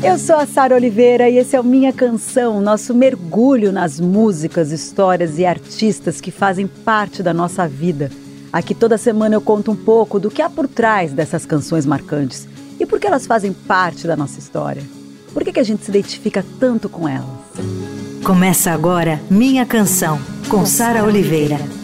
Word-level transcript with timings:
Eu 0.00 0.16
sou 0.16 0.36
a 0.36 0.46
Sara 0.46 0.76
Oliveira 0.76 1.28
e 1.28 1.38
esse 1.38 1.56
é 1.56 1.60
o 1.60 1.64
Minha 1.64 1.92
Canção, 1.92 2.60
nosso 2.60 2.94
mergulho 2.94 3.72
nas 3.72 3.98
músicas, 3.98 4.70
histórias 4.70 5.38
e 5.38 5.44
artistas 5.44 6.20
que 6.20 6.30
fazem 6.30 6.68
parte 6.68 7.20
da 7.20 7.34
nossa 7.34 7.66
vida. 7.66 8.08
Aqui 8.52 8.76
toda 8.76 8.96
semana 8.96 9.34
eu 9.34 9.40
conto 9.40 9.72
um 9.72 9.76
pouco 9.76 10.20
do 10.20 10.30
que 10.30 10.40
há 10.40 10.48
por 10.48 10.68
trás 10.68 11.12
dessas 11.12 11.44
canções 11.44 11.84
marcantes 11.84 12.46
e 12.78 12.86
por 12.86 13.00
que 13.00 13.08
elas 13.08 13.26
fazem 13.26 13.52
parte 13.52 14.06
da 14.06 14.16
nossa 14.16 14.38
história. 14.38 14.82
Por 15.34 15.42
que, 15.42 15.52
que 15.52 15.60
a 15.60 15.64
gente 15.64 15.84
se 15.84 15.90
identifica 15.90 16.44
tanto 16.60 16.88
com 16.88 17.08
elas? 17.08 17.26
Começa 18.24 18.70
agora 18.70 19.20
Minha 19.28 19.66
Canção, 19.66 20.20
com 20.48 20.64
Sara 20.64 21.04
Oliveira. 21.04 21.56
Bom, 21.56 21.77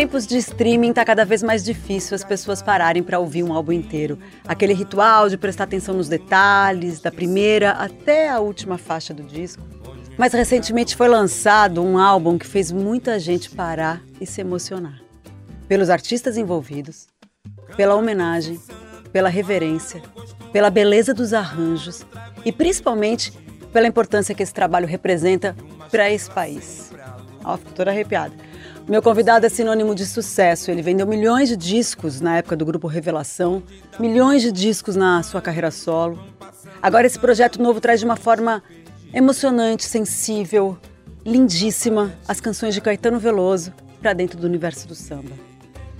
tempos 0.00 0.26
de 0.26 0.38
streaming 0.38 0.94
tá 0.94 1.04
cada 1.04 1.26
vez 1.26 1.42
mais 1.42 1.62
difícil 1.62 2.14
as 2.14 2.24
pessoas 2.24 2.62
pararem 2.62 3.02
para 3.02 3.18
ouvir 3.18 3.42
um 3.42 3.52
álbum 3.52 3.72
inteiro. 3.72 4.18
Aquele 4.48 4.72
ritual 4.72 5.28
de 5.28 5.36
prestar 5.36 5.64
atenção 5.64 5.94
nos 5.94 6.08
detalhes, 6.08 7.00
da 7.00 7.12
primeira 7.12 7.72
até 7.72 8.30
a 8.30 8.40
última 8.40 8.78
faixa 8.78 9.12
do 9.12 9.22
disco. 9.22 9.62
Mas 10.16 10.32
recentemente 10.32 10.96
foi 10.96 11.06
lançado 11.06 11.82
um 11.82 11.98
álbum 11.98 12.38
que 12.38 12.46
fez 12.46 12.72
muita 12.72 13.18
gente 13.18 13.50
parar 13.50 14.00
e 14.18 14.24
se 14.24 14.40
emocionar. 14.40 15.02
Pelos 15.68 15.90
artistas 15.90 16.38
envolvidos, 16.38 17.06
pela 17.76 17.94
homenagem, 17.94 18.58
pela 19.12 19.28
reverência, 19.28 20.00
pela 20.50 20.70
beleza 20.70 21.12
dos 21.12 21.34
arranjos 21.34 22.06
e 22.42 22.50
principalmente 22.50 23.34
pela 23.70 23.86
importância 23.86 24.34
que 24.34 24.42
esse 24.42 24.54
trabalho 24.54 24.86
representa 24.86 25.54
para 25.90 26.10
esse 26.10 26.30
país. 26.30 26.90
Ó, 27.44 27.58
fico 27.58 27.72
toda 27.72 27.90
arrepiada. 27.90 28.49
Meu 28.90 29.00
convidado 29.00 29.46
é 29.46 29.48
sinônimo 29.48 29.94
de 29.94 30.04
sucesso. 30.04 30.68
Ele 30.68 30.82
vendeu 30.82 31.06
milhões 31.06 31.48
de 31.48 31.56
discos 31.56 32.20
na 32.20 32.38
época 32.38 32.56
do 32.56 32.66
grupo 32.66 32.88
Revelação, 32.88 33.62
milhões 34.00 34.42
de 34.42 34.50
discos 34.50 34.96
na 34.96 35.22
sua 35.22 35.40
carreira 35.40 35.70
solo. 35.70 36.18
Agora 36.82 37.06
esse 37.06 37.16
projeto 37.16 37.62
novo 37.62 37.80
traz 37.80 38.00
de 38.00 38.04
uma 38.04 38.16
forma 38.16 38.60
emocionante, 39.14 39.84
sensível, 39.84 40.76
lindíssima 41.24 42.12
as 42.26 42.40
canções 42.40 42.74
de 42.74 42.80
Caetano 42.80 43.20
Veloso 43.20 43.72
para 44.02 44.12
dentro 44.12 44.40
do 44.40 44.46
universo 44.48 44.88
do 44.88 44.94
samba. 44.96 45.36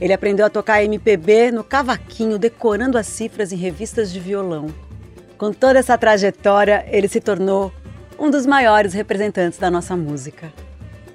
Ele 0.00 0.12
aprendeu 0.12 0.44
a 0.44 0.50
tocar 0.50 0.82
MPB 0.82 1.52
no 1.52 1.62
cavaquinho, 1.62 2.41
decorando 2.41 2.98
as 2.98 3.06
cifras 3.06 3.52
em 3.52 3.56
revistas 3.56 4.10
de 4.10 4.19
violão. 4.19 4.66
Com 5.38 5.52
toda 5.52 5.78
essa 5.78 5.97
trajetória, 5.97 6.84
ele 6.88 7.06
se 7.06 7.20
tornou 7.20 7.72
um 8.19 8.28
dos 8.28 8.47
maiores 8.47 8.94
representantes 8.94 9.60
da 9.60 9.70
nossa 9.70 9.97
música. 9.97 10.52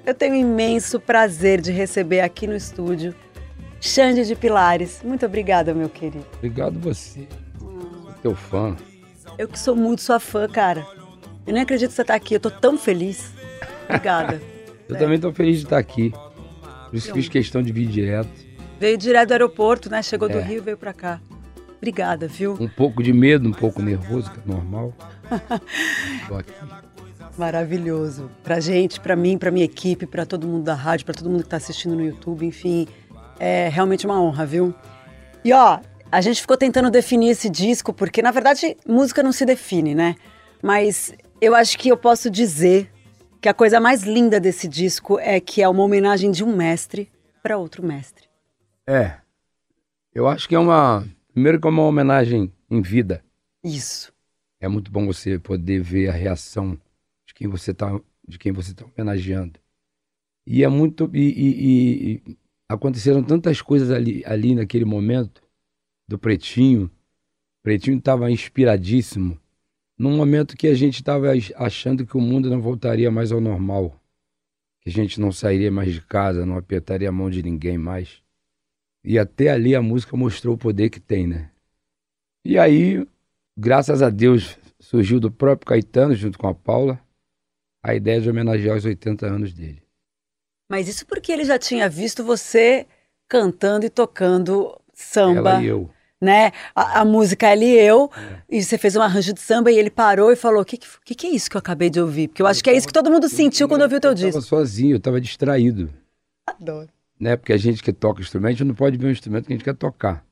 Eu 0.06 0.14
tenho 0.14 0.34
um 0.34 0.38
imenso 0.38 1.00
prazer 1.00 1.60
de 1.60 1.72
receber 1.72 2.20
aqui 2.20 2.46
no 2.46 2.54
estúdio 2.54 3.12
Xande 3.80 4.24
de 4.24 4.36
Pilares. 4.36 5.00
Muito 5.02 5.26
obrigada, 5.26 5.74
meu 5.74 5.88
querido. 5.88 6.24
Obrigado 6.36 6.78
você. 6.78 7.26
Hum. 7.60 8.06
Teu 8.22 8.32
fã. 8.32 8.76
Eu 9.36 9.48
que 9.48 9.58
sou 9.58 9.74
muito 9.74 10.00
sua 10.00 10.20
fã, 10.20 10.48
cara. 10.48 10.86
Eu 11.44 11.52
nem 11.52 11.64
acredito 11.64 11.88
que 11.88 11.96
você 11.96 12.02
está 12.02 12.14
aqui. 12.14 12.34
Eu 12.34 12.40
tô 12.40 12.52
tão 12.52 12.78
feliz. 12.78 13.32
Obrigada. 13.88 14.40
eu 14.88 14.94
é. 14.94 14.98
também 14.98 15.18
tô 15.18 15.32
feliz 15.32 15.58
de 15.58 15.64
estar 15.64 15.78
aqui. 15.78 16.12
Por 16.88 16.94
isso 16.94 17.12
fiz 17.12 17.28
questão 17.28 17.60
de 17.60 17.72
vir 17.72 17.88
direto. 17.88 18.30
Veio 18.78 18.96
direto 18.96 19.30
do 19.30 19.32
aeroporto, 19.32 19.90
né? 19.90 20.02
Chegou 20.04 20.30
é. 20.30 20.34
do 20.34 20.38
Rio, 20.38 20.62
veio 20.62 20.78
para 20.78 20.92
cá. 20.92 21.20
Obrigada, 21.78 22.28
viu? 22.28 22.56
Um 22.60 22.68
pouco 22.68 23.02
de 23.02 23.12
medo, 23.12 23.48
um 23.48 23.52
pouco 23.52 23.82
nervoso, 23.82 24.30
que 24.30 24.38
é 24.38 24.42
normal. 24.46 24.94
tô 26.28 26.36
aqui. 26.36 26.52
Maravilhoso. 27.36 28.30
Pra 28.42 28.60
gente, 28.60 28.98
pra 28.98 29.14
mim, 29.14 29.36
pra 29.36 29.50
minha 29.50 29.64
equipe, 29.64 30.06
pra 30.06 30.24
todo 30.24 30.46
mundo 30.46 30.64
da 30.64 30.74
rádio, 30.74 31.04
pra 31.04 31.14
todo 31.14 31.28
mundo 31.28 31.42
que 31.42 31.48
tá 31.48 31.56
assistindo 31.56 31.94
no 31.94 32.04
YouTube, 32.04 32.46
enfim. 32.46 32.88
É 33.38 33.68
realmente 33.68 34.06
uma 34.06 34.20
honra, 34.20 34.46
viu? 34.46 34.74
E 35.44 35.52
ó, 35.52 35.80
a 36.10 36.20
gente 36.20 36.40
ficou 36.40 36.56
tentando 36.56 36.90
definir 36.90 37.30
esse 37.30 37.50
disco, 37.50 37.92
porque 37.92 38.22
na 38.22 38.30
verdade 38.30 38.76
música 38.86 39.22
não 39.22 39.32
se 39.32 39.44
define, 39.44 39.94
né? 39.94 40.16
Mas 40.62 41.14
eu 41.40 41.54
acho 41.54 41.78
que 41.78 41.88
eu 41.88 41.96
posso 41.96 42.30
dizer 42.30 42.90
que 43.40 43.48
a 43.48 43.54
coisa 43.54 43.78
mais 43.78 44.02
linda 44.02 44.40
desse 44.40 44.66
disco 44.66 45.18
é 45.18 45.38
que 45.38 45.62
é 45.62 45.68
uma 45.68 45.82
homenagem 45.82 46.30
de 46.30 46.42
um 46.42 46.56
mestre 46.56 47.10
para 47.42 47.58
outro 47.58 47.84
mestre. 47.84 48.26
É. 48.86 49.16
Eu 50.14 50.26
acho 50.26 50.48
que 50.48 50.54
é 50.54 50.58
uma. 50.58 51.06
Primeiro 51.32 51.60
que 51.60 51.66
é 51.66 51.70
uma 51.70 51.82
homenagem 51.82 52.50
em 52.70 52.80
vida. 52.80 53.22
Isso. 53.62 54.10
É 54.58 54.66
muito 54.66 54.90
bom 54.90 55.06
você 55.06 55.38
poder 55.38 55.82
ver 55.82 56.08
a 56.08 56.12
reação 56.12 56.78
quem 57.36 57.46
você 57.46 57.74
tá, 57.74 58.00
de 58.26 58.38
quem 58.38 58.50
você 58.50 58.72
está 58.72 58.84
homenageando. 58.86 59.60
E 60.46 60.64
é 60.64 60.68
muito. 60.68 61.08
E, 61.14 61.20
e, 61.20 62.12
e, 62.30 62.38
aconteceram 62.68 63.22
tantas 63.22 63.60
coisas 63.60 63.90
ali, 63.90 64.24
ali 64.24 64.54
naquele 64.54 64.86
momento, 64.86 65.42
do 66.08 66.18
Pretinho. 66.18 66.86
O 66.86 67.62
Pretinho 67.62 67.98
estava 67.98 68.30
inspiradíssimo, 68.30 69.38
num 69.98 70.16
momento 70.16 70.56
que 70.56 70.66
a 70.66 70.74
gente 70.74 70.96
estava 70.96 71.28
achando 71.56 72.06
que 72.06 72.16
o 72.16 72.20
mundo 72.20 72.48
não 72.48 72.60
voltaria 72.60 73.10
mais 73.10 73.32
ao 73.32 73.40
normal, 73.40 74.00
que 74.80 74.88
a 74.88 74.92
gente 74.92 75.20
não 75.20 75.30
sairia 75.30 75.70
mais 75.70 75.92
de 75.92 76.00
casa, 76.00 76.46
não 76.46 76.56
apertaria 76.56 77.08
a 77.08 77.12
mão 77.12 77.28
de 77.28 77.42
ninguém 77.42 77.76
mais. 77.76 78.22
E 79.04 79.18
até 79.18 79.50
ali 79.50 79.74
a 79.74 79.82
música 79.82 80.16
mostrou 80.16 80.54
o 80.54 80.58
poder 80.58 80.88
que 80.88 81.00
tem, 81.00 81.26
né? 81.26 81.50
E 82.44 82.58
aí, 82.58 83.06
graças 83.58 84.00
a 84.00 84.08
Deus, 84.08 84.58
surgiu 84.80 85.20
do 85.20 85.30
próprio 85.30 85.66
Caetano, 85.66 86.14
junto 86.14 86.38
com 86.38 86.48
a 86.48 86.54
Paula, 86.54 87.00
a 87.86 87.94
ideia 87.94 88.20
de 88.20 88.28
homenagear 88.28 88.76
os 88.76 88.84
80 88.84 89.24
anos 89.24 89.52
dele. 89.52 89.80
Mas 90.68 90.88
isso 90.88 91.06
porque 91.06 91.30
ele 91.30 91.44
já 91.44 91.56
tinha 91.56 91.88
visto 91.88 92.24
você 92.24 92.84
cantando 93.28 93.86
e 93.86 93.90
tocando 93.90 94.76
samba. 94.92 95.50
Ela 95.50 95.62
e 95.62 95.66
eu. 95.66 95.88
Né? 96.20 96.50
A, 96.74 97.02
a 97.02 97.04
música 97.04 97.46
Ela 97.46 97.62
e 97.62 97.78
Eu, 97.78 98.10
é. 98.16 98.42
e 98.48 98.62
você 98.62 98.76
fez 98.76 98.96
um 98.96 99.02
arranjo 99.02 99.32
de 99.32 99.40
samba 99.40 99.70
e 99.70 99.78
ele 99.78 99.90
parou 99.90 100.32
e 100.32 100.36
falou: 100.36 100.62
O 100.62 100.64
que, 100.64 100.78
que, 100.78 101.14
que, 101.14 101.26
é 101.28 101.30
isso 101.30 101.48
que 101.48 101.56
eu 101.56 101.60
acabei 101.60 101.88
de 101.88 102.00
ouvir? 102.00 102.26
Porque 102.26 102.42
eu 102.42 102.46
acho 102.46 102.58
eu 102.60 102.64
que 102.64 102.70
é 102.70 102.76
isso 102.76 102.88
que 102.88 102.92
todo 102.92 103.10
mundo 103.10 103.28
sentiu 103.28 103.68
quando 103.68 103.82
ouviu 103.82 103.98
o 103.98 104.00
teu 104.00 104.14
disco. 104.14 104.26
Eu 104.26 104.40
estava 104.40 104.46
sozinho, 104.46 104.94
eu 104.94 104.96
estava 104.96 105.20
distraído. 105.20 105.88
Adoro. 106.44 106.88
Né? 107.20 107.36
Porque 107.36 107.52
a 107.52 107.56
gente 107.56 107.82
que 107.82 107.92
toca 107.92 108.20
instrumento 108.20 108.64
não 108.64 108.74
pode 108.74 108.96
ver 108.96 109.06
um 109.06 109.10
instrumento 109.10 109.46
que 109.46 109.52
a 109.52 109.56
gente 109.56 109.64
quer 109.64 109.76
tocar. 109.76 110.26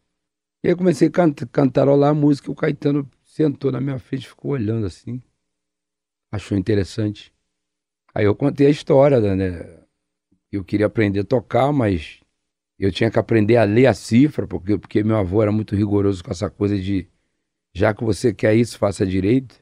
E 0.64 0.68
aí 0.68 0.72
eu 0.72 0.76
comecei 0.76 1.06
a 1.06 1.10
cant 1.10 1.46
cantarolar 1.52 2.10
a 2.10 2.14
música, 2.14 2.50
o 2.50 2.54
Caetano 2.54 3.08
sentou 3.24 3.70
na 3.70 3.80
minha 3.80 3.98
frente, 3.98 4.26
ficou 4.26 4.52
olhando 4.52 4.86
assim. 4.86 5.22
Achou 6.32 6.58
interessante. 6.58 7.33
Aí 8.14 8.24
eu 8.24 8.34
contei 8.34 8.68
a 8.68 8.70
história, 8.70 9.20
né? 9.34 9.80
Eu 10.52 10.64
queria 10.64 10.86
aprender 10.86 11.20
a 11.20 11.24
tocar, 11.24 11.72
mas 11.72 12.20
eu 12.78 12.92
tinha 12.92 13.10
que 13.10 13.18
aprender 13.18 13.56
a 13.56 13.64
ler 13.64 13.86
a 13.86 13.94
cifra, 13.94 14.46
porque, 14.46 14.78
porque 14.78 15.02
meu 15.02 15.16
avô 15.16 15.42
era 15.42 15.50
muito 15.50 15.74
rigoroso 15.74 16.22
com 16.22 16.30
essa 16.30 16.48
coisa 16.48 16.78
de 16.78 17.08
já 17.74 17.92
que 17.92 18.04
você 18.04 18.32
quer 18.32 18.54
isso, 18.54 18.78
faça 18.78 19.04
direito. 19.04 19.56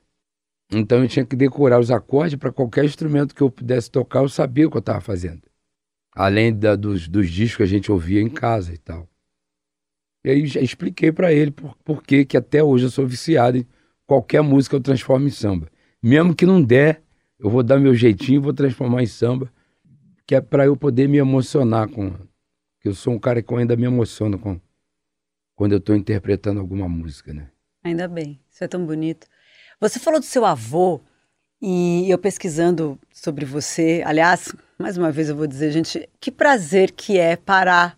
Então 0.70 1.02
eu 1.02 1.08
tinha 1.08 1.24
que 1.24 1.34
decorar 1.34 1.80
os 1.80 1.90
acordes 1.90 2.38
para 2.38 2.52
qualquer 2.52 2.84
instrumento 2.84 3.34
que 3.34 3.42
eu 3.42 3.50
pudesse 3.50 3.90
tocar, 3.90 4.20
eu 4.20 4.28
sabia 4.28 4.66
o 4.66 4.70
que 4.70 4.76
eu 4.76 4.80
estava 4.80 5.00
fazendo. 5.00 5.42
Além 6.14 6.54
da, 6.54 6.76
dos, 6.76 7.08
dos 7.08 7.30
discos 7.30 7.56
que 7.56 7.62
a 7.62 7.66
gente 7.66 7.90
ouvia 7.90 8.20
em 8.20 8.28
casa 8.28 8.72
e 8.74 8.78
tal. 8.78 9.08
E 10.24 10.30
aí 10.30 10.46
já 10.46 10.60
expliquei 10.60 11.10
para 11.10 11.32
ele 11.32 11.50
por, 11.50 11.74
por 11.78 12.02
que, 12.02 12.24
que 12.24 12.36
até 12.36 12.62
hoje 12.62 12.84
eu 12.84 12.90
sou 12.90 13.06
viciado 13.06 13.58
em 13.58 13.66
qualquer 14.06 14.42
música 14.42 14.76
eu 14.76 14.80
transformo 14.80 15.26
em 15.26 15.30
samba. 15.30 15.68
Mesmo 16.02 16.34
que 16.34 16.46
não 16.46 16.62
der, 16.62 17.02
eu 17.42 17.50
vou 17.50 17.62
dar 17.62 17.78
meu 17.78 17.94
jeitinho 17.94 18.40
vou 18.40 18.52
transformar 18.52 19.02
em 19.02 19.06
samba, 19.06 19.52
que 20.26 20.34
é 20.34 20.40
para 20.40 20.66
eu 20.66 20.76
poder 20.76 21.08
me 21.08 21.18
emocionar 21.18 21.88
com. 21.88 22.14
Eu 22.84 22.94
sou 22.94 23.12
um 23.12 23.18
cara 23.18 23.42
que 23.42 23.54
ainda 23.54 23.76
me 23.76 23.84
emociona 23.84 24.38
com 24.38 24.60
quando 25.56 25.72
eu 25.72 25.78
estou 25.78 25.94
interpretando 25.94 26.60
alguma 26.60 26.88
música, 26.88 27.32
né? 27.34 27.48
Ainda 27.84 28.06
bem, 28.06 28.40
isso 28.48 28.62
é 28.62 28.68
tão 28.68 28.86
bonito. 28.86 29.26
Você 29.80 29.98
falou 29.98 30.20
do 30.20 30.26
seu 30.26 30.44
avô 30.44 31.00
e 31.60 32.08
eu 32.08 32.18
pesquisando 32.18 32.98
sobre 33.12 33.44
você, 33.44 34.02
aliás, 34.06 34.54
mais 34.78 34.96
uma 34.96 35.10
vez 35.10 35.28
eu 35.28 35.36
vou 35.36 35.46
dizer, 35.46 35.72
gente, 35.72 36.08
que 36.20 36.30
prazer 36.30 36.92
que 36.92 37.18
é 37.18 37.36
parar 37.36 37.96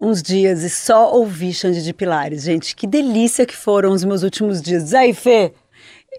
uns 0.00 0.22
dias 0.22 0.62
e 0.62 0.68
só 0.68 1.12
ouvir 1.14 1.54
Xande 1.54 1.82
de 1.82 1.94
Pilares, 1.94 2.42
gente, 2.42 2.76
que 2.76 2.86
delícia 2.86 3.46
que 3.46 3.56
foram 3.56 3.92
os 3.92 4.04
meus 4.04 4.22
últimos 4.22 4.60
dias. 4.60 4.92
Aí, 4.92 5.14
Fê, 5.14 5.54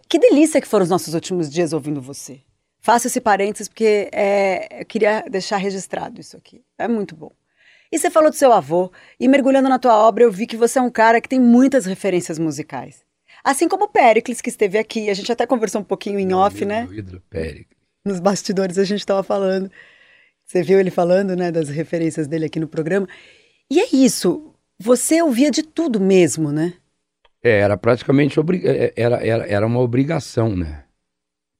que 0.10 0.20
delícia 0.20 0.62
que 0.62 0.68
foram 0.68 0.84
os 0.84 0.90
nossos 0.90 1.14
últimos 1.14 1.50
dias 1.50 1.74
ouvindo 1.74 2.02
você. 2.02 2.42
Faço 2.80 3.08
esse 3.08 3.20
parênteses 3.20 3.68
porque 3.68 4.10
é, 4.14 4.82
eu 4.82 4.86
queria 4.86 5.24
deixar 5.30 5.58
registrado 5.58 6.22
isso 6.22 6.38
aqui. 6.38 6.64
É 6.78 6.88
muito 6.88 7.16
bom. 7.16 7.32
E 7.92 7.98
você 7.98 8.10
falou 8.10 8.30
do 8.30 8.36
seu 8.36 8.52
avô, 8.52 8.92
e 9.20 9.28
mergulhando 9.28 9.70
na 9.70 9.80
tua 9.80 9.96
obra, 9.96 10.24
eu 10.24 10.32
vi 10.32 10.46
que 10.46 10.58
você 10.58 10.78
é 10.78 10.82
um 10.82 10.90
cara 10.90 11.22
que 11.22 11.30
tem 11.30 11.40
muitas 11.40 11.86
referências 11.86 12.38
musicais. 12.38 13.06
Assim 13.44 13.68
como 13.68 13.86
o 13.86 13.90
Péricles, 13.90 14.42
que 14.42 14.50
esteve 14.50 14.78
aqui. 14.78 15.10
A 15.10 15.14
gente 15.14 15.32
até 15.32 15.46
conversou 15.46 15.82
um 15.82 15.84
pouquinho 15.84 16.20
em 16.20 16.34
off, 16.34 16.66
né? 16.66 16.84
ídolo, 16.84 17.00
ídolo, 17.00 17.24
Péricles. 17.30 17.78
Nos 18.06 18.20
bastidores 18.20 18.78
a 18.78 18.84
gente 18.84 19.00
estava 19.00 19.24
falando. 19.24 19.72
Você 20.46 20.62
viu 20.64 20.80
ele 20.80 20.90
falando, 20.90 21.36
né, 21.36 21.52
das 21.52 21.70
referências 21.70 22.28
dele 22.28 22.46
aqui 22.46 22.60
no 22.60 22.68
programa. 22.68 23.08
E 23.70 23.80
é 23.80 23.88
isso. 23.92 24.54
Você 24.80 25.22
ouvia 25.22 25.52
de 25.52 25.64
tudo 25.64 26.00
mesmo, 26.00 26.52
né? 26.52 26.74
É, 27.44 27.60
era 27.60 27.78
praticamente 27.78 28.40
obri- 28.40 28.66
é, 28.66 28.94
era, 28.96 29.26
era, 29.26 29.48
era 29.48 29.68
uma 29.68 29.80
obrigação, 29.80 30.56
né? 30.56 30.86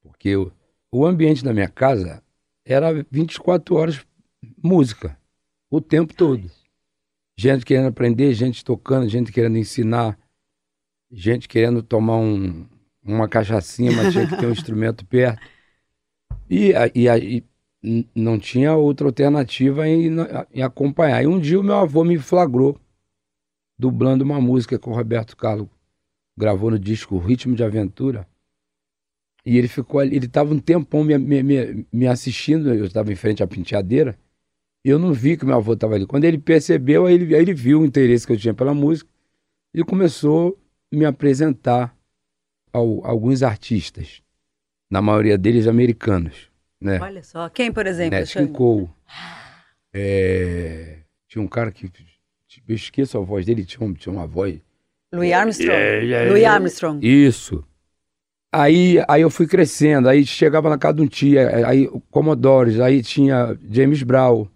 Porque 0.02 0.36
o, 0.36 0.52
o 0.92 1.06
ambiente 1.06 1.44
da 1.44 1.54
minha 1.54 1.70
casa 1.70 2.24
era 2.66 3.06
24 3.10 3.76
horas 3.76 4.06
música, 4.62 5.18
o 5.70 5.80
tempo 5.80 6.14
todo. 6.14 6.50
Gente 7.38 7.66
querendo 7.66 7.88
aprender, 7.88 8.34
gente 8.34 8.66
tocando, 8.66 9.08
gente 9.08 9.32
querendo 9.32 9.58
ensinar, 9.58 10.18
gente 11.12 11.48
querendo 11.48 11.84
tomar 11.84 12.18
um, 12.18 12.68
uma 13.04 13.28
cachaçinha, 13.28 13.92
mas 13.92 14.12
tinha 14.12 14.26
que 14.26 14.38
ter 14.38 14.48
um 14.48 14.52
instrumento 14.52 15.06
perto. 15.06 15.48
E, 16.50 16.72
e, 16.96 17.08
e 17.84 18.08
não 18.16 18.40
tinha 18.40 18.76
outra 18.76 19.08
alternativa 19.08 19.88
em, 19.88 20.10
em 20.54 20.62
acompanhar. 20.62 21.24
E 21.24 21.28
um 21.28 21.40
dia 21.40 21.60
o 21.60 21.64
meu 21.64 21.76
avô 21.76 22.04
me 22.04 22.18
flagrou 22.18 22.80
dublando 23.78 24.24
uma 24.24 24.42
música 24.42 24.80
que 24.80 24.90
o 24.90 24.94
Roberto 24.94 25.36
Carlos 25.38 25.68
gravou 26.38 26.72
no 26.72 26.80
disco 26.80 27.18
Ritmo 27.18 27.56
de 27.56 27.64
Aventura. 27.64 28.28
E 29.46 29.58
ele 29.58 29.68
ficou 29.68 30.00
ali, 30.00 30.16
ele 30.16 30.26
estava 30.26 30.54
um 30.54 30.60
tempão 30.60 31.04
me, 31.04 31.18
me, 31.18 31.86
me, 31.92 32.08
assistindo, 32.08 32.74
eu 32.74 32.86
estava 32.86 33.12
em 33.12 33.16
frente 33.16 33.42
à 33.42 33.48
penteadeira, 33.48 34.18
e 34.84 34.90
eu 34.90 35.00
não 35.00 35.14
vi 35.14 35.38
que 35.38 35.46
meu 35.46 35.56
avô 35.56 35.74
estava 35.74 35.96
ali. 35.96 36.06
Quando 36.06 36.26
ele 36.26 36.38
percebeu, 36.38 37.06
aí 37.06 37.16
ele, 37.16 37.36
aí 37.36 37.42
ele 37.42 37.54
viu 37.54 37.82
o 37.82 37.86
interesse 37.86 38.28
que 38.28 38.34
eu 38.34 38.38
tinha 38.38 38.54
pela 38.54 38.74
música 38.74 39.10
e 39.74 39.84
começou 39.84 40.60
a 40.92 40.96
me 40.96 41.06
apresentar 41.06 41.96
ao, 42.74 43.06
a 43.06 43.10
alguns 43.10 43.42
artistas, 43.42 44.22
na 44.90 45.02
maioria 45.02 45.38
deles 45.38 45.68
americanos, 45.68 46.50
né? 46.80 47.00
Olha 47.00 47.24
só. 47.24 47.50
Quem, 47.50 47.72
por 47.72 47.88
exemplo? 47.88 48.20
Nat 48.20 48.32
King 48.32 48.52
Cole. 48.52 48.90
É, 49.94 51.00
tinha 51.28 51.42
um 51.42 51.48
cara 51.48 51.72
que. 51.72 51.92
Eu 52.68 52.76
esqueço 52.76 53.18
a 53.18 53.22
voz 53.22 53.46
dele, 53.46 53.66
tinha, 53.66 53.86
um- 53.86 53.94
tinha 53.94 54.14
uma 54.14 54.28
voz. 54.28 54.60
Louis 55.14 55.32
Armstrong. 55.34 55.72
É, 55.72 56.10
é, 56.10 56.30
Louis 56.30 56.44
é. 56.44 56.46
Armstrong. 56.46 57.00
Isso. 57.06 57.64
Aí, 58.54 58.98
aí 59.08 59.22
eu 59.22 59.30
fui 59.30 59.46
crescendo, 59.46 60.08
aí 60.08 60.26
chegava 60.26 60.70
na 60.70 60.78
casa 60.78 60.96
de 60.96 61.02
um 61.02 61.08
tia, 61.08 61.68
aí 61.68 61.86
o 61.88 62.00
Commodores, 62.10 62.80
aí 62.80 63.02
tinha 63.04 63.58
James 63.70 64.02
Brown. 64.04 64.48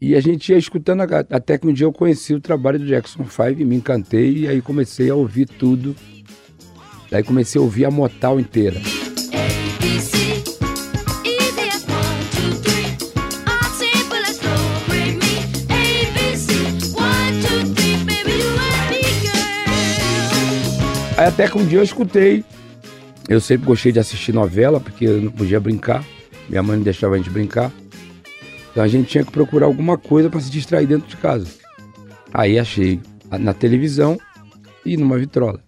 E 0.00 0.14
a 0.14 0.20
gente 0.20 0.50
ia 0.52 0.58
escutando 0.58 1.02
a- 1.02 1.24
até 1.30 1.56
que 1.56 1.66
um 1.66 1.72
dia 1.72 1.86
eu 1.86 1.92
conheci 1.92 2.34
o 2.34 2.40
trabalho 2.40 2.78
do 2.78 2.86
Jackson 2.86 3.24
5 3.24 3.60
e 3.60 3.64
me 3.64 3.76
encantei, 3.76 4.38
e 4.38 4.48
aí 4.48 4.60
comecei 4.60 5.08
a 5.10 5.14
ouvir 5.14 5.46
tudo. 5.46 5.94
Daí 7.10 7.22
comecei 7.22 7.58
a 7.60 7.62
ouvir 7.64 7.84
a 7.84 7.90
Motal 7.90 8.40
inteira. 8.40 8.80
Aí 21.24 21.28
até 21.28 21.48
que 21.48 21.56
um 21.56 21.64
dia 21.64 21.78
eu 21.78 21.82
escutei. 21.82 22.44
Eu 23.26 23.40
sempre 23.40 23.66
gostei 23.66 23.90
de 23.90 23.98
assistir 23.98 24.30
novela, 24.30 24.78
porque 24.78 25.06
eu 25.06 25.22
não 25.22 25.30
podia 25.30 25.58
brincar. 25.58 26.04
Minha 26.50 26.62
mãe 26.62 26.76
não 26.76 26.84
deixava 26.84 27.14
a 27.14 27.16
gente 27.16 27.30
brincar. 27.30 27.72
Então 28.70 28.84
a 28.84 28.86
gente 28.86 29.08
tinha 29.08 29.24
que 29.24 29.32
procurar 29.32 29.64
alguma 29.64 29.96
coisa 29.96 30.28
para 30.28 30.38
se 30.38 30.50
distrair 30.50 30.86
dentro 30.86 31.08
de 31.08 31.16
casa. 31.16 31.46
Aí 32.30 32.58
achei 32.58 33.00
na 33.40 33.54
televisão 33.54 34.18
e 34.84 34.98
numa 34.98 35.16
vitrola. 35.16 35.60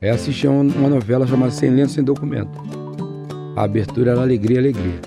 Aí 0.00 0.08
assisti 0.08 0.46
uma, 0.46 0.62
uma 0.62 0.88
novela 0.88 1.26
chamada 1.26 1.50
Sem 1.50 1.70
Lenço, 1.70 1.94
Sem 1.94 2.04
Documento. 2.04 2.52
A 3.56 3.64
abertura 3.64 4.12
era 4.12 4.20
Alegria, 4.20 4.60
Alegria. 4.60 5.00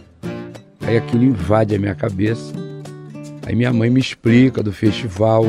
Aí 0.82 0.98
aquilo 0.98 1.24
invade 1.24 1.74
a 1.74 1.80
minha 1.80 1.96
cabeça. 1.96 2.52
Aí 3.46 3.56
minha 3.56 3.72
mãe 3.72 3.90
me 3.90 4.02
explica 4.02 4.62
do 4.62 4.74
festival 4.74 5.46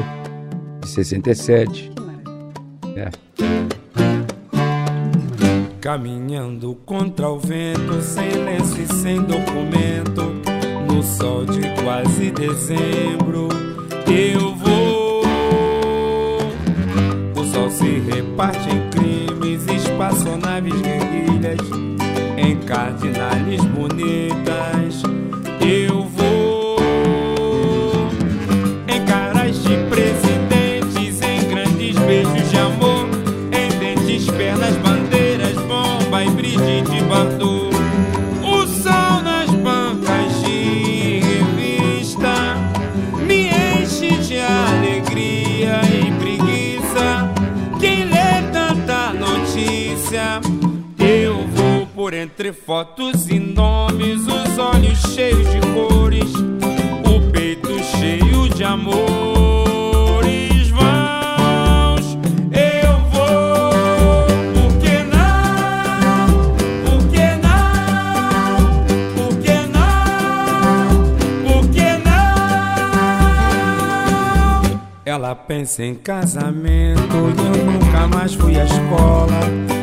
de 0.82 0.88
67. 0.88 1.90
É. 2.94 3.10
Caminhando 5.88 6.74
contra 6.84 7.30
o 7.30 7.38
vento, 7.38 8.02
sem 8.02 8.28
lenço 8.28 8.78
e 8.78 8.86
sem 8.96 9.22
documento, 9.22 10.22
no 10.86 11.02
sol 11.02 11.46
de 11.46 11.62
quase 11.82 12.30
dezembro, 12.30 13.48
eu 14.06 14.54
vou. 14.54 15.22
O 17.34 17.44
sol 17.46 17.70
se 17.70 18.00
reparte 18.00 18.68
em 18.68 18.90
crimes, 18.90 19.66
espaçonaves 19.66 20.74
guerrilhas, 20.74 21.58
em 22.36 22.54
cardinales 22.66 23.64
bonitas, 23.64 24.87
bomba 36.28 36.30
e 36.30 36.30
Brigitte 36.30 37.02
Bardot. 37.04 37.70
O 38.42 38.66
sol 38.66 39.22
nas 39.22 39.50
bancas 39.50 40.40
de 40.42 41.20
revista 41.20 42.56
me 43.26 43.48
enche 43.48 44.16
de 44.18 44.38
alegria 44.38 45.80
e 45.84 46.12
preguiça. 46.18 47.30
Quem 47.80 48.04
lê 48.04 48.42
tanta 48.52 49.12
notícia, 49.12 50.40
eu 50.98 51.46
vou 51.48 51.86
por 51.86 52.14
entre 52.14 52.52
fotos 52.52 53.28
e 53.28 53.38
nomes, 53.38 54.22
os 54.26 54.58
olhos 54.58 54.98
cheios 55.14 55.48
de 55.50 55.60
cores, 55.60 55.87
Ela 75.58 75.64
pensa 75.64 75.82
em 75.82 75.94
casamento 75.96 77.00
e 77.10 77.58
eu 77.58 77.64
nunca 77.66 78.06
mais 78.06 78.32
fui 78.32 78.56
à 78.56 78.64
escola. 78.64 79.77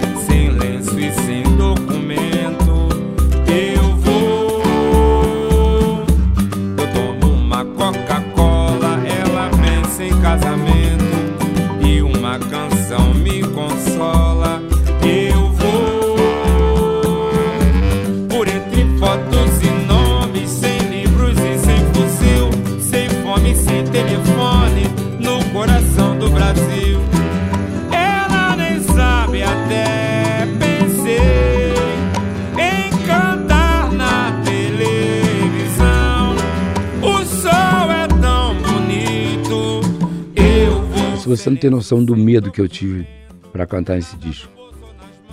Você 41.45 41.49
não 41.51 41.57
tem 41.57 41.69
noção 41.69 42.03
do 42.03 42.15
medo 42.15 42.51
que 42.51 42.59
eu 42.59 42.67
tive 42.67 43.07
para 43.51 43.67
cantar 43.67 43.99
esse 43.99 44.17
disco. 44.17 44.51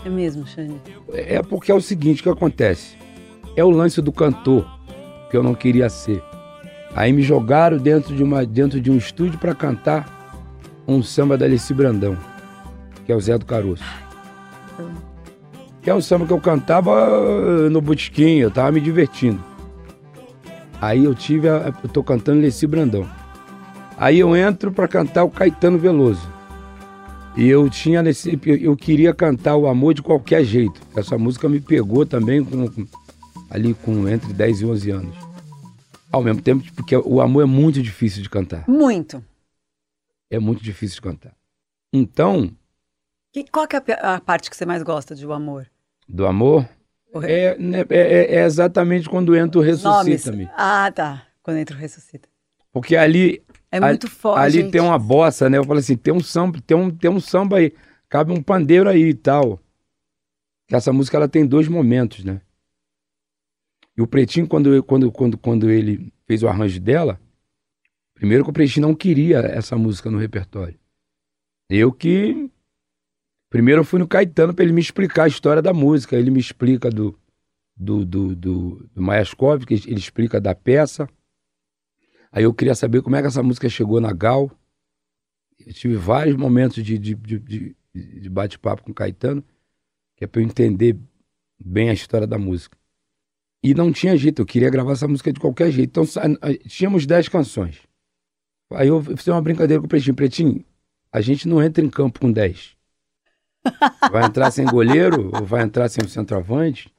É 0.04 0.10
mesmo, 0.10 0.46
Xande. 0.46 0.74
É 1.10 1.40
porque 1.42 1.72
é 1.72 1.74
o 1.74 1.80
seguinte 1.80 2.22
que 2.22 2.28
acontece. 2.28 2.96
É 3.56 3.64
o 3.64 3.70
lance 3.70 4.02
do 4.02 4.12
cantor 4.12 4.66
que 5.30 5.36
eu 5.36 5.42
não 5.42 5.54
queria 5.54 5.88
ser. 5.88 6.22
Aí 6.94 7.14
me 7.14 7.22
jogaram 7.22 7.78
dentro 7.78 8.14
de, 8.14 8.22
uma, 8.22 8.44
dentro 8.44 8.78
de 8.78 8.90
um 8.90 8.98
estúdio 8.98 9.38
para 9.38 9.54
cantar 9.54 10.36
um 10.86 11.02
samba 11.02 11.38
da 11.38 11.46
Alice 11.46 11.72
Brandão, 11.72 12.18
que 13.06 13.12
é 13.12 13.16
o 13.16 13.20
Zé 13.20 13.38
do 13.38 13.46
Caroço. 13.46 13.84
Que 15.80 15.88
é 15.88 15.94
um 15.94 16.00
samba 16.02 16.26
que 16.26 16.32
eu 16.32 16.40
cantava 16.40 16.90
eh, 16.90 17.70
no 17.70 17.80
botequim, 17.80 18.36
eu 18.36 18.50
tava 18.50 18.72
me 18.72 18.80
divertindo. 18.80 19.42
Aí 20.78 21.04
eu 21.04 21.14
tive, 21.14 21.48
a, 21.48 21.72
eu 21.82 21.88
tô 21.88 22.04
cantando 22.04 22.42
Leci 22.42 22.66
Brandão. 22.66 23.21
Aí 24.02 24.18
eu 24.18 24.34
entro 24.34 24.72
para 24.72 24.88
cantar 24.88 25.22
o 25.22 25.30
Caetano 25.30 25.78
Veloso. 25.78 26.28
E 27.36 27.46
eu 27.46 27.70
tinha 27.70 28.02
nesse, 28.02 28.36
eu 28.60 28.76
queria 28.76 29.14
cantar 29.14 29.54
o 29.54 29.68
amor 29.68 29.94
de 29.94 30.02
qualquer 30.02 30.42
jeito. 30.42 30.80
Essa 30.96 31.16
música 31.16 31.48
me 31.48 31.60
pegou 31.60 32.04
também 32.04 32.44
com, 32.44 32.68
com- 32.68 32.84
ali 33.48 33.74
com 33.74 34.08
entre 34.08 34.32
10 34.32 34.60
e 34.62 34.66
11 34.66 34.90
anos. 34.90 35.16
Ao 36.10 36.20
mesmo 36.20 36.42
tempo, 36.42 36.64
porque 36.74 36.96
o 36.96 37.20
amor 37.20 37.42
é 37.44 37.46
muito 37.46 37.80
difícil 37.80 38.24
de 38.24 38.28
cantar. 38.28 38.68
Muito. 38.68 39.24
É 40.28 40.40
muito 40.40 40.64
difícil 40.64 40.96
de 40.96 41.02
cantar. 41.02 41.32
Então, 41.92 42.50
Que, 43.32 43.44
qual 43.52 43.68
que 43.68 43.76
é 43.76 43.82
a 44.00 44.16
a, 44.16 44.20
parte 44.20 44.50
que 44.50 44.56
você 44.56 44.66
mais 44.66 44.82
gosta 44.82 45.14
de 45.14 45.24
O 45.24 45.32
Amor? 45.32 45.68
Do 46.08 46.26
amor? 46.26 46.68
É, 47.22 47.56
né, 47.56 47.84
é, 47.88 47.98
é- 48.00 48.34
é 48.38 48.44
exatamente 48.44 49.08
quando 49.08 49.36
entra 49.36 49.60
o. 49.60 49.62
Ressuscita-me. 49.62 50.50
Ah, 50.56 50.90
tá. 50.92 51.22
Quando 51.40 51.58
entra 51.58 51.76
o 51.76 51.78
Ressuscita. 51.78 52.28
Porque 52.72 52.96
ali, 52.96 53.42
É 53.72 53.78
ali- 53.78 53.86
muito 53.86 54.08
forte. 54.08 54.38
ali 54.38 54.52
gente. 54.60 54.70
tem 54.70 54.80
uma 54.82 54.98
bossa, 54.98 55.48
né? 55.48 55.56
Eu 55.56 55.64
falo 55.64 55.78
assim, 55.78 55.96
tem 55.96 56.12
um 56.12 56.20
samba, 56.20 56.60
tem 56.60 56.76
um, 56.76 56.90
tem 56.90 57.10
um 57.10 57.18
samba 57.18 57.56
aí, 57.56 57.72
cabe 58.08 58.30
um 58.30 58.42
pandeiro 58.42 58.88
aí 58.88 59.08
e 59.08 59.14
tal. 59.14 59.58
Que 60.68 60.76
essa 60.76 60.92
música 60.92 61.16
ela 61.16 61.26
tem 61.28 61.46
dois 61.46 61.66
momentos, 61.68 62.22
né? 62.22 62.42
E 63.96 64.02
o 64.02 64.06
Pretinho, 64.06 64.46
quando, 64.46 64.82
quando, 64.84 65.10
quando, 65.10 65.38
quando 65.38 65.70
ele 65.70 66.12
fez 66.26 66.42
o 66.42 66.48
arranjo 66.48 66.80
dela, 66.80 67.18
primeiro 68.14 68.44
que 68.44 68.50
o 68.50 68.52
Pretinho 68.52 68.86
não 68.86 68.94
queria 68.94 69.38
essa 69.38 69.76
música 69.76 70.10
no 70.10 70.18
repertório. 70.18 70.78
Eu 71.68 71.90
que. 71.90 72.50
Primeiro 73.48 73.80
eu 73.80 73.84
fui 73.84 73.98
no 73.98 74.08
Caetano 74.08 74.54
para 74.54 74.64
ele 74.64 74.72
me 74.72 74.80
explicar 74.80 75.24
a 75.24 75.28
história 75.28 75.60
da 75.60 75.74
música. 75.74 76.16
Ele 76.16 76.30
me 76.30 76.40
explica 76.40 76.88
do, 76.90 77.18
do, 77.76 78.04
do, 78.04 78.34
do, 78.34 78.88
do 78.94 79.02
Mayaskov, 79.02 79.66
que 79.66 79.74
ele 79.74 79.98
explica 79.98 80.40
da 80.40 80.54
peça. 80.54 81.06
Aí 82.32 82.44
eu 82.44 82.54
queria 82.54 82.74
saber 82.74 83.02
como 83.02 83.14
é 83.14 83.20
que 83.20 83.28
essa 83.28 83.42
música 83.42 83.68
chegou 83.68 84.00
na 84.00 84.12
Gal. 84.12 84.50
Eu 85.60 85.72
tive 85.74 85.96
vários 85.96 86.34
momentos 86.34 86.82
de, 86.82 86.98
de, 86.98 87.14
de, 87.14 87.76
de- 87.94 88.30
bate-papo 88.30 88.82
com 88.82 88.90
o 88.90 88.94
Caetano, 88.94 89.44
que 90.16 90.24
é 90.24 90.26
para 90.26 90.40
eu 90.40 90.44
entender 90.46 90.98
bem 91.62 91.90
a 91.90 91.92
história 91.92 92.26
da 92.26 92.38
música. 92.38 92.76
E 93.62 93.74
não 93.74 93.92
tinha 93.92 94.16
jeito, 94.16 94.40
eu 94.42 94.46
queria 94.46 94.70
gravar 94.70 94.92
essa 94.92 95.06
música 95.06 95.32
de 95.32 95.38
qualquer 95.38 95.70
jeito. 95.70 95.90
Então 95.90 96.04
tínhamos 96.66 97.06
10 97.06 97.28
canções. 97.28 97.82
Aí 98.72 98.88
eu 98.88 99.02
fiz 99.02 99.28
uma 99.28 99.42
brincadeira 99.42 99.80
com 99.80 99.86
o 99.86 99.88
Pretinho. 99.88 100.16
Pretinho, 100.16 100.64
a 101.12 101.20
gente 101.20 101.46
não 101.46 101.62
entra 101.62 101.84
em 101.84 101.90
campo 101.90 102.18
com 102.18 102.32
10. 102.32 102.74
Vai 104.10 104.24
entrar 104.24 104.50
sem 104.50 104.64
goleiro 104.66 105.30
ou 105.34 105.44
vai 105.44 105.62
entrar 105.62 105.88
sem 105.88 106.08
centroavante? 106.08 106.92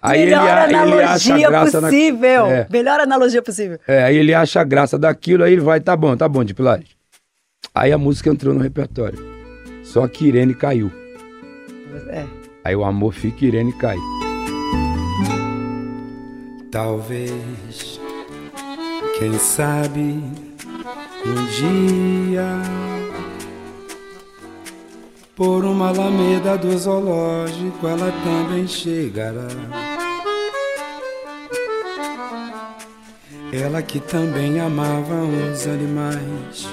Aí 0.00 0.22
ele, 0.22 0.30
Melhor 0.30 0.68
ele 0.68 1.02
acha 1.02 1.34
analogia 1.34 1.48
graça 1.48 1.80
na, 1.80 1.88
possível. 1.88 2.46
É. 2.46 2.66
Melhor 2.70 3.00
analogia 3.00 3.42
possível. 3.42 3.80
é, 3.86 4.04
aí 4.04 4.16
ele 4.16 4.32
acha 4.32 4.60
a 4.60 4.64
graça 4.64 4.98
daquilo, 4.98 5.42
aí 5.42 5.52
ele 5.52 5.60
vai, 5.60 5.80
tá 5.80 5.96
bom, 5.96 6.16
tá 6.16 6.28
bom, 6.28 6.44
de 6.44 6.54
Pilares. 6.54 6.88
Aí 7.74 7.92
a 7.92 7.98
música 7.98 8.30
entrou 8.30 8.54
no 8.54 8.60
repertório. 8.60 9.18
Só 9.82 10.06
que 10.06 10.26
Irene 10.26 10.54
caiu. 10.54 10.92
É. 12.10 12.24
Aí 12.64 12.76
o 12.76 12.84
amor 12.84 13.12
fica 13.12 13.44
e 13.44 13.48
Irene 13.48 13.72
cai. 13.72 13.96
Talvez, 16.70 17.98
quem 19.18 19.32
sabe, 19.38 20.22
um 21.24 21.46
dia, 21.46 22.46
por 25.38 25.64
uma 25.64 25.90
alameda 25.90 26.58
do 26.58 26.76
zoológico, 26.76 27.86
ela 27.86 28.10
também 28.24 28.66
chegará. 28.66 29.46
Ela 33.52 33.80
que 33.80 34.00
também 34.00 34.58
amava 34.58 35.14
os 35.14 35.64
animais, 35.64 36.66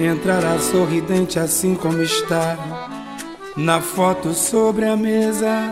entrará 0.00 0.58
sorridente 0.58 1.38
assim 1.38 1.76
como 1.76 2.02
está, 2.02 2.58
na 3.56 3.80
foto 3.80 4.34
sobre 4.34 4.84
a 4.84 4.96
mesa. 4.96 5.70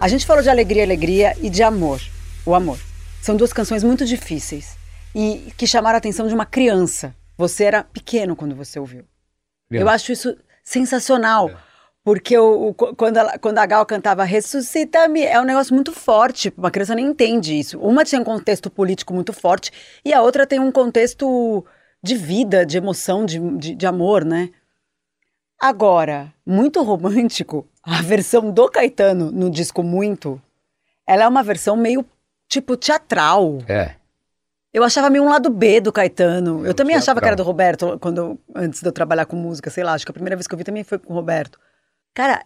A 0.00 0.08
gente 0.08 0.26
falou 0.26 0.42
de 0.42 0.50
alegria, 0.50 0.82
alegria 0.82 1.36
e 1.40 1.48
de 1.48 1.62
amor. 1.62 2.00
O 2.44 2.56
amor. 2.56 2.78
São 3.22 3.36
duas 3.36 3.52
canções 3.52 3.84
muito 3.84 4.04
difíceis 4.04 4.76
e 5.14 5.52
que 5.56 5.66
chamaram 5.66 5.94
a 5.94 5.98
atenção 5.98 6.26
de 6.26 6.34
uma 6.34 6.44
criança. 6.44 7.14
Você 7.36 7.62
era 7.62 7.84
pequeno 7.84 8.34
quando 8.34 8.56
você 8.56 8.80
ouviu. 8.80 9.04
Eu 9.70 9.88
acho 9.88 10.12
isso 10.12 10.36
sensacional. 10.62 11.50
Porque 12.04 12.38
o, 12.38 12.68
o- 12.68 12.74
quando, 12.74 13.16
ela- 13.18 13.38
quando 13.38 13.58
a 13.58 13.66
Gal 13.66 13.84
cantava 13.84 14.24
Ressuscita-me, 14.24 15.22
é 15.24 15.38
um 15.40 15.44
negócio 15.44 15.74
muito 15.74 15.92
forte. 15.92 16.52
Uma 16.56 16.70
criança 16.70 16.94
nem 16.94 17.06
entende 17.06 17.58
isso. 17.58 17.78
Uma 17.78 18.04
tem 18.04 18.18
um 18.18 18.24
contexto 18.24 18.70
político 18.70 19.12
muito 19.12 19.32
forte 19.32 19.70
e 20.04 20.14
a 20.14 20.22
outra 20.22 20.46
tem 20.46 20.58
um 20.58 20.72
contexto 20.72 21.64
de 22.02 22.14
vida, 22.14 22.64
de 22.64 22.78
emoção, 22.78 23.26
de, 23.26 23.38
de, 23.58 23.74
de 23.74 23.86
amor, 23.86 24.24
né? 24.24 24.50
Agora, 25.60 26.32
muito 26.46 26.82
romântico, 26.82 27.66
a 27.82 28.00
versão 28.02 28.50
do 28.50 28.68
Caetano 28.70 29.30
no 29.30 29.50
disco 29.50 29.82
Muito, 29.82 30.40
ela 31.06 31.24
é 31.24 31.28
uma 31.28 31.42
versão 31.42 31.76
meio 31.76 32.06
tipo 32.48 32.76
teatral. 32.76 33.58
É. 33.68 33.96
Eu 34.78 34.84
achava 34.84 35.10
meio 35.10 35.24
um 35.24 35.28
lado 35.28 35.50
B 35.50 35.80
do 35.80 35.92
Caetano. 35.92 36.64
É, 36.64 36.68
eu 36.68 36.74
também 36.74 36.94
achava 36.94 37.20
que 37.20 37.26
era 37.26 37.34
do. 37.36 37.42
Roberto 37.42 37.98
quando 38.00 38.18
eu- 38.18 38.40
antes 38.54 38.80
de 38.80 38.86
eu 38.88 38.92
trabalhar 38.92 39.26
com 39.26 39.34
música, 39.36 39.70
sei 39.70 39.82
lá, 39.82 39.92
acho 39.94 40.04
que 40.06 40.10
a 40.10 40.14
primeira 40.14 40.36
vez 40.36 40.46
que 40.46 40.54
eu 40.54 40.58
vi 40.58 40.64
também 40.64 40.84
foi 40.84 40.98
com 40.98 41.12
o 41.12 41.16
Roberto. 41.16 41.58
Cara, 42.14 42.44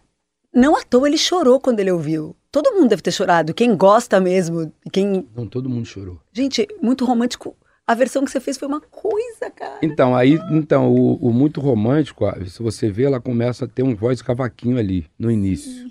não 0.55 0.75
à 0.77 0.83
toa 0.83 1.07
ele 1.09 1.19
chorou 1.19 1.61
quando 1.61 1.81
ele 1.81 1.91
ouviu. 1.93 2.35
Todo 2.51 2.73
mundo 2.73 2.89
deve 2.89 3.03
ter 3.03 3.13
chorado, 3.13 3.55
quem 3.55 3.75
gosta 3.77 4.21
mesmo, 4.21 4.73
quem, 4.93 5.27
Não, 5.35 5.47
todo 5.47 5.69
mundo 5.71 5.87
chorou. 5.87 6.21
gente, 6.33 6.67
muito 6.83 7.05
romântico. 7.05 7.57
A 7.87 7.95
versão 7.95 8.25
que 8.25 8.31
você 8.31 8.41
fez 8.41 8.57
foi 8.57 8.69
uma 8.69 8.81
coisa, 8.81 9.51
cara. 9.55 9.79
Então, 9.83 10.15
aí, 10.15 10.39
então, 10.51 10.91
o, 10.91 11.17
o 11.17 11.33
muito 11.33 11.61
romântico, 11.61 12.25
se 12.47 12.63
você 12.63 12.91
vê, 12.91 13.05
ela 13.05 13.21
começa 13.21 13.65
a 13.65 13.69
ter 13.69 13.83
um 13.83 13.95
voz 13.95 14.23
cavaquinho 14.23 14.79
ali, 14.79 15.07
no 15.19 15.31
início. 15.31 15.91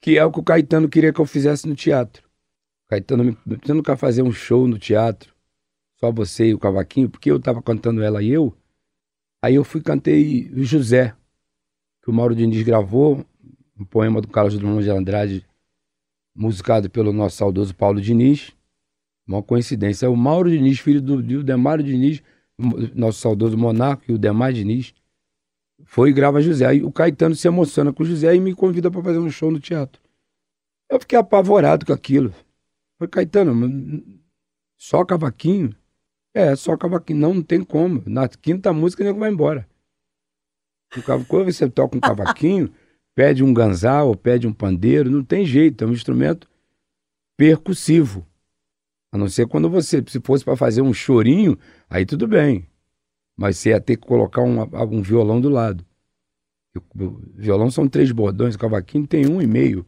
Que 0.00 0.18
é 0.18 0.24
o 0.24 0.30
que 0.32 0.40
o 0.40 0.42
Caetano 0.42 0.88
queria 0.88 1.12
que 1.12 1.20
eu 1.20 1.26
fizesse 1.26 1.66
no 1.68 1.74
teatro. 1.74 2.27
Caetano 2.88 3.36
você 3.46 3.82
quer 3.82 3.96
fazer 3.96 4.22
um 4.22 4.32
show 4.32 4.66
no 4.66 4.78
teatro, 4.78 5.34
só 5.96 6.10
você 6.10 6.48
e 6.48 6.54
o 6.54 6.58
cavaquinho, 6.58 7.10
porque 7.10 7.30
eu 7.30 7.38
tava 7.38 7.62
cantando 7.62 8.02
ela 8.02 8.22
e 8.22 8.30
eu. 8.30 8.54
Aí 9.42 9.54
eu 9.54 9.64
fui 9.64 9.82
cantei 9.82 10.50
José, 10.64 11.14
que 12.02 12.10
o 12.10 12.12
Mauro 12.12 12.34
Diniz 12.34 12.62
gravou, 12.62 13.24
um 13.78 13.84
poema 13.84 14.20
do 14.20 14.28
Carlos 14.28 14.58
Drummond 14.58 14.82
de 14.82 14.90
Andrade, 14.90 15.46
musicado 16.34 16.88
pelo 16.88 17.12
nosso 17.12 17.36
saudoso 17.36 17.74
Paulo 17.74 18.00
Diniz. 18.00 18.52
Uma 19.26 19.42
coincidência. 19.42 20.06
É 20.06 20.08
o 20.08 20.16
Mauro 20.16 20.50
Diniz, 20.50 20.78
filho 20.78 21.02
do, 21.02 21.22
do 21.22 21.44
Demário 21.44 21.84
Diniz, 21.84 22.22
nosso 22.94 23.20
saudoso 23.20 23.58
monarca, 23.58 24.04
e 24.08 24.14
o 24.14 24.18
Demar 24.18 24.52
Diniz, 24.52 24.94
foi 25.84 26.10
e 26.10 26.12
grava 26.12 26.40
José. 26.40 26.66
Aí 26.66 26.82
o 26.82 26.90
Caetano 26.90 27.34
se 27.34 27.46
emociona 27.46 27.92
com 27.92 28.02
o 28.02 28.06
José 28.06 28.34
e 28.34 28.40
me 28.40 28.54
convida 28.54 28.90
para 28.90 29.02
fazer 29.02 29.18
um 29.18 29.30
show 29.30 29.50
no 29.50 29.60
teatro. 29.60 30.00
Eu 30.90 30.98
fiquei 30.98 31.18
apavorado 31.18 31.84
com 31.84 31.92
aquilo. 31.92 32.32
Falei, 32.98 33.10
Caetano, 33.10 34.20
só 34.76 35.04
cavaquinho? 35.04 35.74
É, 36.34 36.54
só 36.56 36.76
cavaquinho. 36.76 37.20
Não, 37.20 37.34
não 37.34 37.42
tem 37.42 37.62
como. 37.62 38.02
Na 38.06 38.28
quinta 38.28 38.72
música, 38.72 39.02
o 39.02 39.06
nego 39.06 39.20
vai 39.20 39.30
embora. 39.30 39.68
Quando 41.28 41.44
você 41.44 41.68
toca 41.68 41.96
um 41.96 42.00
cavaquinho, 42.00 42.72
pede 43.14 43.42
um 43.44 43.52
ganzal 43.52 44.14
pede 44.14 44.46
um 44.46 44.52
pandeiro, 44.52 45.10
não 45.10 45.24
tem 45.24 45.44
jeito. 45.46 45.84
É 45.84 45.86
um 45.86 45.92
instrumento 45.92 46.48
percussivo. 47.36 48.26
A 49.12 49.16
não 49.16 49.28
ser 49.28 49.46
quando 49.46 49.70
você, 49.70 50.04
se 50.06 50.20
fosse 50.20 50.44
para 50.44 50.56
fazer 50.56 50.82
um 50.82 50.92
chorinho, 50.92 51.58
aí 51.88 52.04
tudo 52.04 52.26
bem. 52.26 52.68
Mas 53.36 53.58
você 53.58 53.70
ia 53.70 53.80
ter 53.80 53.96
que 53.96 54.06
colocar 54.06 54.42
um, 54.42 54.60
um 54.60 55.02
violão 55.02 55.40
do 55.40 55.48
lado. 55.48 55.86
O 56.76 57.20
violão 57.34 57.70
são 57.70 57.88
três 57.88 58.10
bordões, 58.12 58.54
o 58.54 58.58
cavaquinho 58.58 59.06
tem 59.06 59.26
um 59.26 59.40
e 59.40 59.46
meio. 59.46 59.86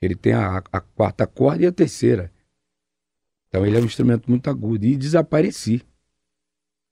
Ele 0.00 0.14
tem 0.14 0.32
a, 0.32 0.62
a 0.72 0.80
quarta 0.80 1.26
corda 1.26 1.64
e 1.64 1.66
a 1.66 1.72
terceira. 1.72 2.32
Então 3.48 3.64
ele 3.66 3.76
é 3.76 3.80
um 3.80 3.84
instrumento 3.84 4.28
muito 4.28 4.48
agudo. 4.50 4.84
E 4.84 4.96
desapareci. 4.96 5.82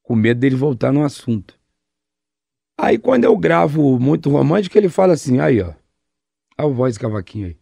Com 0.02 0.14
medo 0.14 0.40
dele 0.40 0.56
voltar 0.56 0.92
no 0.92 1.04
assunto. 1.04 1.58
Aí 2.78 2.98
quando 2.98 3.24
eu 3.24 3.36
gravo 3.36 3.98
muito 3.98 4.30
romântico, 4.30 4.76
ele 4.76 4.88
fala 4.88 5.14
assim, 5.14 5.38
aí 5.38 5.60
ó. 5.60 5.72
Olha 6.58 6.68
o 6.68 6.74
voz 6.74 6.98
cavaquinho 6.98 7.46
aí. 7.48 7.56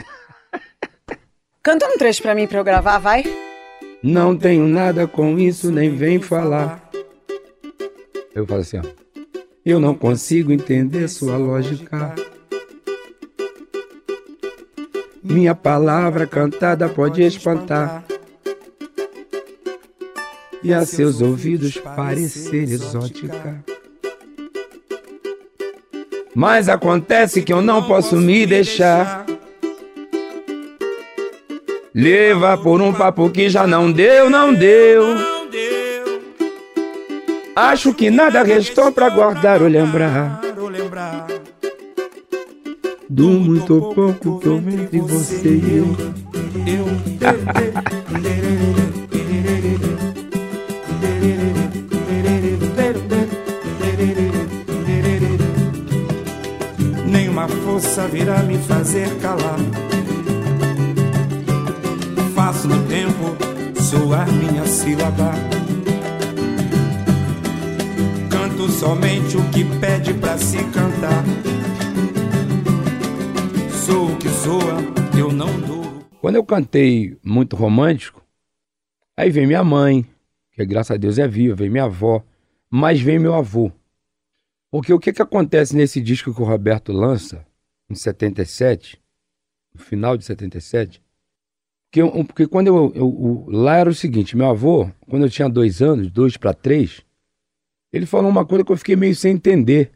Canta 1.62 1.86
um 1.86 1.98
trecho 1.98 2.22
pra 2.22 2.34
mim 2.34 2.46
pra 2.46 2.58
eu 2.58 2.64
gravar, 2.64 2.98
vai? 2.98 3.24
Não 4.02 4.36
tenho 4.36 4.66
nada 4.66 5.06
com 5.06 5.38
isso, 5.38 5.70
nem 5.70 5.94
vem 5.94 6.20
falar. 6.20 6.90
Eu 8.34 8.46
falo 8.46 8.60
assim, 8.60 8.78
ó. 8.78 8.82
Eu 9.64 9.78
não 9.78 9.94
consigo 9.94 10.50
entender 10.50 11.06
sua 11.06 11.36
lógica. 11.36 12.14
Minha 15.22 15.54
palavra 15.54 16.26
cantada 16.26 16.88
pode 16.88 17.22
espantar. 17.22 18.04
E 20.62 20.72
a 20.72 20.86
seus 20.86 21.20
ouvidos 21.20 21.76
parecer 21.76 22.62
exótica. 22.62 23.64
Mas 26.34 26.68
acontece 26.68 27.42
que 27.42 27.52
eu 27.52 27.60
não 27.60 27.82
posso 27.82 28.16
me 28.16 28.46
deixar. 28.46 29.26
Levar 31.94 32.58
por 32.58 32.80
um 32.80 32.92
papo 32.92 33.28
que 33.28 33.48
já 33.48 33.66
não 33.66 33.92
deu, 33.92 34.30
não 34.30 34.54
deu. 34.54 35.02
Acho 37.54 37.92
que 37.92 38.10
nada 38.10 38.42
restou 38.42 38.90
pra 38.92 39.10
guardar 39.10 39.60
ou 39.60 39.68
lembrar 39.68 40.40
do 43.12 43.28
muito 43.28 43.74
ou 43.74 43.94
pouco 43.94 44.40
que 44.40 44.48
houve 44.48 44.74
entre 44.74 45.00
você 45.00 45.48
e 45.48 45.76
eu. 45.76 45.86
Virá 58.12 58.42
me 58.42 58.58
fazer 58.58 59.08
calar. 59.20 59.58
Faço 62.34 62.68
no 62.68 62.86
tempo 62.86 63.36
soar 63.80 64.30
minha 64.32 64.66
sílaba. 64.66 65.32
Canto 68.30 68.68
somente 68.68 69.36
o 69.36 69.50
que 69.50 69.64
pede 69.80 70.14
pra 70.14 70.36
se 70.38 70.58
cantar. 70.58 71.24
Sou 73.84 74.12
o 74.12 74.16
que 74.16 74.28
soa, 74.28 74.78
eu 75.18 75.32
não 75.32 75.60
dou. 75.60 75.82
Quando 76.20 76.36
eu 76.36 76.44
cantei 76.44 77.18
muito 77.24 77.56
romântico, 77.56 78.22
aí 79.16 79.30
vem 79.30 79.46
minha 79.46 79.64
mãe, 79.64 80.06
que 80.52 80.64
graças 80.64 80.94
a 80.94 80.98
Deus 80.98 81.18
é 81.18 81.26
viva, 81.26 81.56
vem 81.56 81.70
minha 81.70 81.84
avó, 81.84 82.22
mas 82.70 83.00
vem 83.00 83.18
meu 83.18 83.34
avô. 83.34 83.72
Porque 84.70 84.92
o 84.92 84.98
que, 84.98 85.12
que 85.12 85.22
acontece 85.22 85.76
nesse 85.76 86.00
disco 86.00 86.32
que 86.32 86.40
o 86.40 86.44
Roberto 86.44 86.92
lança, 86.92 87.44
em 87.92 87.96
77, 87.96 89.00
no 89.74 89.80
final 89.80 90.16
de 90.16 90.24
77? 90.24 91.02
Porque, 91.90 92.24
porque 92.24 92.46
quando 92.46 92.68
eu, 92.68 92.92
eu- 92.94 93.08
o- 93.08 93.50
Lá 93.50 93.76
era 93.76 93.90
o 93.90 93.94
seguinte: 93.94 94.36
meu 94.36 94.48
avô, 94.48 94.90
quando 95.08 95.24
eu 95.24 95.30
tinha 95.30 95.48
dois 95.48 95.82
anos, 95.82 96.10
dois 96.10 96.36
para 96.36 96.54
três, 96.54 97.02
ele 97.92 98.06
falou 98.06 98.30
uma 98.30 98.46
coisa 98.46 98.64
que 98.64 98.72
eu 98.72 98.76
fiquei 98.76 98.96
meio 98.96 99.14
sem 99.14 99.34
entender. 99.34 99.92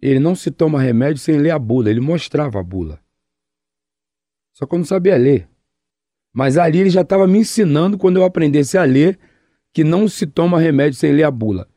Ele 0.00 0.18
não 0.20 0.34
se 0.34 0.50
toma 0.50 0.80
remédio 0.80 1.18
sem 1.18 1.38
ler 1.38 1.50
a 1.50 1.58
bula, 1.58 1.90
ele 1.90 2.00
mostrava 2.00 2.60
a 2.60 2.62
bula. 2.62 3.00
Só 4.52 4.66
que 4.66 4.74
eu 4.74 4.78
não 4.78 4.86
sabia 4.86 5.16
ler. 5.16 5.48
Mas 6.32 6.56
ali 6.56 6.78
ele 6.78 6.90
já 6.90 7.00
estava 7.02 7.26
me 7.26 7.38
ensinando, 7.38 7.98
quando 7.98 8.16
eu 8.16 8.24
aprendesse 8.24 8.76
a 8.76 8.84
ler, 8.84 9.18
que 9.72 9.82
não 9.82 10.08
se 10.08 10.26
toma 10.26 10.60
remédio 10.60 10.98
sem 10.98 11.12
ler 11.12 11.24
a 11.24 11.30
bula. 11.30 11.68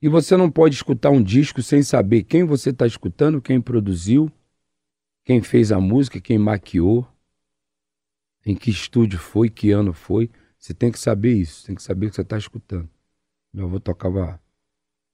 E 0.00 0.08
você 0.08 0.36
não 0.36 0.50
pode 0.50 0.74
escutar 0.74 1.10
um 1.10 1.22
disco 1.22 1.62
sem 1.62 1.82
saber 1.82 2.22
quem 2.24 2.44
você 2.44 2.70
está 2.70 2.86
escutando, 2.86 3.40
quem 3.42 3.60
produziu, 3.60 4.30
quem 5.26 5.42
fez 5.42 5.72
a 5.72 5.80
música, 5.80 6.20
quem 6.20 6.38
maquiou, 6.38 7.04
em 8.44 8.54
que 8.54 8.70
estúdio 8.70 9.18
foi, 9.18 9.50
que 9.50 9.72
ano 9.72 9.92
foi. 9.92 10.30
Você 10.56 10.72
tem 10.72 10.92
que 10.92 11.00
saber 11.00 11.34
isso, 11.34 11.66
tem 11.66 11.74
que 11.74 11.82
saber 11.82 12.06
o 12.06 12.10
que 12.10 12.14
você 12.14 12.22
está 12.22 12.38
escutando. 12.38 12.88
Meu 13.52 13.66
avô 13.66 13.80
tocava 13.80 14.40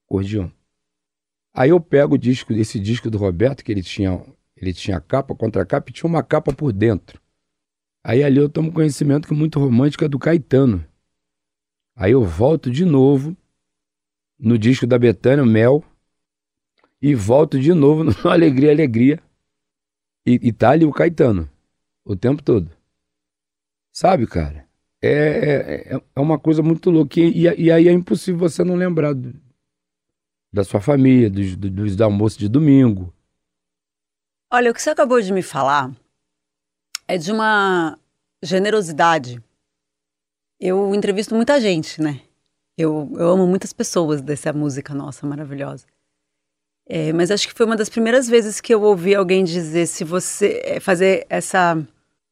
acordeão. 0.04 0.52
Aí 1.54 1.70
eu 1.70 1.80
pego 1.80 2.16
o 2.16 2.18
disco, 2.18 2.52
esse 2.52 2.78
disco 2.78 3.10
do 3.10 3.16
Roberto, 3.16 3.64
que 3.64 3.72
ele 3.72 3.82
tinha, 3.82 4.22
ele 4.54 4.74
tinha 4.74 5.00
capa, 5.00 5.34
contra 5.34 5.64
capa, 5.64 5.88
e 5.88 5.94
tinha 5.94 6.08
uma 6.08 6.22
capa 6.22 6.52
por 6.52 6.74
dentro. 6.74 7.18
Aí 8.04 8.22
ali 8.22 8.36
eu 8.36 8.50
tomo 8.50 8.70
conhecimento 8.70 9.26
que 9.26 9.32
muito 9.32 9.58
romântico 9.58 10.04
é 10.04 10.08
do 10.08 10.18
Caetano. 10.18 10.84
Aí 11.96 12.12
eu 12.12 12.22
volto 12.22 12.70
de 12.70 12.84
novo 12.84 13.34
no 14.38 14.58
disco 14.58 14.86
da 14.86 14.98
Betânia, 14.98 15.46
Mel, 15.46 15.82
e 17.00 17.14
volto 17.14 17.58
de 17.58 17.72
novo 17.72 18.04
no 18.04 18.28
Alegria, 18.28 18.72
Alegria. 18.72 19.22
E, 20.26 20.48
e 20.48 20.52
tá 20.52 20.70
ali 20.70 20.84
o 20.84 20.92
Caetano, 20.92 21.50
o 22.04 22.14
tempo 22.16 22.42
todo. 22.42 22.70
Sabe, 23.92 24.26
cara? 24.26 24.68
É, 25.02 25.94
é, 25.96 26.02
é 26.14 26.20
uma 26.20 26.38
coisa 26.38 26.62
muito 26.62 26.90
louca. 26.90 27.20
E, 27.20 27.42
e, 27.42 27.70
aí 27.70 27.88
é 27.88 27.92
impossível 27.92 28.38
você 28.48 28.62
não 28.62 28.76
lembrar 28.76 29.12
do- 29.14 29.34
da 30.52 30.62
sua 30.64 30.80
família, 30.80 31.28
dos, 31.28 31.56
dos 31.56 32.00
almoços 32.00 32.38
de 32.38 32.48
domingo. 32.48 33.12
Olha, 34.50 34.70
o 34.70 34.74
que 34.74 34.80
você 34.82 34.90
acabou 34.90 35.20
de 35.20 35.32
me 35.32 35.42
falar 35.42 35.90
é 37.08 37.18
de 37.18 37.32
uma 37.32 37.98
generosidade. 38.42 39.42
Eu 40.60 40.94
entrevisto 40.94 41.34
muita 41.34 41.60
gente, 41.60 42.00
né? 42.00 42.20
Eu, 42.78 43.10
eu 43.14 43.30
amo 43.30 43.46
muitas 43.46 43.72
pessoas 43.72 44.22
dessa 44.22 44.52
música 44.52 44.94
nossa 44.94 45.26
maravilhosa. 45.26 45.86
É, 46.94 47.10
mas 47.10 47.30
acho 47.30 47.48
que 47.48 47.54
foi 47.54 47.64
uma 47.64 47.74
das 47.74 47.88
primeiras 47.88 48.28
vezes 48.28 48.60
que 48.60 48.74
eu 48.74 48.82
ouvi 48.82 49.14
alguém 49.14 49.44
dizer 49.44 49.86
se 49.86 50.04
você 50.04 50.60
é, 50.62 50.78
fazer 50.78 51.26
essa 51.30 51.82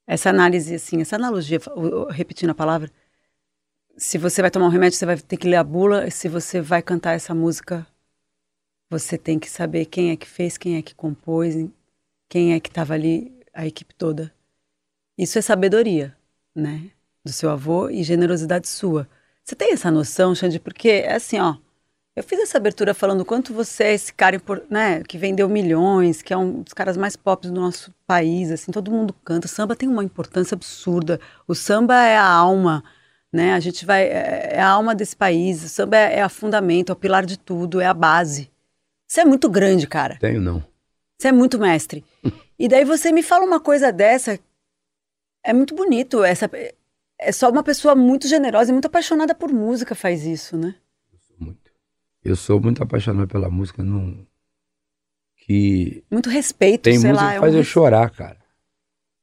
essa 0.06 0.28
análise 0.28 0.74
assim, 0.74 1.00
essa 1.00 1.16
analogia, 1.16 1.58
repetindo 2.10 2.50
a 2.50 2.54
palavra, 2.54 2.90
se 3.96 4.18
você 4.18 4.42
vai 4.42 4.50
tomar 4.50 4.66
um 4.66 4.70
remédio, 4.70 4.98
você 4.98 5.06
vai 5.06 5.16
ter 5.16 5.36
que 5.38 5.48
ler 5.48 5.56
a 5.56 5.64
bula, 5.64 6.06
e 6.06 6.10
se 6.10 6.28
você 6.28 6.60
vai 6.60 6.82
cantar 6.82 7.14
essa 7.14 7.34
música, 7.34 7.86
você 8.90 9.16
tem 9.16 9.38
que 9.38 9.48
saber 9.48 9.86
quem 9.86 10.10
é 10.10 10.16
que 10.16 10.26
fez, 10.26 10.58
quem 10.58 10.76
é 10.76 10.82
que 10.82 10.94
compôs, 10.94 11.54
quem 12.28 12.52
é 12.52 12.60
que 12.60 12.68
estava 12.68 12.94
ali, 12.94 13.32
a 13.54 13.66
equipe 13.66 13.94
toda. 13.94 14.32
Isso 15.16 15.38
é 15.38 15.42
sabedoria, 15.42 16.14
né? 16.54 16.90
Do 17.24 17.32
seu 17.32 17.50
avô 17.50 17.88
e 17.88 18.02
generosidade 18.02 18.68
sua. 18.68 19.08
Você 19.44 19.54
tem 19.54 19.72
essa 19.72 19.90
noção, 19.90 20.34
Xande? 20.34 20.60
Porque 20.60 20.88
é 20.88 21.14
assim, 21.14 21.38
ó. 21.38 21.56
Eu 22.16 22.24
fiz 22.24 22.40
essa 22.40 22.58
abertura 22.58 22.92
falando 22.92 23.20
o 23.20 23.24
quanto 23.24 23.54
você 23.54 23.84
é 23.84 23.94
esse 23.94 24.12
cara, 24.12 24.40
né, 24.68 25.02
que 25.04 25.16
vendeu 25.16 25.48
milhões, 25.48 26.22
que 26.22 26.32
é 26.32 26.36
um 26.36 26.62
dos 26.62 26.72
caras 26.72 26.96
mais 26.96 27.14
pop 27.16 27.46
do 27.46 27.54
nosso 27.54 27.94
país, 28.06 28.50
assim, 28.50 28.72
todo 28.72 28.90
mundo 28.90 29.14
canta. 29.24 29.46
O 29.46 29.48
samba 29.48 29.76
tem 29.76 29.88
uma 29.88 30.02
importância 30.02 30.54
absurda. 30.54 31.20
O 31.46 31.54
samba 31.54 31.94
é 32.02 32.16
a 32.16 32.26
alma, 32.26 32.82
né? 33.32 33.54
A 33.54 33.60
gente 33.60 33.86
vai 33.86 34.02
é 34.02 34.54
é 34.54 34.60
a 34.60 34.68
alma 34.68 34.94
desse 34.94 35.16
país. 35.16 35.64
O 35.64 35.68
samba 35.68 35.96
é, 35.96 36.16
é 36.16 36.22
a 36.22 36.28
fundamento, 36.28 36.90
é 36.90 36.92
o 36.92 36.96
pilar 36.96 37.24
de 37.24 37.38
tudo, 37.38 37.80
é 37.80 37.86
a 37.86 37.94
base. 37.94 38.50
Você 39.06 39.20
é 39.20 39.24
muito 39.24 39.48
grande, 39.48 39.86
cara. 39.86 40.16
Tenho 40.18 40.40
não. 40.40 40.62
Você 41.18 41.28
é 41.28 41.32
muito 41.32 41.58
mestre. 41.58 42.04
E 42.62 42.68
daí 42.68 42.84
você 42.84 43.10
me 43.10 43.22
fala 43.22 43.46
uma 43.46 43.58
coisa 43.58 43.90
dessa. 43.90 44.38
É 45.42 45.50
muito 45.50 45.74
bonito. 45.74 46.22
Essa, 46.22 46.50
é 47.18 47.32
só 47.32 47.48
uma 47.48 47.62
pessoa 47.62 47.94
muito 47.94 48.28
generosa 48.28 48.70
e 48.70 48.74
muito 48.74 48.84
apaixonada 48.84 49.34
por 49.34 49.50
música 49.50 49.94
faz 49.94 50.26
isso, 50.26 50.58
né? 50.58 50.74
Eu 52.24 52.34
sou 52.36 52.58
muito 52.60 52.82
apaixonado 52.82 53.28
pela 53.28 53.50
música, 53.50 53.82
não... 53.82 54.26
que 55.36 56.04
Muito 56.10 56.28
respeito, 56.30 56.84
tem 56.84 56.98
sei 56.98 57.10
música 57.10 57.12
lá. 57.12 57.34
que 57.34 57.34
é 57.34 57.38
faz 57.38 57.54
eu 57.54 57.64
res- 57.64 57.64
chorar, 57.64 58.10
cara. 58.10 58.38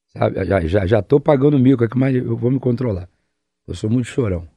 Sabe? 0.07 0.45
Já, 0.45 0.61
já, 0.67 0.87
já 0.87 1.01
tô 1.01 1.19
pagando 1.19 1.59
mico 1.59 1.83
aqui, 1.83 1.97
mas 1.97 2.15
eu 2.15 2.37
vou 2.37 2.51
me 2.51 2.59
controlar. 2.59 3.09
Eu 3.67 3.75
sou 3.75 3.89
muito 3.89 4.07
chorão. 4.07 4.49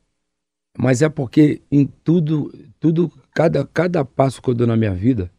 Mas 0.79 1.03
é 1.03 1.09
porque 1.09 1.63
em 1.71 1.87
tudo, 1.87 2.53
tudo, 2.81 3.11
cada, 3.35 3.67
cada 3.67 4.05
passo 4.05 4.43
que 4.43 4.51
eu 4.51 4.55
dou 4.55 4.67
na 4.67 4.77
minha 4.77 4.95
vida, 4.95 5.31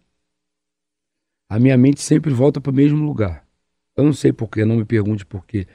a 1.50 1.60
minha 1.60 1.78
mente 1.78 2.02
sempre 2.02 2.32
volta 2.34 2.62
para 2.62 2.72
o 2.72 2.76
mesmo 2.76 3.04
lugar. 3.06 3.46
Eu 3.96 4.04
não 4.06 4.14
sei 4.14 4.32
porquê, 4.32 4.64
não 4.66 4.78
me 4.78 4.86
pergunte 4.86 5.26
porquê. 5.26 5.68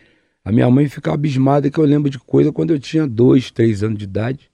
A 0.44 0.52
minha 0.52 0.70
mãe 0.70 0.88
fica 0.88 1.12
abismada 1.12 1.70
que 1.70 1.78
eu 1.78 1.84
lembro 1.84 2.10
de 2.10 2.18
coisa 2.18 2.52
quando 2.52 2.72
eu 2.72 2.78
tinha 2.78 3.06
dois, 3.06 3.50
três 3.50 3.82
anos 3.82 3.98
de 3.98 4.04
idade, 4.04 4.50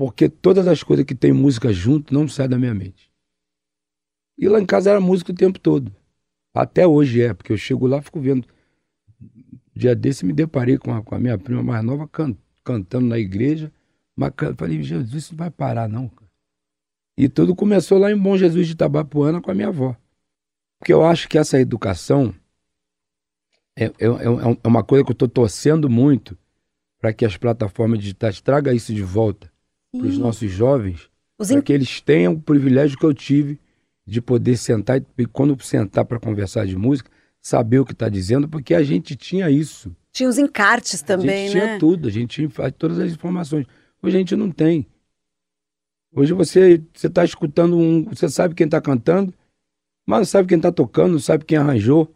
porque 0.00 0.30
todas 0.30 0.66
as 0.66 0.82
coisas 0.82 1.04
que 1.04 1.14
tem 1.14 1.30
música 1.30 1.70
junto 1.74 2.14
não 2.14 2.26
saem 2.26 2.48
da 2.48 2.58
minha 2.58 2.72
mente. 2.72 3.12
E 4.38 4.48
lá 4.48 4.58
em 4.58 4.64
casa 4.64 4.88
era 4.88 4.98
música 4.98 5.30
o 5.30 5.34
tempo 5.34 5.58
todo. 5.58 5.94
Até 6.54 6.86
hoje 6.86 7.20
é, 7.20 7.34
porque 7.34 7.52
eu 7.52 7.58
chego 7.58 7.86
lá 7.86 8.00
fico 8.00 8.18
vendo. 8.18 8.48
Dia 9.76 9.94
desse 9.94 10.24
me 10.24 10.32
deparei 10.32 10.78
com 10.78 10.90
a, 10.94 11.02
com 11.02 11.14
a 11.14 11.18
minha 11.18 11.36
prima 11.36 11.62
mais 11.62 11.84
nova 11.84 12.08
can- 12.08 12.34
cantando 12.64 13.08
na 13.08 13.18
igreja. 13.18 13.70
Mas 14.16 14.32
falei, 14.56 14.82
Jesus, 14.82 15.12
isso 15.12 15.32
não 15.34 15.38
vai 15.40 15.50
parar, 15.50 15.86
não. 15.86 16.08
cara." 16.08 16.30
E 17.14 17.28
tudo 17.28 17.54
começou 17.54 17.98
lá 17.98 18.10
em 18.10 18.16
Bom 18.16 18.38
Jesus 18.38 18.68
de 18.68 18.74
Tabapuana 18.74 19.38
com 19.38 19.50
a 19.50 19.54
minha 19.54 19.68
avó. 19.68 19.94
Porque 20.78 20.94
eu 20.94 21.04
acho 21.04 21.28
que 21.28 21.36
essa 21.36 21.60
educação 21.60 22.34
é, 23.76 23.84
é, 23.84 23.90
é- 24.06 24.58
é 24.64 24.66
uma 24.66 24.82
coisa 24.82 25.04
que 25.04 25.10
eu 25.10 25.12
estou 25.12 25.28
torcendo 25.28 25.90
muito 25.90 26.38
para 26.98 27.12
que 27.12 27.26
as 27.26 27.36
plataformas 27.36 27.98
digitais 27.98 28.40
tragam 28.40 28.72
isso 28.72 28.94
de 28.94 29.02
volta 29.02 29.52
para 29.92 30.06
os 30.06 30.18
nossos 30.18 30.50
jovens, 30.50 31.08
Os 31.38 31.48
para 31.48 31.58
in- 31.58 31.62
que 31.62 31.72
eles 31.72 32.00
tenham 32.00 32.34
o 32.34 32.40
privilégio 32.40 32.98
que 32.98 33.04
eu 33.04 33.14
tive 33.14 33.58
de 34.06 34.20
poder 34.20 34.56
sentar 34.56 35.02
e, 35.16 35.26
quando 35.26 35.60
sentar 35.62 36.04
para 36.04 36.18
conversar 36.20 36.66
de 36.66 36.76
música, 36.76 37.10
saber 37.40 37.78
o 37.78 37.84
que 37.84 37.92
está 37.92 38.08
dizendo, 38.08 38.48
porque 38.48 38.74
a 38.74 38.82
gente 38.82 39.16
tinha 39.16 39.50
isso. 39.50 39.94
Tinha 40.12 40.28
os 40.28 40.38
encartes 40.38 41.02
a 41.02 41.06
também, 41.06 41.46
gente 41.48 41.52
tinha 41.52 41.66
né? 41.66 41.78
tudo, 41.78 42.08
a 42.08 42.10
gente 42.10 42.48
tinha 42.48 42.72
todas 42.72 42.98
as 42.98 43.12
informações. 43.12 43.66
Hoje 44.02 44.16
a 44.16 44.18
gente 44.18 44.36
não 44.36 44.50
tem. 44.50 44.86
Hoje 46.12 46.32
você 46.32 46.82
você 46.92 47.06
está 47.06 47.24
escutando 47.24 47.76
um, 47.76 48.04
você 48.04 48.28
sabe 48.28 48.54
quem 48.54 48.64
está 48.64 48.80
cantando, 48.80 49.32
mas 50.06 50.18
não 50.18 50.24
sabe 50.24 50.48
quem 50.48 50.56
está 50.56 50.72
tocando, 50.72 51.12
não 51.12 51.18
sabe 51.20 51.44
quem 51.44 51.56
arranjou, 51.56 52.12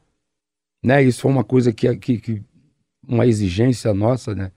né? 0.83 1.03
Isso 1.03 1.23
foi 1.23 1.31
uma 1.31 1.45
coisa 1.45 1.73
que, 1.73 1.95
que, 1.97 2.19
que 2.19 2.43
uma 3.07 3.27
exigência 3.27 3.95
nossa, 3.95 4.35
né? 4.35 4.51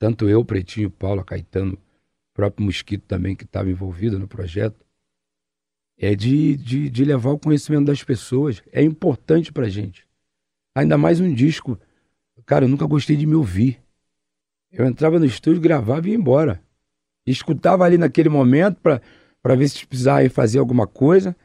Tanto 0.00 0.28
eu, 0.28 0.44
Pretinho, 0.44 0.90
Paulo, 0.90 1.24
Caetano, 1.24 1.78
o 2.32 2.34
próprio 2.34 2.64
Mosquito 2.64 3.04
também 3.06 3.36
que 3.36 3.44
estava 3.44 3.70
envolvido 3.70 4.18
no 4.18 4.26
projeto, 4.26 4.84
é 5.98 6.14
de, 6.14 6.56
de, 6.56 6.88
de 6.88 7.04
levar 7.04 7.30
o 7.30 7.38
conhecimento 7.38 7.86
das 7.86 8.02
pessoas. 8.02 8.62
É 8.72 8.82
importante 8.82 9.52
pra 9.52 9.68
gente. 9.68 10.06
Ainda 10.74 10.96
mais 10.96 11.20
um 11.20 11.32
disco. 11.32 11.78
Cara, 12.46 12.64
eu 12.64 12.68
nunca 12.68 12.86
gostei 12.86 13.16
de 13.16 13.26
me 13.26 13.34
ouvir. 13.34 13.80
Eu 14.70 14.86
entrava 14.86 15.18
no 15.18 15.26
estúdio, 15.26 15.60
gravava 15.60 16.08
e 16.08 16.12
ia 16.12 16.16
embora. 16.16 16.62
Escutava 17.26 17.84
ali 17.84 17.98
naquele 17.98 18.30
momento 18.30 18.80
pra 18.80 19.54
ver 19.54 19.68
se 19.68 19.86
precisava 19.86 20.28
fazer 20.30 20.58
alguma 20.58 20.86
coisa. 20.86 21.36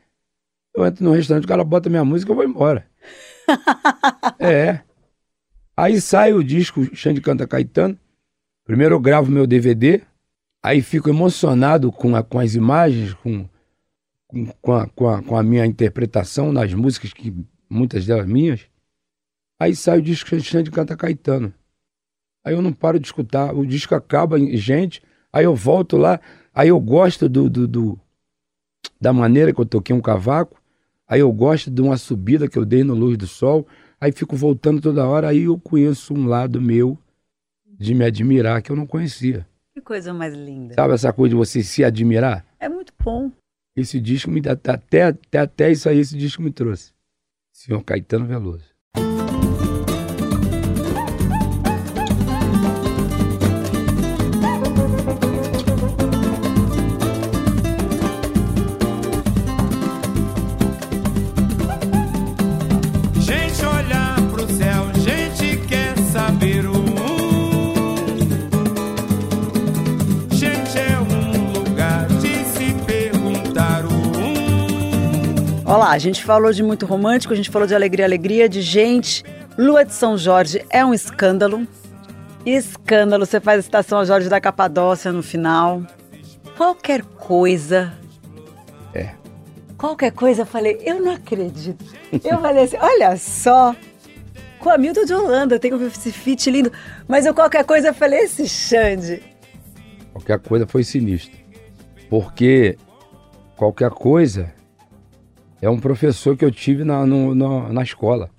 Eu 0.73 0.86
entro 0.86 1.04
no 1.04 1.12
restaurante, 1.12 1.45
o 1.45 1.47
cara 1.47 1.63
bota 1.63 1.89
minha 1.89 2.06
música 2.06 2.32
e 2.32 2.34
eu 2.34 2.36
vou 2.36 2.45
embora. 2.45 2.88
é. 4.39 4.82
Aí 5.76 6.00
sai 6.00 6.34
o 6.34 6.43
disco 6.43 6.84
Xande 6.95 7.21
Canta 7.21 7.45
Caetano. 7.45 8.00
Primeiro 8.63 8.95
eu 8.95 9.00
gravo 9.00 9.30
meu 9.30 9.45
DVD. 9.45 10.02
Aí 10.63 10.81
fico 10.81 11.09
emocionado 11.09 11.91
com, 11.91 12.15
a- 12.15 12.23
com 12.23 12.39
as 12.39 12.55
imagens, 12.55 13.13
com, 13.13 13.47
com, 14.61 14.73
a, 14.73 14.87
com, 14.87 15.07
a, 15.09 15.21
com 15.23 15.37
a 15.37 15.43
minha 15.43 15.65
interpretação 15.65 16.51
nas 16.51 16.73
músicas 16.73 17.13
que 17.13 17.33
muitas 17.69 18.05
delas 18.05 18.27
minhas. 18.27 18.61
Aí 19.59 19.75
sai 19.75 19.99
o 19.99 20.01
disco 20.01 20.39
Xande 20.39 20.71
canta 20.71 20.95
Caetano. 20.95 21.53
Aí 22.43 22.53
eu 22.53 22.61
não 22.61 22.71
paro 22.73 22.99
de 22.99 23.05
escutar, 23.07 23.53
o 23.53 23.65
disco 23.65 23.93
acaba, 23.95 24.39
gente, 24.55 25.01
aí 25.33 25.43
eu 25.45 25.55
volto 25.55 25.97
lá, 25.97 26.19
aí 26.53 26.69
eu 26.69 26.79
gosto 26.79 27.27
do, 27.27 27.49
do, 27.49 27.67
do- 27.67 27.99
da 29.01 29.11
maneira 29.11 29.53
que 29.53 29.59
eu 29.59 29.65
toquei 29.65 29.93
um 29.95 30.01
cavaco, 30.01 30.61
aí 31.07 31.19
eu 31.19 31.31
gosto 31.31 31.69
de 31.69 31.81
uma 31.81 31.97
subida 31.97 32.47
que 32.47 32.57
eu 32.57 32.65
dei 32.65 32.83
no 32.83 32.93
Luz 32.93 33.17
do 33.17 33.27
Sol, 33.27 33.67
aí 33.99 34.11
fico 34.11 34.35
voltando 34.35 34.79
toda 34.81 35.05
hora, 35.07 35.27
aí 35.29 35.43
eu 35.43 35.59
conheço 35.59 36.13
um 36.13 36.25
lado 36.27 36.61
meu 36.61 36.97
de 37.77 37.93
me 37.93 38.05
admirar 38.05 38.61
que 38.61 38.71
eu 38.71 38.75
não 38.75 38.87
conhecia. 38.87 39.45
Que 39.77 39.81
coisa 39.81 40.11
mais 40.11 40.33
linda. 40.33 40.73
Sabe 40.73 40.95
essa 40.95 41.13
coisa 41.13 41.29
de 41.29 41.35
você 41.35 41.61
se 41.61 41.83
admirar? 41.83 42.43
É 42.59 42.67
muito 42.67 42.91
bom. 42.99 43.31
Esse 43.75 44.01
disco 44.01 44.31
me 44.31 44.41
dá 44.41 44.53
até, 44.53 45.03
até, 45.03 45.37
até 45.37 45.71
isso 45.71 45.87
aí, 45.87 45.99
esse 45.99 46.17
disco 46.17 46.41
me 46.41 46.51
trouxe. 46.51 46.95
Senhor 47.53 47.83
Caetano 47.83 48.25
Veloso. 48.25 48.65
A 75.97 75.99
gente 75.99 76.23
falou 76.23 76.53
de 76.53 76.62
muito 76.62 76.86
romântico, 76.86 77.33
a 77.33 77.36
gente 77.36 77.49
falou 77.49 77.67
de 77.67 77.73
alegria, 77.73 78.05
alegria, 78.05 78.47
de 78.47 78.62
gente. 78.62 79.23
Lua 79.57 79.83
de 79.83 79.95
São 79.95 80.15
Jorge 80.15 80.63
é 80.69 80.86
um 80.86 80.93
escândalo. 80.93 81.67
Escândalo, 82.45 83.25
você 83.25 83.39
faz 83.39 83.60
a 83.60 83.62
citação 83.63 83.97
a 83.97 84.05
Jorge 84.05 84.29
da 84.29 84.39
Capadócia 84.39 85.12
no 85.12 85.23
final. 85.23 85.81
Qualquer 86.55 87.01
coisa. 87.01 87.91
É. 88.93 89.10
Qualquer 89.75 90.12
coisa, 90.12 90.43
eu 90.43 90.45
falei, 90.45 90.79
eu 90.86 91.01
não 91.01 91.13
acredito. 91.13 91.83
Eu 92.23 92.39
falei 92.41 92.65
assim, 92.65 92.77
olha 92.79 93.17
só. 93.17 93.75
Com 94.60 94.69
a 94.69 94.77
Milton 94.77 95.03
de 95.03 95.15
Holanda, 95.15 95.57
tem 95.57 95.73
esse 95.88 96.12
feat 96.12 96.51
lindo. 96.51 96.71
Mas 97.07 97.25
eu 97.25 97.33
qualquer 97.33 97.65
coisa, 97.65 97.88
eu 97.88 97.93
falei, 97.95 98.19
esse 98.19 98.47
Xande. 98.47 99.23
Qualquer 100.13 100.38
coisa 100.38 100.67
foi 100.67 100.83
sinistro. 100.83 101.36
Porque 102.07 102.77
qualquer 103.55 103.89
coisa 103.89 104.55
é 105.61 105.69
um 105.69 105.79
professor 105.79 106.37
que 106.37 106.45
eu 106.45 106.51
tive 106.51 106.83
na, 106.83 107.05
no- 107.05 107.33
na, 107.33 107.73
na 107.73 107.83
escola. 107.83 108.29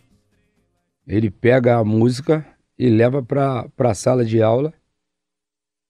Ele 1.07 1.31
pega 1.31 1.77
a 1.79 1.85
música 1.85 2.47
e 2.79 2.89
leva 2.89 3.23
para 3.23 3.69
a 3.79 3.95
sala 3.95 4.25
de 4.25 4.43
aula. 4.43 4.73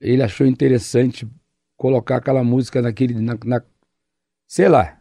Ele 0.00 0.22
achou 0.22 0.46
interessante 0.46 1.28
colocar 1.76 2.16
aquela 2.16 2.42
música 2.44 2.80
naquele. 2.80 3.14
Na, 3.14 3.36
na- 3.44 3.62
sei 4.46 4.68
lá. 4.68 5.00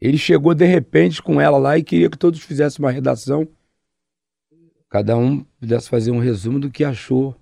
Ele 0.00 0.18
chegou 0.18 0.54
de 0.54 0.64
repente 0.64 1.22
com 1.22 1.40
ela 1.40 1.58
lá 1.58 1.78
e 1.78 1.84
queria 1.84 2.10
que 2.10 2.18
todos 2.18 2.40
fizessem 2.40 2.84
uma 2.84 2.90
redação. 2.90 3.46
Cada 4.88 5.16
um 5.16 5.44
pudesse 5.60 5.88
fazer 5.88 6.10
um 6.10 6.18
resumo 6.18 6.58
do 6.58 6.70
que 6.70 6.82
achou, 6.84 7.36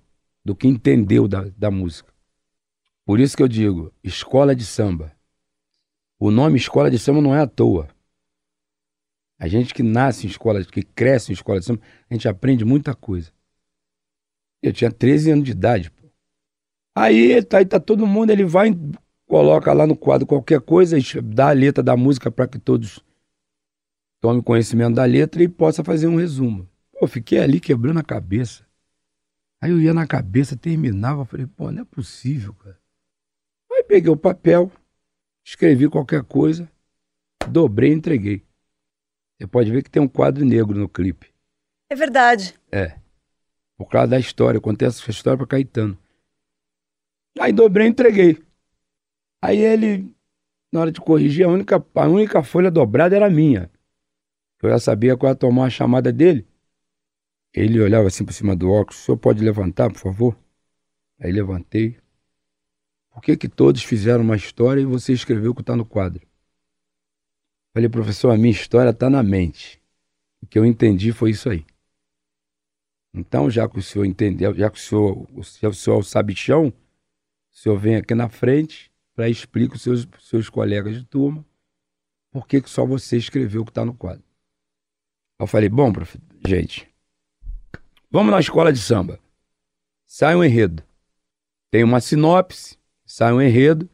do 0.45 0.55
que 0.55 0.67
entendeu 0.67 1.27
da, 1.27 1.45
da 1.57 1.71
música. 1.71 2.13
Por 3.05 3.19
isso 3.19 3.35
que 3.35 3.41
eu 3.41 3.47
digo, 3.47 3.91
escola 4.03 4.55
de 4.55 4.65
samba. 4.65 5.11
O 6.19 6.31
nome 6.31 6.57
escola 6.57 6.91
de 6.91 6.99
samba 6.99 7.21
não 7.21 7.33
é 7.33 7.39
à 7.39 7.47
toa. 7.47 7.87
A 9.39 9.47
gente 9.47 9.73
que 9.73 9.81
nasce 9.81 10.27
em 10.27 10.29
escola, 10.29 10.63
que 10.65 10.83
cresce 10.83 11.31
em 11.31 11.33
escola 11.33 11.61
de 11.61 11.65
samba, 11.65 11.81
a 12.09 12.13
gente 12.13 12.27
aprende 12.27 12.65
muita 12.65 12.93
coisa. 12.93 13.31
Eu 14.61 14.73
tinha 14.73 14.91
13 14.91 15.31
anos 15.31 15.45
de 15.45 15.51
idade. 15.51 15.89
Pô. 15.89 16.09
Aí 16.93 17.41
tá, 17.41 17.59
aí 17.59 17.65
tá 17.65 17.79
todo 17.79 18.05
mundo, 18.05 18.31
ele 18.31 18.43
vai, 18.43 18.77
coloca 19.25 19.71
lá 19.71 19.87
no 19.87 19.95
quadro 19.95 20.27
qualquer 20.27 20.59
coisa, 20.59 20.97
dá 21.23 21.49
a 21.49 21.53
letra 21.53 21.81
da 21.81 21.95
música 21.95 22.29
para 22.29 22.49
que 22.49 22.59
todos 22.59 23.01
tomem 24.19 24.41
conhecimento 24.41 24.95
da 24.95 25.05
letra 25.05 25.41
e 25.41 25.47
possa 25.47 25.85
fazer 25.85 26.07
um 26.07 26.17
resumo. 26.17 26.67
Pô, 26.91 27.07
fiquei 27.07 27.39
ali 27.39 27.61
quebrando 27.61 27.99
a 27.99 28.03
cabeça. 28.03 28.67
Aí 29.61 29.71
eu 29.71 29.79
ia 29.79 29.93
na 29.93 30.05
cabeça, 30.05 30.57
terminava, 30.57 31.23
falei, 31.23 31.47
pô, 31.47 31.71
não 31.71 31.83
é 31.83 31.85
possível, 31.85 32.53
cara. 32.55 32.77
Aí 33.71 33.83
peguei 33.85 34.11
o 34.11 34.17
papel, 34.17 34.69
escrevi 35.49 35.89
qualquer 35.89 36.23
coisa, 36.23 36.71
dobrei 37.49 37.91
e 37.91 37.95
entreguei. 37.95 38.45
Você 39.37 39.47
pode 39.47 39.71
ver 39.71 39.81
que 39.81 39.89
tem 39.89 40.01
um 40.01 40.07
quadro 40.07 40.45
negro 40.45 40.77
no 40.77 40.87
clipe. 40.87 41.33
É 41.89 41.95
verdade. 41.95 42.53
É. 42.71 42.99
Por 43.75 43.89
causa 43.89 44.09
da 44.09 44.19
história, 44.19 44.57
eu 44.57 44.61
contei 44.61 44.87
essa 44.87 45.09
história 45.09 45.37
para 45.37 45.47
Caetano. 45.47 45.97
Aí 47.39 47.51
dobrei 47.51 47.87
e 47.87 47.89
entreguei. 47.89 48.43
Aí 49.41 49.57
ele, 49.57 50.13
na 50.71 50.81
hora 50.81 50.91
de 50.91 51.01
corrigir, 51.01 51.45
a 51.45 51.49
única, 51.49 51.83
a 51.95 52.07
única 52.07 52.43
folha 52.43 52.69
dobrada 52.69 53.15
era 53.15 53.29
minha. 53.29 53.71
Eu 54.61 54.69
já 54.69 54.79
sabia 54.79 55.17
qual 55.17 55.31
ia 55.31 55.35
tomar 55.35 55.65
a 55.65 55.69
chamada 55.69 56.11
dele. 56.11 56.45
Ele 57.53 57.81
olhava 57.81 58.07
assim 58.07 58.23
por 58.23 58.33
cima 58.33 58.55
do 58.55 58.69
óculos, 58.69 59.01
o 59.01 59.05
senhor 59.05 59.17
pode 59.17 59.43
levantar, 59.43 59.89
por 59.89 59.99
favor? 59.99 60.37
Aí 61.19 61.31
levantei. 61.31 61.97
Por 63.19 63.23
que 63.23 63.35
que 63.35 63.49
todos 63.49 63.83
fizeram 63.83 64.23
uma 64.23 64.37
história 64.37 64.79
e 64.79 64.85
você 64.85 65.11
escreveu 65.11 65.51
o 65.51 65.53
que 65.53 65.59
está 65.59 65.75
no 65.75 65.83
quadro? 65.85 66.25
Falei, 67.73 67.89
professor, 67.89 68.31
a 68.31 68.37
minha 68.37 68.49
história 68.49 68.91
está 68.91 69.09
na 69.09 69.21
mente. 69.21 69.77
O 70.41 70.47
que 70.47 70.57
eu 70.57 70.65
entendi 70.65 71.11
foi 71.11 71.31
isso 71.31 71.49
aí. 71.49 71.65
Então, 73.13 73.49
já 73.51 73.67
que 73.67 73.77
o 73.77 73.83
senhor 73.83 74.05
entendeu, 74.05 74.53
já 74.55 74.71
que 74.71 74.79
o 74.79 74.81
senhor, 74.81 75.27
o 75.37 75.43
senhor, 75.43 75.71
o 75.71 75.75
senhor 75.75 75.97
é 75.97 75.99
o 75.99 76.03
sabichão, 76.03 76.67
o 76.67 76.73
senhor 77.51 77.77
vem 77.77 77.97
aqui 77.97 78.15
na 78.15 78.29
frente 78.29 78.89
para 79.13 79.27
explicar 79.27 79.75
os 79.75 79.81
seus, 79.81 80.07
seus 80.21 80.49
colegas 80.49 80.95
de 80.95 81.03
turma 81.03 81.45
por 82.31 82.47
que, 82.47 82.61
que 82.61 82.69
só 82.69 82.85
você 82.85 83.17
escreveu 83.17 83.63
o 83.63 83.65
que 83.65 83.71
está 83.71 83.83
no 83.83 83.93
quadro. 83.93 84.23
Eu 85.37 85.45
falei, 85.45 85.67
bom, 85.67 85.91
profe- 85.91 86.21
gente, 86.47 86.87
vamos 88.09 88.31
na 88.31 88.39
escola 88.39 88.71
de 88.71 88.79
samba. 88.79 89.19
Sai 90.05 90.37
um 90.37 90.43
enredo. 90.43 90.81
Tem 91.69 91.83
uma 91.83 91.99
sinopse, 91.99 92.78
sai 93.09 93.33
um 93.33 93.41
enredo. 93.41 93.89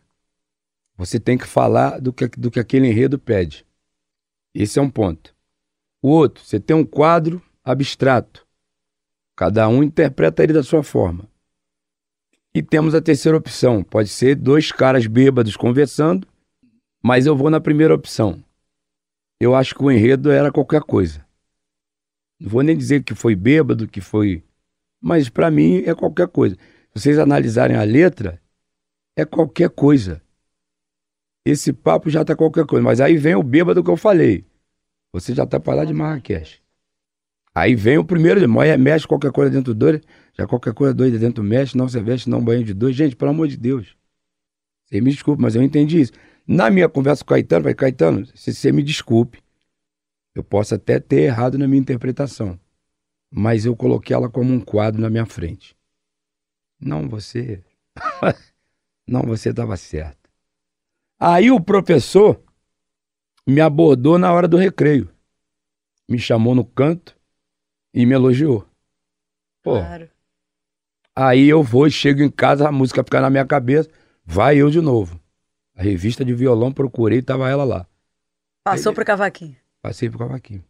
Você 0.97 1.19
tem 1.19 1.37
que 1.37 1.47
falar 1.47 2.01
do 2.01 2.11
que, 2.11 2.27
do 2.27 2.51
que 2.51 2.59
aquele 2.59 2.87
enredo 2.87 3.17
pede. 3.17 3.65
Esse 4.53 4.77
é 4.77 4.81
um 4.81 4.89
ponto. 4.89 5.33
O 6.01 6.09
outro, 6.09 6.43
você 6.43 6.59
tem 6.59 6.75
um 6.75 6.85
quadro 6.85 7.41
abstrato. 7.63 8.45
Cada 9.35 9.67
um 9.69 9.81
interpreta 9.81 10.43
ele 10.43 10.51
da 10.51 10.63
sua 10.63 10.83
forma. 10.83 11.29
E 12.53 12.61
temos 12.61 12.93
a 12.93 13.01
terceira 13.01 13.37
opção. 13.37 13.83
Pode 13.83 14.09
ser 14.09 14.35
dois 14.35 14.71
caras 14.71 15.07
bêbados 15.07 15.55
conversando, 15.55 16.27
mas 17.01 17.25
eu 17.25 17.35
vou 17.35 17.49
na 17.49 17.61
primeira 17.61 17.95
opção. 17.95 18.43
Eu 19.39 19.55
acho 19.55 19.75
que 19.75 19.83
o 19.83 19.91
enredo 19.91 20.29
era 20.29 20.51
qualquer 20.51 20.81
coisa. 20.81 21.25
Não 22.39 22.49
vou 22.49 22.61
nem 22.61 22.77
dizer 22.77 23.03
que 23.03 23.15
foi 23.15 23.33
bêbado, 23.33 23.87
que 23.87 24.01
foi. 24.01 24.43
Mas 25.01 25.29
para 25.29 25.49
mim 25.49 25.83
é 25.85 25.95
qualquer 25.95 26.27
coisa. 26.27 26.55
Se 26.93 27.01
vocês 27.01 27.19
analisarem 27.19 27.75
a 27.75 27.83
letra, 27.83 28.41
é 29.15 29.25
qualquer 29.25 29.69
coisa. 29.69 30.21
Esse 31.45 31.71
papo 31.71 32.09
já 32.09 32.25
tá 32.25 32.35
qualquer 32.35 32.65
coisa. 32.65 32.83
Mas 32.83 32.99
aí 32.99 33.17
vem 33.17 33.35
o 33.35 33.43
bêbado 33.43 33.83
que 33.83 33.89
eu 33.89 33.97
falei. 33.97 34.45
Você 35.13 35.33
já 35.33 35.45
tá 35.45 35.59
para 35.59 35.75
lá 35.75 35.85
de 35.85 35.93
Marrakech. 35.93 36.61
Aí 37.53 37.73
vem 37.73 37.97
o 37.97 38.03
primeiro, 38.03 38.47
moé, 38.49 38.75
mexe 38.75 39.07
qualquer 39.07 39.31
coisa 39.31 39.49
dentro 39.49 39.73
do 39.73 39.79
dois, 39.79 40.01
já 40.33 40.45
qualquer 40.45 40.73
coisa 40.73 40.93
doida 40.93 41.17
dentro 41.17 41.41
mexe, 41.41 41.77
não 41.77 41.87
você 41.87 42.01
veste, 42.01 42.29
não 42.29 42.43
banho 42.43 42.65
de 42.65 42.73
dois. 42.73 42.93
Gente, 42.93 43.15
pelo 43.15 43.31
amor 43.31 43.47
de 43.47 43.55
Deus. 43.55 43.95
Você 44.85 44.99
me 44.99 45.09
desculpe, 45.09 45.41
mas 45.41 45.55
eu 45.55 45.63
entendi 45.63 46.01
isso. 46.01 46.11
Na 46.45 46.69
minha 46.69 46.89
conversa 46.89 47.23
com 47.23 47.33
o 47.33 47.35
Caetano, 47.35 47.63
vai, 47.63 47.73
Caetano, 47.73 48.25
se 48.35 48.53
você 48.53 48.73
me 48.73 48.83
desculpe, 48.83 49.41
eu 50.35 50.43
posso 50.43 50.75
até 50.75 50.99
ter 50.99 51.21
errado 51.21 51.57
na 51.57 51.65
minha 51.65 51.79
interpretação, 51.79 52.59
mas 53.31 53.65
eu 53.65 53.73
coloquei 53.73 54.13
ela 54.13 54.29
como 54.29 54.53
um 54.53 54.59
quadro 54.59 55.01
na 55.01 55.09
minha 55.09 55.25
frente. 55.25 55.75
Não, 56.79 57.07
você. 57.07 57.63
não, 59.07 59.21
você 59.23 59.49
estava 59.49 59.75
certo. 59.77 60.29
Aí 61.19 61.49
o 61.51 61.59
professor 61.61 62.41
me 63.47 63.61
abordou 63.61 64.17
na 64.17 64.31
hora 64.33 64.47
do 64.47 64.57
recreio. 64.57 65.09
Me 66.09 66.19
chamou 66.19 66.53
no 66.53 66.65
canto 66.65 67.15
e 67.93 68.05
me 68.05 68.13
elogiou. 68.13 68.67
Pô, 69.63 69.79
Claro. 69.79 70.09
aí 71.15 71.47
eu 71.47 71.63
vou, 71.63 71.89
chego 71.89 72.21
em 72.21 72.29
casa, 72.29 72.67
a 72.67 72.71
música 72.71 73.03
fica 73.03 73.19
na 73.21 73.29
minha 73.29 73.45
cabeça, 73.45 73.89
vai 74.23 74.57
eu 74.57 74.69
de 74.69 74.81
novo. 74.81 75.19
A 75.75 75.81
revista 75.83 76.23
de 76.23 76.33
violão 76.33 76.71
procurei, 76.71 77.21
tava 77.21 77.49
ela 77.49 77.63
lá. 77.63 77.87
Passou 78.63 78.91
Ele- 78.91 78.95
pro 78.95 79.05
cavaquinho. 79.05 79.55
Passei 79.81 80.09
pro 80.09 80.19
cavaquinho. 80.19 80.63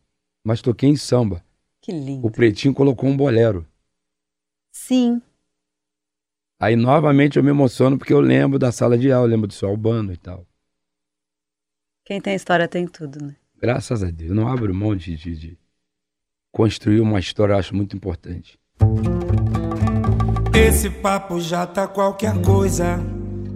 Mas 0.44 0.62
toquei 0.62 0.90
em 0.90 0.96
samba. 0.96 1.44
Que 1.82 1.92
lindo. 1.92 2.26
O 2.26 2.32
pretinho 2.32 2.74
colocou 2.74 3.10
um 3.10 3.16
bolero. 3.16 3.66
Sim. 4.72 5.22
Aí 6.60 6.76
novamente 6.76 7.38
eu 7.38 7.44
me 7.44 7.50
emociono 7.50 7.98
porque 7.98 8.14
eu 8.14 8.22
lembro 8.22 8.58
da 8.58 8.72
sala 8.72 8.98
de 8.98 9.12
aula, 9.12 9.28
lembro 9.28 9.48
do 9.48 9.54
seu 9.54 9.68
Albano 9.68 10.14
e 10.14 10.18
tal. 10.18 10.46
Quem 12.06 12.22
tem 12.22 12.36
história 12.36 12.68
tem 12.68 12.88
tudo, 12.88 13.24
né? 13.24 13.36
Graças 13.62 14.04
a 14.04 14.12
Deus. 14.12 14.30
Eu 14.30 14.36
não 14.36 14.48
abro 14.48 14.74
mão 14.74 14.96
de, 14.96 15.16
de, 15.16 15.36
de 15.36 15.58
construir 16.52 17.02
uma 17.02 17.20
história, 17.20 17.54
eu 17.54 17.58
acho 17.58 17.76
muito 17.76 17.96
importante. 17.96 18.60
Esse 20.54 20.90
papo 20.90 21.40
já 21.42 21.66
tá 21.66 21.88
qualquer 21.88 22.40
coisa. 22.42 23.00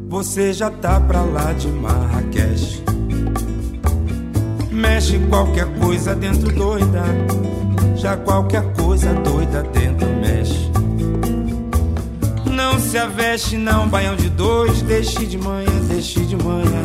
Você 0.10 0.52
já 0.52 0.70
tá 0.70 1.00
pra 1.00 1.22
lá 1.22 1.54
de 1.54 1.68
Marrakech. 1.68 2.84
Mexe 4.72 5.20
qualquer 5.30 5.68
coisa 5.80 6.16
dentro 6.16 6.54
doida. 6.54 7.04
Já 7.96 8.18
qualquer 8.18 8.74
coisa 8.74 9.14
doida 9.14 9.64
dentro. 9.64 9.79
Não 12.72 12.80
se 12.80 13.00
aveste, 13.00 13.58
não, 13.58 13.88
baião 13.88 14.16
de 14.16 14.30
dois. 14.30 14.84
Deixe 14.84 15.26
de 15.26 15.40
manhã, 15.40 15.72
deixe 15.88 16.20
de 16.24 16.36
manhã. 16.36 16.84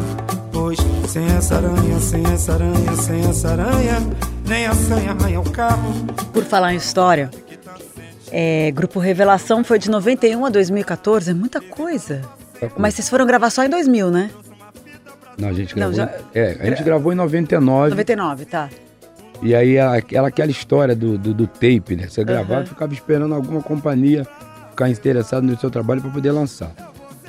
Pois 0.51 0.79
sem 1.07 1.27
essa 1.27 1.57
aranha, 1.57 2.01
sem 2.01 2.25
essa 2.25 2.55
aranha, 2.55 2.93
sem 2.97 3.21
essa 3.29 3.51
aranha, 3.51 3.99
nem 4.47 4.65
a 4.67 4.73
sanha 4.73 5.11
arranha 5.11 5.41
o 5.41 5.51
carro. 5.51 5.93
Por 6.33 6.43
falar 6.45 6.73
em 6.73 6.79
história, 6.79 7.31
é, 8.33 8.71
Grupo 8.71 8.99
Revelação 8.99 9.63
foi 9.63 9.79
de 9.79 9.91
91 9.91 10.47
a 10.47 10.49
2014, 10.49 11.31
é 11.33 11.35
muita 11.35 11.61
coisa. 11.61 12.23
Mas 12.79 12.95
vocês 12.95 13.11
foram 13.11 13.27
gravar 13.27 13.51
só 13.51 13.63
em 13.63 13.69
2000, 13.69 14.11
né? 14.11 14.31
Não, 15.37 15.51
a 15.51 15.53
gente 15.53 15.79
Não, 15.79 15.93
gravou. 15.93 16.15
já- 16.15 16.19
É, 16.35 16.57
a 16.61 16.67
gente 16.71 16.83
gravou 16.83 17.13
em 17.13 17.17
99. 17.17 17.91
99, 17.91 18.47
tá. 18.47 18.71
E 19.43 19.55
aí 19.55 19.79
aquela, 19.79 20.29
aquela 20.29 20.51
história 20.51 20.97
do, 20.97 21.19
do, 21.19 21.35
do 21.35 21.47
tape, 21.47 21.95
né? 21.95 22.09
Você 22.09 22.25
gravava 22.25 22.55
Aham. 22.55 22.63
e 22.65 22.67
ficava 22.69 22.95
esperando 22.95 23.35
alguma 23.35 23.61
companhia 23.61 24.27
ficar 24.75 24.91
interessada 24.91 25.47
no 25.47 25.59
seu 25.59 25.71
trabalho 25.71 26.03
para 26.03 26.11
poder 26.11 26.33
lançar. 26.33 26.73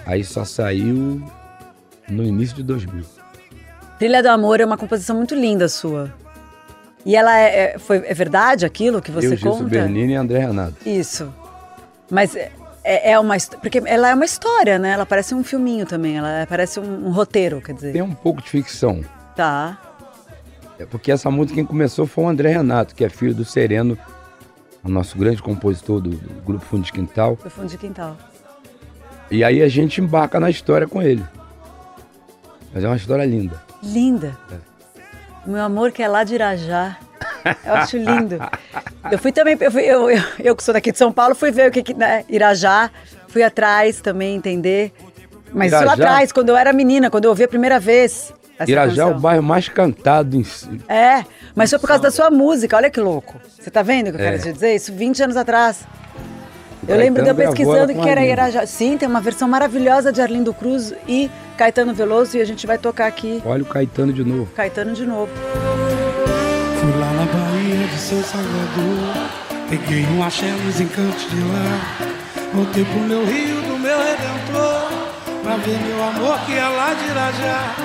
Aí 0.05 0.23
só 0.23 0.43
saiu 0.43 1.23
no 2.09 2.23
início 2.23 2.55
de 2.55 2.63
2000. 2.63 3.05
Trilha 3.99 4.21
do 4.21 4.29
Amor 4.29 4.59
é 4.59 4.65
uma 4.65 4.77
composição 4.77 5.15
muito 5.15 5.35
linda 5.35 5.69
sua. 5.69 6.11
E 7.05 7.15
ela 7.15 7.37
é, 7.37 7.75
é- 7.75 7.79
foi, 7.79 7.97
é 7.97 8.13
verdade 8.13 8.65
aquilo 8.65 8.99
que 9.01 9.11
você 9.11 9.35
Eu, 9.35 9.39
conta? 9.39 9.63
Bernini 9.63 10.13
e 10.13 10.15
André 10.15 10.39
Renato. 10.39 10.75
Isso. 10.85 11.31
Mas 12.09 12.35
é, 12.35 12.51
é 12.83 13.11
é 13.11 13.19
uma 13.19 13.35
porque 13.61 13.81
ela 13.85 14.09
é 14.09 14.13
uma 14.15 14.25
história, 14.25 14.79
né? 14.79 14.89
Ela 14.91 15.05
parece 15.05 15.35
um 15.35 15.43
filminho 15.43 15.85
também, 15.85 16.17
ela 16.17 16.45
parece 16.49 16.79
um, 16.79 17.07
um 17.07 17.11
roteiro, 17.11 17.61
quer 17.61 17.73
dizer. 17.73 17.93
Tem 17.93 18.01
um 18.01 18.13
pouco 18.13 18.41
de 18.41 18.49
ficção. 18.49 19.01
Tá. 19.35 19.79
É 20.79 20.85
porque 20.85 21.11
essa 21.11 21.29
música 21.29 21.55
quem 21.55 21.65
começou 21.65 22.07
foi 22.07 22.23
o 22.23 22.27
André 22.27 22.51
Renato, 22.51 22.95
que 22.95 23.05
é 23.05 23.09
filho 23.09 23.33
do 23.35 23.45
Sereno, 23.45 23.97
o 24.85 24.89
nosso 24.89 25.17
grande 25.17 25.41
compositor 25.41 25.99
do, 25.99 26.11
do 26.11 26.41
Grupo 26.43 26.63
Fundo 26.63 26.83
de 26.83 26.91
Quintal. 26.91 27.35
Foi 27.35 27.49
fundo 27.49 27.67
de 27.67 27.77
quintal. 27.77 28.15
E 29.31 29.43
aí 29.43 29.61
a 29.63 29.67
gente 29.67 29.99
embarca 29.99 30.39
na 30.39 30.49
história 30.49 30.87
com 30.87 31.01
ele. 31.01 31.23
Mas 32.73 32.83
é 32.83 32.87
uma 32.87 32.95
história 32.95 33.25
linda. 33.25 33.61
Linda. 33.81 34.37
Meu 35.45 35.61
amor 35.61 35.91
que 35.91 36.03
é 36.03 36.07
lá 36.07 36.23
de 36.23 36.35
Irajá. 36.35 36.97
Eu 37.65 37.73
acho 37.75 37.97
lindo. 37.97 38.37
Eu 39.11 39.17
fui 39.19 39.31
também, 39.31 39.57
eu, 39.59 39.71
fui- 39.71 39.83
eu, 39.83 40.09
eu, 40.09 40.23
eu 40.39 40.55
que 40.55 40.63
sou 40.63 40.73
daqui 40.73 40.91
de 40.91 40.97
São 40.97 41.11
Paulo, 41.11 41.35
fui 41.35 41.51
ver 41.51 41.69
o 41.69 41.71
que, 41.71 41.83
que 41.83 41.93
né, 41.93 42.23
Irajá, 42.27 42.89
fui 43.27 43.43
atrás 43.43 44.01
também 44.01 44.35
entender. 44.35 44.91
Mas 45.53 45.71
isso 45.71 45.83
lá 45.85 45.93
Irajá? 45.95 46.03
atrás, 46.03 46.31
quando 46.31 46.49
eu 46.49 46.57
era 46.57 46.73
menina, 46.73 47.09
quando 47.09 47.25
eu 47.25 47.29
ouvi 47.29 47.43
a 47.43 47.47
primeira 47.47 47.79
vez. 47.79 48.33
Irajá 48.67 49.01
é 49.03 49.05
o 49.05 49.07
canção. 49.09 49.21
bairro 49.21 49.43
mais 49.43 49.69
cantado 49.69 50.35
em 50.35 50.43
si. 50.43 50.81
É, 50.87 51.23
mas 51.55 51.69
foi 51.69 51.79
por 51.79 51.87
causa 51.87 52.03
da 52.03 52.11
sua 52.11 52.29
música, 52.29 52.75
olha 52.75 52.89
que 52.89 52.99
louco. 52.99 53.35
Você 53.59 53.71
tá 53.71 53.81
vendo 53.81 54.09
o 54.09 54.11
que 54.13 54.17
eu 54.21 54.25
É. 54.25 54.31
quero 54.31 54.43
te 54.43 54.53
dizer? 54.53 54.75
Isso 54.75 54.93
20 54.93 55.23
anos 55.23 55.37
atrás. 55.37 55.79
Eu 56.87 56.97
lembro 56.97 57.23
de 57.23 57.29
eu 57.29 57.35
pesquisando 57.35 57.95
que 57.95 58.07
era. 58.07 58.23
Irajá. 58.23 58.65
Sim, 58.67 58.95
tem 58.97 59.07
uma 59.09 59.19
versão 59.21 59.47
maravilhosa 59.47 60.11
de 60.11 60.21
Arlindo 60.21 60.53
Cruz 60.53 60.93
e 61.07 61.31
Caetano 61.57 61.93
Veloso 61.95 62.37
e 62.37 62.41
a 62.41 62.45
gente 62.45 62.67
vai 62.67 62.77
tocar 62.77 63.07
aqui 63.07 63.41
Olha 63.45 63.63
o 63.63 63.65
Caetano 63.65 64.13
de 64.13 64.23
novo. 64.23 64.51
Caetano 64.55 64.93
de 64.93 65.03
novo. 65.05 65.31
Fui 66.79 66.91
lá 66.99 67.11
na 67.13 67.25
Bahia 67.25 67.87
de 67.87 67.97
São 67.97 68.21
Salvador 68.21 69.29
Peguei 69.69 70.05
um 70.15 70.21
axé 70.23 70.51
nos 70.63 70.79
encantos 70.79 71.27
de 71.29 71.37
lá 71.37 72.11
Voltei 72.53 72.85
pro 72.85 72.99
meu 72.99 73.25
rio 73.25 73.61
do 73.63 73.79
meu 73.79 73.97
redentor 73.97 74.91
Pra 75.41 75.55
ver 75.57 75.79
meu 75.79 76.03
amor 76.03 76.39
que 76.45 76.53
é 76.53 76.67
lá 76.67 76.93
de 76.93 77.05
Irajá 77.09 77.75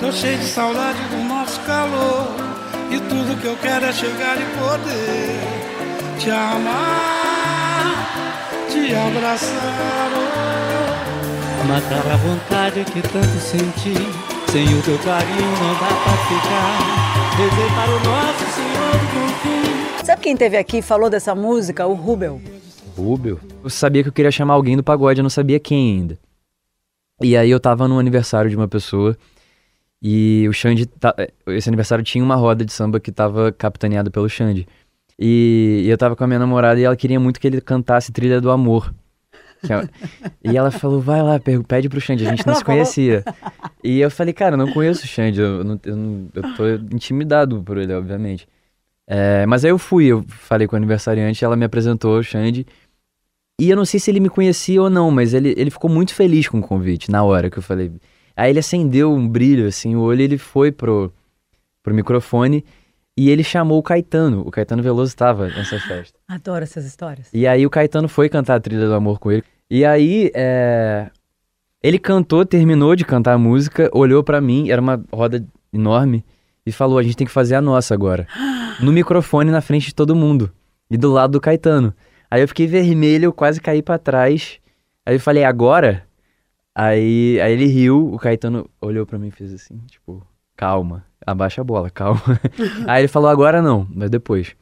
Tô 0.00 0.10
cheio 0.12 0.38
de 0.38 0.46
saudade 0.46 0.98
do 1.10 1.16
nosso 1.28 1.60
calor 1.60 2.55
E 2.90 3.00
tudo 3.00 3.40
que 3.40 3.46
eu 3.46 3.56
quero 3.56 3.84
é 3.84 3.92
chegar 3.92 4.36
e 4.40 4.44
poder 4.58 5.40
Te 6.18 6.30
amar, 6.30 8.06
te 8.70 8.94
abraçar 8.94 10.10
oh. 10.14 11.66
Matar 11.66 12.12
a 12.12 12.16
vontade 12.16 12.84
que 12.84 13.02
tanto 13.02 13.40
senti 13.40 13.94
Sem 14.50 14.78
o 14.78 14.82
teu 14.82 14.98
carinho 14.98 15.50
não 15.60 15.74
dá 15.74 15.88
pra 16.04 16.16
ficar 16.26 17.06
Rezei 17.36 17.70
para 17.74 17.90
o 17.90 18.00
nosso 18.04 18.46
Senhor 18.54 18.92
do 18.92 19.28
Fim 19.42 20.04
Sabe 20.06 20.22
quem 20.22 20.36
teve 20.36 20.56
aqui 20.56 20.78
e 20.78 20.82
falou 20.82 21.10
dessa 21.10 21.34
música? 21.34 21.84
O 21.84 21.94
Rubel. 21.94 22.40
Rubel. 22.96 23.40
Eu 23.64 23.68
sabia 23.68 24.04
que 24.04 24.08
eu 24.08 24.12
queria 24.12 24.30
chamar 24.30 24.54
alguém 24.54 24.76
do 24.76 24.84
pagode, 24.84 25.18
eu 25.18 25.24
não 25.24 25.30
sabia 25.30 25.58
quem 25.58 25.96
ainda. 25.96 26.18
E 27.20 27.36
aí 27.36 27.50
eu 27.50 27.58
tava 27.58 27.88
no 27.88 27.98
aniversário 27.98 28.48
de 28.48 28.56
uma 28.56 28.68
pessoa 28.68 29.16
e 30.08 30.46
o 30.48 30.52
Xande, 30.52 30.88
esse 31.48 31.68
aniversário 31.68 32.04
tinha 32.04 32.22
uma 32.22 32.36
roda 32.36 32.64
de 32.64 32.72
samba 32.72 33.00
que 33.00 33.10
tava 33.10 33.50
capitaneada 33.50 34.08
pelo 34.08 34.28
Xande. 34.28 34.64
E, 35.18 35.82
e 35.84 35.90
eu 35.90 35.98
tava 35.98 36.14
com 36.14 36.22
a 36.22 36.26
minha 36.28 36.38
namorada 36.38 36.78
e 36.78 36.84
ela 36.84 36.94
queria 36.94 37.18
muito 37.18 37.40
que 37.40 37.46
ele 37.48 37.60
cantasse 37.60 38.12
Trilha 38.12 38.40
do 38.40 38.52
Amor. 38.52 38.94
É- 39.68 39.88
e 40.52 40.56
ela 40.56 40.70
falou, 40.70 41.00
vai 41.00 41.20
lá, 41.20 41.40
pede 41.40 41.88
pro 41.88 42.00
Xande, 42.00 42.24
a 42.24 42.30
gente 42.30 42.46
não 42.46 42.54
se 42.54 42.64
conhecia. 42.64 43.24
E 43.82 43.98
eu 43.98 44.08
falei, 44.08 44.32
cara, 44.32 44.54
eu 44.54 44.58
não 44.58 44.70
conheço 44.72 45.02
o 45.02 45.08
Xande, 45.08 45.40
eu, 45.40 45.64
não, 45.64 45.80
eu, 45.84 45.96
não- 45.96 46.28
eu 46.32 46.54
tô 46.54 46.68
intimidado 46.94 47.60
por 47.64 47.76
ele, 47.76 47.92
obviamente. 47.92 48.46
É, 49.08 49.44
mas 49.46 49.64
aí 49.64 49.72
eu 49.72 49.78
fui, 49.78 50.06
eu 50.06 50.24
falei 50.28 50.68
com 50.68 50.76
o 50.76 50.78
aniversariante, 50.78 51.44
ela 51.44 51.56
me 51.56 51.64
apresentou 51.64 52.16
o 52.16 52.22
Xande. 52.22 52.64
E 53.60 53.68
eu 53.70 53.76
não 53.76 53.84
sei 53.84 53.98
se 53.98 54.08
ele 54.08 54.20
me 54.20 54.28
conhecia 54.28 54.80
ou 54.80 54.88
não, 54.88 55.10
mas 55.10 55.34
ele, 55.34 55.52
ele 55.56 55.70
ficou 55.72 55.90
muito 55.90 56.14
feliz 56.14 56.46
com 56.46 56.60
o 56.60 56.62
convite 56.62 57.10
na 57.10 57.24
hora 57.24 57.50
que 57.50 57.58
eu 57.58 57.62
falei. 57.62 57.90
Aí 58.36 58.50
ele 58.50 58.58
acendeu 58.58 59.12
um 59.12 59.26
brilho, 59.26 59.66
assim, 59.66 59.96
o 59.96 60.00
olho, 60.00 60.20
ele 60.20 60.36
foi 60.36 60.70
pro, 60.70 61.10
pro 61.82 61.94
microfone 61.94 62.64
e 63.16 63.30
ele 63.30 63.42
chamou 63.42 63.78
o 63.78 63.82
Caetano. 63.82 64.42
O 64.46 64.50
Caetano 64.50 64.82
Veloso 64.82 65.08
estava 65.08 65.48
nessa 65.48 65.80
festa. 65.80 66.18
Adoro 66.28 66.62
essas 66.62 66.84
histórias. 66.84 67.28
E 67.32 67.46
aí 67.46 67.64
o 67.64 67.70
Caetano 67.70 68.08
foi 68.08 68.28
cantar 68.28 68.56
a 68.56 68.60
trilha 68.60 68.86
do 68.86 68.94
amor 68.94 69.18
com 69.18 69.32
ele. 69.32 69.42
E 69.70 69.84
aí, 69.84 70.30
é, 70.34 71.10
ele 71.82 71.98
cantou, 71.98 72.44
terminou 72.44 72.94
de 72.94 73.04
cantar 73.04 73.32
a 73.32 73.38
música, 73.38 73.90
olhou 73.92 74.22
pra 74.22 74.40
mim, 74.40 74.70
era 74.70 74.80
uma 74.80 75.02
roda 75.12 75.44
enorme, 75.72 76.24
e 76.64 76.70
falou: 76.70 76.98
a 76.98 77.02
gente 77.02 77.16
tem 77.16 77.26
que 77.26 77.32
fazer 77.32 77.54
a 77.54 77.60
nossa 77.60 77.94
agora. 77.94 78.26
No 78.78 78.92
microfone 78.92 79.50
na 79.50 79.62
frente 79.62 79.86
de 79.86 79.94
todo 79.94 80.14
mundo. 80.14 80.52
E 80.90 80.98
do 80.98 81.10
lado 81.10 81.30
do 81.30 81.40
Caetano. 81.40 81.94
Aí 82.30 82.42
eu 82.42 82.48
fiquei 82.48 82.66
vermelho, 82.66 83.24
eu 83.24 83.32
quase 83.32 83.58
caí 83.58 83.80
pra 83.80 83.96
trás. 83.96 84.58
Aí 85.06 85.14
eu 85.14 85.20
falei, 85.20 85.44
agora? 85.44 86.05
Aí, 86.78 87.40
aí 87.40 87.54
ele 87.54 87.64
riu, 87.64 88.12
o 88.12 88.18
Caetano 88.18 88.68
olhou 88.82 89.06
pra 89.06 89.18
mim 89.18 89.28
e 89.28 89.30
fez 89.30 89.50
assim, 89.50 89.78
tipo, 89.86 90.22
calma, 90.54 91.06
abaixa 91.26 91.62
a 91.62 91.64
bola, 91.64 91.88
calma. 91.88 92.20
aí 92.86 93.00
ele 93.00 93.08
falou, 93.08 93.30
agora 93.30 93.62
não, 93.62 93.88
mas 93.90 94.10
depois. 94.10 94.54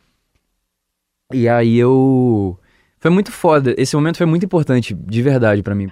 E 1.32 1.48
aí 1.48 1.76
eu. 1.76 2.56
Foi 3.00 3.10
muito 3.10 3.32
foda. 3.32 3.74
Esse 3.76 3.96
momento 3.96 4.18
foi 4.18 4.26
muito 4.26 4.46
importante, 4.46 4.94
de 4.94 5.22
verdade, 5.22 5.60
pra 5.60 5.74
mim. 5.74 5.90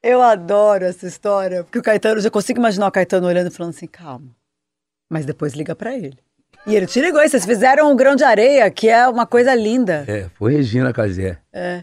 Eu 0.00 0.22
adoro 0.22 0.84
essa 0.84 1.08
história, 1.08 1.64
porque 1.64 1.80
o 1.80 1.82
Caetano, 1.82 2.18
eu 2.18 2.22
já 2.22 2.30
consigo 2.30 2.60
imaginar 2.60 2.86
o 2.86 2.92
Caetano 2.92 3.26
olhando 3.26 3.48
e 3.48 3.50
falando 3.50 3.70
assim, 3.70 3.88
calma. 3.88 4.30
Mas 5.10 5.26
depois 5.26 5.54
liga 5.54 5.74
pra 5.74 5.96
ele. 5.96 6.18
E 6.68 6.76
ele 6.76 6.86
te 6.86 7.00
ligou, 7.00 7.20
e 7.20 7.28
vocês 7.28 7.44
fizeram 7.44 7.90
um 7.90 7.96
grão 7.96 8.14
de 8.14 8.22
areia, 8.22 8.70
que 8.70 8.88
é 8.88 9.08
uma 9.08 9.26
coisa 9.26 9.52
linda. 9.56 10.04
É, 10.06 10.28
foi 10.36 10.54
Regina 10.54 10.92
Casé. 10.92 11.40
É. 11.52 11.82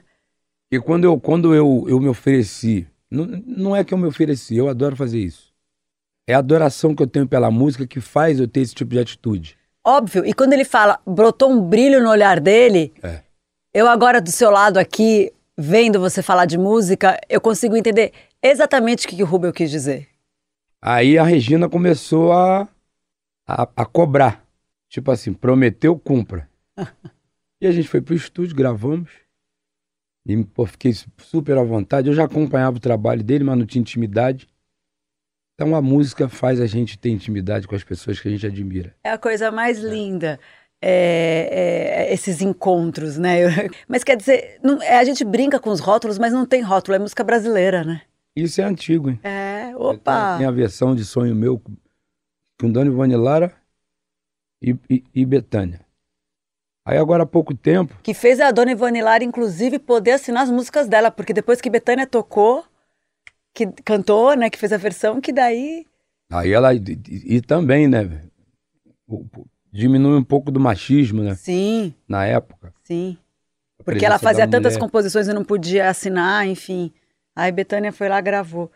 E 0.71 0.79
quando 0.79 1.03
eu, 1.03 1.19
quando 1.19 1.53
eu, 1.53 1.85
eu 1.89 1.99
me 1.99 2.07
ofereci, 2.07 2.87
não, 3.11 3.25
não 3.45 3.75
é 3.75 3.83
que 3.83 3.93
eu 3.93 3.97
me 3.97 4.07
ofereci, 4.07 4.55
eu 4.55 4.69
adoro 4.69 4.95
fazer 4.95 5.19
isso. 5.19 5.51
É 6.27 6.33
a 6.33 6.37
adoração 6.39 6.95
que 6.95 7.03
eu 7.03 7.07
tenho 7.07 7.27
pela 7.27 7.51
música 7.51 7.85
que 7.85 7.99
faz 7.99 8.39
eu 8.39 8.47
ter 8.47 8.61
esse 8.61 8.73
tipo 8.73 8.91
de 8.91 8.99
atitude. 8.99 9.57
Óbvio. 9.85 10.25
E 10.25 10.33
quando 10.33 10.53
ele 10.53 10.63
fala, 10.63 10.99
brotou 11.05 11.51
um 11.51 11.61
brilho 11.61 12.01
no 12.01 12.09
olhar 12.09 12.39
dele, 12.39 12.93
É. 13.03 13.21
eu 13.73 13.87
agora 13.87 14.21
do 14.21 14.31
seu 14.31 14.49
lado 14.51 14.77
aqui, 14.77 15.31
vendo 15.57 15.99
você 15.99 16.21
falar 16.21 16.45
de 16.45 16.57
música, 16.57 17.19
eu 17.27 17.41
consigo 17.41 17.75
entender 17.75 18.13
exatamente 18.41 19.05
o 19.05 19.09
que, 19.09 19.15
que 19.17 19.23
o 19.23 19.25
Rubel 19.25 19.51
quis 19.51 19.69
dizer. 19.69 20.07
Aí 20.81 21.17
a 21.17 21.23
Regina 21.23 21.67
começou 21.67 22.31
a, 22.31 22.67
a, 23.47 23.67
a 23.75 23.85
cobrar. 23.85 24.43
Tipo 24.89 25.11
assim, 25.11 25.33
prometeu, 25.33 25.97
cumpra. 25.97 26.49
e 27.59 27.67
a 27.67 27.71
gente 27.71 27.87
foi 27.87 28.01
pro 28.01 28.15
estúdio, 28.15 28.55
gravamos. 28.55 29.09
E 30.25 30.43
pô, 30.43 30.65
fiquei 30.65 30.93
su- 30.93 31.09
super 31.17 31.57
à 31.57 31.63
vontade. 31.63 32.07
Eu 32.07 32.13
já 32.13 32.25
acompanhava 32.25 32.77
o 32.77 32.79
trabalho 32.79 33.23
dele, 33.23 33.43
mas 33.43 33.57
não 33.57 33.65
tinha 33.65 33.81
intimidade. 33.81 34.47
Então 35.55 35.75
a 35.75 35.81
música 35.81 36.27
faz 36.27 36.59
a 36.59 36.65
gente 36.65 36.97
ter 36.97 37.09
intimidade 37.09 37.67
com 37.67 37.75
as 37.75 37.83
pessoas 37.83 38.19
que 38.19 38.27
a 38.27 38.31
gente 38.31 38.45
admira. 38.45 38.95
É 39.03 39.11
a 39.11 39.17
coisa 39.17 39.51
mais 39.51 39.79
linda. 39.79 40.39
é, 40.83 42.07
é, 42.09 42.13
esses 42.13 42.41
encontros, 42.41 43.15
né? 43.17 43.41
Mas 43.87 44.03
quer 44.03 44.17
dizer, 44.17 44.59
não- 44.63 44.81
é, 44.81 44.97
a 44.97 45.03
gente 45.03 45.23
brinca 45.23 45.59
com 45.59 45.69
os 45.69 45.79
rótulos, 45.79 46.17
mas 46.17 46.33
não 46.33 46.43
tem 46.43 46.63
rótulo, 46.63 46.95
é 46.95 46.99
música 46.99 47.23
brasileira, 47.23 47.83
né? 47.83 48.01
Isso 48.35 48.59
é 48.61 48.63
antigo, 48.63 49.11
hein? 49.11 49.19
É, 49.21 49.75
opa! 49.75 50.37
Tem 50.39 50.47
a 50.47 50.51
versão 50.51 50.95
de 50.95 51.05
Sonho 51.05 51.35
Meu 51.35 51.61
com 52.59 52.71
Dona 52.71 52.89
Ivone 52.89 53.15
Lara 53.15 53.53
e, 54.59 54.75
e, 54.89 55.03
e 55.13 55.23
Betânia. 55.25 55.85
Aí 56.83 56.97
agora 56.97 57.23
há 57.23 57.27
pouco 57.27 57.53
tempo, 57.55 57.93
Que 58.01 58.13
fez 58.13 58.39
a 58.39 58.49
dona 58.51 58.71
Ivone 58.71 59.01
Lara, 59.01 59.23
inclusive, 59.23 59.77
poder 59.77 60.13
assinar 60.13 60.43
as 60.43 60.49
músicas 60.49 60.87
dela, 60.87 61.11
porque 61.11 61.31
depois 61.33 61.61
que 61.61 61.69
Betânia 61.69 62.07
tocou, 62.07 62.65
que 63.53 63.67
cantou, 63.85 64.35
né, 64.35 64.49
que 64.49 64.57
fez 64.57 64.73
a 64.73 64.77
versão, 64.77 65.21
que 65.21 65.31
daí. 65.31 65.85
aí 66.31 66.51
ela. 66.51 66.73
E, 66.73 66.79
e- 67.07 67.41
também, 67.41 67.87
né? 67.87 68.23
Diminui 69.71 70.17
um 70.17 70.23
pouco 70.23 70.51
do 70.51 70.59
machismo, 70.59 71.21
né? 71.21 71.35
Sim, 71.35 71.93
Na 72.07 72.25
época. 72.25 72.73
sim. 72.83 73.17
Porque 73.83 74.05
ela 74.05 74.19
fazia 74.19 74.47
tantas 74.47 74.77
composições 74.77 75.27
e 75.27 75.33
não 75.33 75.43
podia 75.43 75.89
assinar, 75.89 76.47
enfim. 76.47 76.91
Aí 77.35 77.51
Betânia 77.51 77.91
foi 77.91 78.07
lá 78.09 78.19
e 78.19 78.21
gravou. 78.21 78.71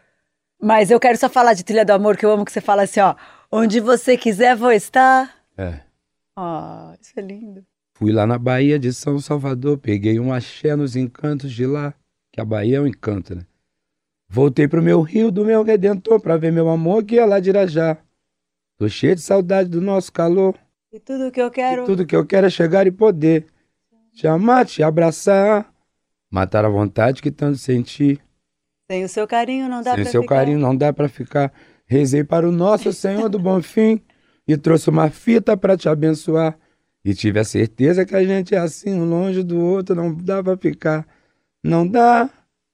Mas 0.59 0.89
eu 0.89 0.99
quero 0.99 1.17
só 1.17 1.29
falar 1.29 1.53
de 1.53 1.63
Trilha 1.63 1.85
do 1.85 1.91
Amor, 1.91 2.17
que 2.17 2.25
eu 2.25 2.31
amo 2.31 2.43
que 2.45 2.51
você 2.51 2.61
fala 2.61 2.83
assim, 2.83 2.99
ó. 3.01 3.15
Onde 3.51 3.79
você 3.79 4.17
quiser, 4.17 4.55
vou 4.55 4.71
estar. 4.71 5.31
É. 5.57 5.81
Ah, 6.35 6.95
isso 6.99 7.11
é 7.17 7.21
lindo. 7.21 7.63
Fui 7.97 8.11
lá 8.11 8.27
na 8.27 8.37
Bahia 8.37 8.77
de 8.77 8.91
São 8.91 9.19
Salvador, 9.19 9.77
peguei 9.77 10.19
um 10.19 10.33
axé 10.33 10.75
nos 10.75 10.97
encantos 10.97 11.51
de 11.51 11.65
lá, 11.65 11.93
que 12.31 12.41
a 12.41 12.45
Bahia 12.45 12.77
é 12.77 12.81
um 12.81 12.87
encanto, 12.87 13.33
né? 13.33 13.43
Voltei 14.27 14.67
pro 14.67 14.81
meu 14.81 15.01
rio 15.01 15.31
do 15.31 15.45
meu 15.45 15.63
redentor 15.63 16.19
pra 16.19 16.35
ver 16.35 16.51
meu 16.51 16.67
amor 16.67 17.05
que 17.05 17.17
é 17.17 17.25
lá 17.25 17.39
de 17.39 17.49
Irajá. 17.49 17.97
Tô 18.77 18.89
cheio 18.89 19.15
de 19.15 19.21
saudade 19.21 19.69
do 19.69 19.79
nosso 19.79 20.11
calor. 20.11 20.55
E 20.91 20.99
tudo 20.99 21.31
que 21.31 21.41
eu 21.41 21.49
quero. 21.49 21.83
E 21.83 21.85
tudo 21.85 22.05
que 22.05 22.15
eu 22.15 22.25
quero 22.25 22.47
é 22.47 22.49
chegar 22.49 22.85
e 22.85 22.91
poder 22.91 23.45
te 24.13 24.27
amar, 24.27 24.65
te 24.65 24.83
abraçar, 24.83 25.71
matar 26.29 26.65
a 26.65 26.69
vontade 26.69 27.21
que 27.21 27.31
tanto 27.31 27.57
senti. 27.57 28.19
Sem 28.91 29.05
o 29.05 29.09
seu 29.09 29.25
carinho 29.25 29.69
não 29.69 29.81
dá 29.81 29.95
Sem 29.95 30.03
pra 30.03 30.11
seu 30.11 30.21
ficar. 30.23 30.35
carinho 30.35 30.59
não 30.59 30.75
dá 30.75 30.91
pra 30.91 31.07
ficar. 31.07 31.53
Rezei 31.85 32.25
para 32.25 32.47
o 32.47 32.51
nosso 32.51 32.91
Senhor 32.91 33.29
do 33.29 33.39
Bom 33.39 33.61
Fim 33.61 34.01
e 34.45 34.57
trouxe 34.57 34.89
uma 34.89 35.09
fita 35.09 35.55
pra 35.55 35.77
te 35.77 35.87
abençoar. 35.87 36.57
E 37.05 37.13
tive 37.13 37.39
a 37.39 37.43
certeza 37.43 38.03
que 38.03 38.15
a 38.15 38.23
gente 38.23 38.55
é 38.55 38.57
assim, 38.57 38.95
um 38.95 39.07
longe 39.07 39.43
do 39.43 39.63
outro, 39.63 39.93
não 39.93 40.11
dá 40.11 40.43
pra 40.43 40.57
ficar. 40.57 41.07
Não 41.63 41.87
dá 41.87 42.27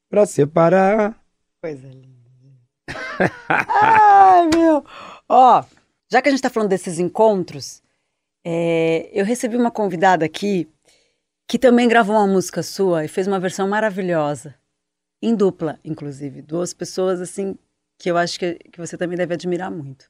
pra 0.10 0.26
separar. 0.26 1.22
Coisa 1.62 1.86
linda. 1.89 2.08
Ai, 3.50 4.48
meu. 4.56 4.86
Ó, 5.28 5.65
já 6.10 6.22
que 6.22 6.30
a 6.30 6.32
gente 6.32 6.41
tá 6.41 6.50
falando 6.50 6.70
desses 6.70 6.98
encontros, 6.98 7.84
é, 8.46 9.10
eu 9.12 9.26
recebi 9.26 9.58
uma 9.58 9.70
convidada 9.70 10.24
aqui 10.24 10.65
que 11.46 11.60
também 11.60 11.89
gravou 11.89 12.15
uma 12.15 12.26
música 12.26 12.63
sua 12.63 13.04
e 13.04 13.10
fez 13.10 13.28
uma 13.28 13.39
versão 13.39 13.67
maravilhosa. 13.67 14.56
Em 15.22 15.36
dupla, 15.36 15.78
inclusive. 15.84 16.41
Duas 16.41 16.74
pessoas, 16.74 17.20
assim, 17.20 17.58
que 18.00 18.10
eu 18.10 18.15
acho 18.15 18.39
que, 18.39 18.54
que 18.56 18.80
você 18.80 18.98
também 18.98 19.17
deve 19.17 19.34
admirar 19.34 19.70
muito. 19.70 20.10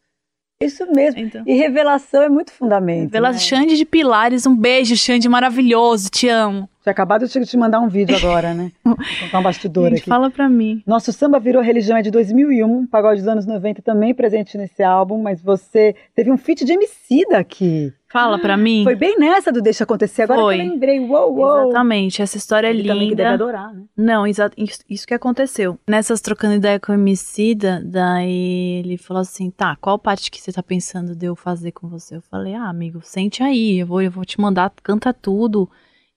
Isso 0.62 0.86
mesmo. 0.92 1.20
Então. 1.20 1.44
E 1.46 1.54
revelação 1.56 2.22
é 2.22 2.30
muito 2.30 2.52
fundamento. 2.52 3.12
Pela 3.12 3.32
né? 3.32 3.38
Xande 3.38 3.76
de 3.76 3.86
Pilares, 3.86 4.46
um 4.46 4.56
beijo, 4.56 4.96
Xande, 4.96 5.28
maravilhoso, 5.28 6.10
te 6.10 6.28
amo. 6.28 6.70
Tinha 6.82 6.92
acabado 6.92 7.28
de 7.28 7.46
te 7.46 7.58
mandar 7.58 7.80
um 7.80 7.88
vídeo 7.88 8.16
agora, 8.16 8.54
né? 8.54 8.72
Vou 8.84 8.96
contar 8.96 9.40
um 9.40 9.44
bastidor 9.44 9.90
Gente, 9.90 10.00
aqui. 10.00 10.10
fala 10.10 10.32
pra 10.32 10.50
mim. 10.50 10.82
Nosso 10.86 11.14
samba 11.14 11.40
virou 11.40 11.62
religião 11.62 11.98
é 11.98 12.02
de 12.02 12.10
2001, 12.10 12.88
pagode 12.88 13.22
dos 13.22 13.28
anos 13.28 13.46
90 13.46 13.82
também 13.84 14.14
presente 14.16 14.58
nesse 14.58 14.82
álbum, 14.82 15.22
mas 15.22 15.42
você 15.42 15.96
teve 16.16 16.32
um 16.32 16.38
feat 16.38 16.66
de 16.66 16.74
Emicida 16.74 17.38
aqui. 17.38 17.94
Fala 18.12 18.38
pra 18.40 18.58
mim. 18.58 18.84
Foi 18.84 18.96
bem 18.96 19.18
nessa 19.18 19.52
do 19.52 19.62
Deixa 19.62 19.84
Acontecer, 19.86 20.24
agora 20.24 20.42
Foi. 20.42 20.56
que 20.58 20.62
eu 20.64 20.70
lembrei, 20.72 21.00
uou, 21.00 21.34
uou. 21.38 21.64
Exatamente, 21.70 22.22
essa 22.22 22.38
história 22.38 22.68
é 22.68 22.72
Ele 22.72 22.88
também 22.88 23.10
que 23.10 23.16
deve 23.16 23.30
linda. 23.32 23.44
adorar, 23.44 23.74
né? 23.74 23.84
Não, 23.96 24.28
exa- 24.28 24.52
isso, 24.58 24.80
isso 24.90 25.08
que 25.08 25.14
aconteceu. 25.14 25.80
Nessas 25.88 26.20
trocando 26.20 26.56
ideia 26.56 26.80
com 26.80 26.92
o 26.92 26.96
Emicida, 26.96 27.82
daí 27.86 28.80
ele 28.84 28.98
falou 28.98 29.22
assim, 29.22 29.50
tá, 29.50 29.78
qual 29.80 29.98
parte 29.98 30.30
que 30.30 30.42
você 30.42 30.52
tá 30.52 30.62
pensando 30.62 31.16
de 31.16 31.26
eu 31.26 31.36
fazer 31.36 31.72
com 31.72 31.88
você? 31.88 32.18
Eu 32.18 32.22
falei, 32.22 32.54
ah, 32.54 32.68
amigo, 32.68 33.00
sente 33.02 33.42
aí, 33.42 33.80
eu 33.80 33.88
vou, 33.88 34.02
eu 34.02 34.12
vou 34.12 34.26
te 34.26 34.40
mandar, 34.42 34.72
canta 34.84 35.14
tudo. 35.14 35.70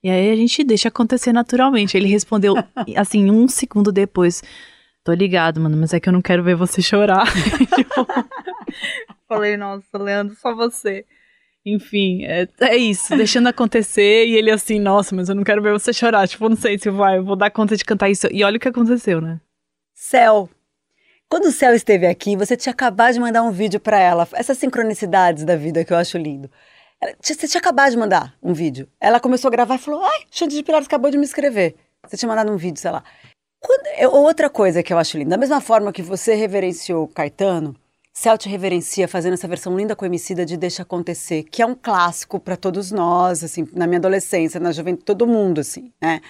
E 0.03 0.09
aí 0.09 0.29
a 0.31 0.35
gente 0.35 0.63
deixa 0.63 0.89
acontecer 0.89 1.31
naturalmente. 1.33 1.95
Ele 1.97 2.07
respondeu, 2.07 2.53
assim, 2.97 3.31
um 3.31 3.47
segundo 3.47 3.91
depois, 3.91 4.43
tô 5.03 5.13
ligado, 5.13 5.59
mano, 5.61 5.75
mas 5.77 5.93
é 5.93 5.99
que 5.99 6.07
eu 6.09 6.13
não 6.13 6.21
quero 6.21 6.43
ver 6.43 6.55
você 6.55 6.81
chorar. 6.81 7.25
Tipo, 7.73 8.05
falei, 9.27 9.57
nossa, 9.57 9.97
Leandro, 9.97 10.35
só 10.35 10.53
você. 10.53 11.05
Enfim, 11.65 12.23
é, 12.25 12.47
é 12.61 12.77
isso, 12.77 13.15
deixando 13.17 13.47
acontecer. 13.47 14.25
E 14.27 14.35
ele 14.35 14.51
assim, 14.51 14.79
nossa, 14.79 15.15
mas 15.15 15.29
eu 15.29 15.35
não 15.35 15.43
quero 15.43 15.61
ver 15.61 15.71
você 15.73 15.91
chorar. 15.91 16.27
Tipo, 16.27 16.47
não 16.47 16.55
sei 16.55 16.77
se 16.77 16.89
vai, 16.89 17.17
eu 17.17 17.23
vou 17.25 17.35
dar 17.35 17.49
conta 17.49 17.75
de 17.75 17.83
cantar 17.83 18.09
isso. 18.09 18.27
E 18.31 18.43
olha 18.43 18.57
o 18.57 18.59
que 18.59 18.67
aconteceu, 18.67 19.19
né? 19.19 19.39
Céu. 19.93 20.49
Quando 21.27 21.45
o 21.45 21.51
Céu 21.51 21.73
esteve 21.73 22.05
aqui, 22.05 22.35
você 22.35 22.55
tinha 22.55 22.71
acabado 22.71 23.13
de 23.13 23.19
mandar 23.19 23.41
um 23.41 23.51
vídeo 23.51 23.79
pra 23.79 23.99
ela. 23.99 24.27
Essas 24.33 24.59
sincronicidades 24.59 25.43
da 25.43 25.55
vida 25.55 25.83
que 25.83 25.91
eu 25.91 25.97
acho 25.97 26.17
lindo. 26.19 26.49
Ela- 27.01 27.15
Você 27.19 27.47
tinha 27.47 27.59
acabado 27.59 27.89
de 27.91 27.97
mandar 27.97 28.35
um 28.43 28.53
vídeo. 28.53 28.87
Ela 29.01 29.19
começou 29.19 29.47
a 29.47 29.51
gravar 29.51 29.75
e 29.75 29.79
falou: 29.79 30.03
Ai, 30.05 30.19
Xande 30.29 30.55
de 30.55 30.61
Pilares 30.63 30.85
acabou 30.87 31.09
de 31.09 31.17
me 31.17 31.25
escrever. 31.25 31.75
Você 32.07 32.15
tinha 32.15 32.29
mandado 32.29 32.51
um 32.51 32.57
vídeo, 32.57 32.79
sei 32.79 32.91
lá. 32.91 33.03
Quando- 33.59 34.13
outra 34.13 34.51
coisa 34.51 34.83
que 34.83 34.93
eu 34.93 34.99
acho 34.99 35.17
linda, 35.17 35.31
da 35.31 35.37
mesma 35.37 35.59
forma 35.59 35.91
que 35.91 36.03
você 36.03 36.35
reverenciou 36.35 37.07
Caetano, 37.07 37.75
Céu 38.17 38.37
te 38.37 38.47
reverencia 38.47 39.09
fazendo 39.09 39.33
essa 39.33 39.45
versão 39.47 39.75
linda 39.77 39.93
com 39.93 40.05
Emicida 40.05 40.45
de 40.45 40.55
Deixa 40.55 40.83
Acontecer, 40.83 41.43
que 41.43 41.61
é 41.61 41.65
um 41.65 41.75
clássico 41.75 42.39
pra 42.39 42.55
todos 42.55 42.89
nós, 42.89 43.43
assim, 43.43 43.67
na 43.73 43.85
minha 43.85 43.99
adolescência, 43.99 44.57
na 44.57 44.71
juventude, 44.71 45.03
todo 45.03 45.27
mundo, 45.27 45.59
assim, 45.59 45.91
né? 46.01 46.21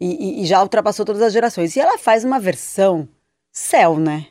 E, 0.00 0.40
e- 0.40 0.42
e 0.42 0.46
já 0.46 0.62
ultrapassou 0.62 1.04
todas 1.04 1.20
as 1.20 1.34
gerações. 1.34 1.76
E 1.76 1.80
ela 1.80 1.98
faz 1.98 2.24
uma 2.24 2.40
versão 2.40 3.06
Céu, 3.52 3.98
né? 3.98 4.26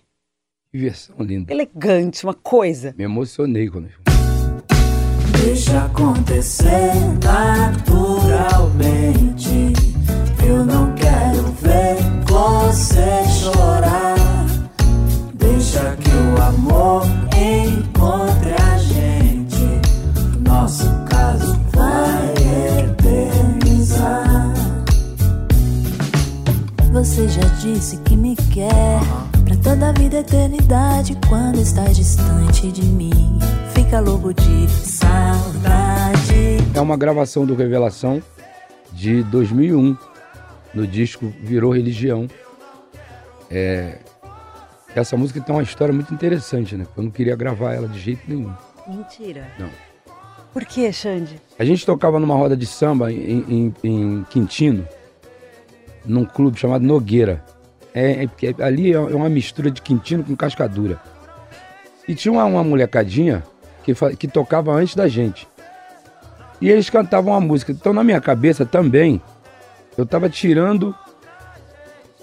Que 0.72 0.78
versão 0.80 1.16
linda. 1.20 1.54
Elegante, 1.54 2.26
uma 2.26 2.34
coisa. 2.34 2.96
Me 2.98 3.04
emocionei 3.04 3.70
quando 3.70 3.86
eu 3.86 3.92
Deixa 5.46 5.86
acontecer 5.86 6.92
naturalmente. 7.24 8.34
Eu 10.46 10.66
não 10.66 10.94
quero 10.96 11.44
ver 11.62 11.96
você 12.26 13.24
chorar. 13.40 14.13
Deixa 15.74 15.96
que 15.96 16.10
o 16.10 16.40
amor 16.40 17.02
encontre 17.36 18.54
a 18.62 18.78
gente. 18.78 19.58
Nosso 20.48 20.86
caso 21.10 21.60
vai 21.74 22.32
eternizar. 22.92 24.54
Você 26.92 27.28
já 27.28 27.42
disse 27.60 27.98
que 28.02 28.16
me 28.16 28.36
quer 28.54 29.00
pra 29.44 29.58
toda 29.64 29.90
a 29.90 29.92
vida 29.94 30.20
eternidade. 30.20 31.18
Quando 31.28 31.60
está 31.60 31.86
distante 31.86 32.72
de 32.72 32.84
mim, 32.84 33.40
fica 33.74 34.00
louco 34.00 34.32
de 34.32 34.70
saudade. 34.70 36.60
É 36.76 36.82
uma 36.82 36.96
gravação 36.96 37.48
do 37.48 37.56
Revelação 37.56 38.22
de 38.92 39.24
2001, 39.24 39.98
no 40.72 40.86
disco 40.86 41.34
Virou 41.42 41.74
Religião. 41.74 42.28
É, 43.50 43.98
essa 44.96 45.16
música 45.18 45.40
tem 45.42 45.56
uma 45.56 45.64
história 45.64 45.94
muito 45.94 46.14
interessante, 46.14 46.76
né? 46.76 46.86
Eu 46.96 47.04
não 47.04 47.12
queria 47.12 47.36
gravar 47.36 47.74
ela 47.74 47.88
de 47.88 48.00
jeito 48.00 48.22
nenhum. 48.28 48.54
Mentira. 48.88 49.48
Não. 49.58 49.70
Por 50.52 50.66
que, 50.66 50.92
Xande? 50.94 51.42
A 51.58 51.66
gente 51.66 51.86
tocava 51.86 52.20
numa 52.20 52.36
roda 52.36 52.56
de 52.56 52.66
samba 52.66 53.12
em, 53.12 53.44
em- 53.50 53.74
em 53.84 54.24
Quintino, 54.30 54.88
num 56.06 56.26
clube 56.26 56.60
chamado 56.60 56.84
Nogueira. 56.86 57.44
É, 57.94 58.24
é 58.24 58.28
porque 58.28 58.56
ali 58.62 58.92
é 58.94 59.00
uma 59.00 59.30
mistura 59.30 59.72
de 59.72 59.82
Quintino 59.82 60.24
com 60.24 60.36
Cascadura. 60.36 61.00
E 62.08 62.14
tinha 62.14 62.32
uma, 62.32 62.44
uma 62.46 62.64
molecadinha 62.64 63.44
que, 63.84 63.94
que 64.16 64.28
tocava 64.28 64.72
antes 64.74 64.96
da 64.96 65.08
gente. 65.08 65.48
E 66.62 66.70
eles 66.70 66.90
cantavam 66.90 67.34
a 67.34 67.42
música. 67.42 67.72
Então 67.72 67.92
na 67.94 68.04
minha 68.04 68.22
cabeça 68.22 68.66
também, 68.66 69.22
eu 69.98 70.04
estava 70.04 70.30
tirando 70.30 70.96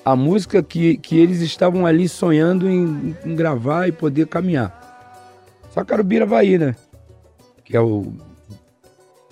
a 0.04 0.16
música 0.16 0.62
que, 0.62 0.96
que 0.96 1.18
eles 1.18 1.40
estavam 1.40 1.86
ali 1.86 2.08
sonhando 2.08 2.68
em, 2.68 3.14
em 3.24 3.34
gravar 3.34 3.88
e 3.88 3.92
poder 3.92 4.26
caminhar. 4.26 4.78
Só 5.70 5.80
o 5.80 6.04
Biravaí, 6.04 6.58
né? 6.58 6.74
Que 7.64 7.76
é 7.76 7.80
o 7.80 8.12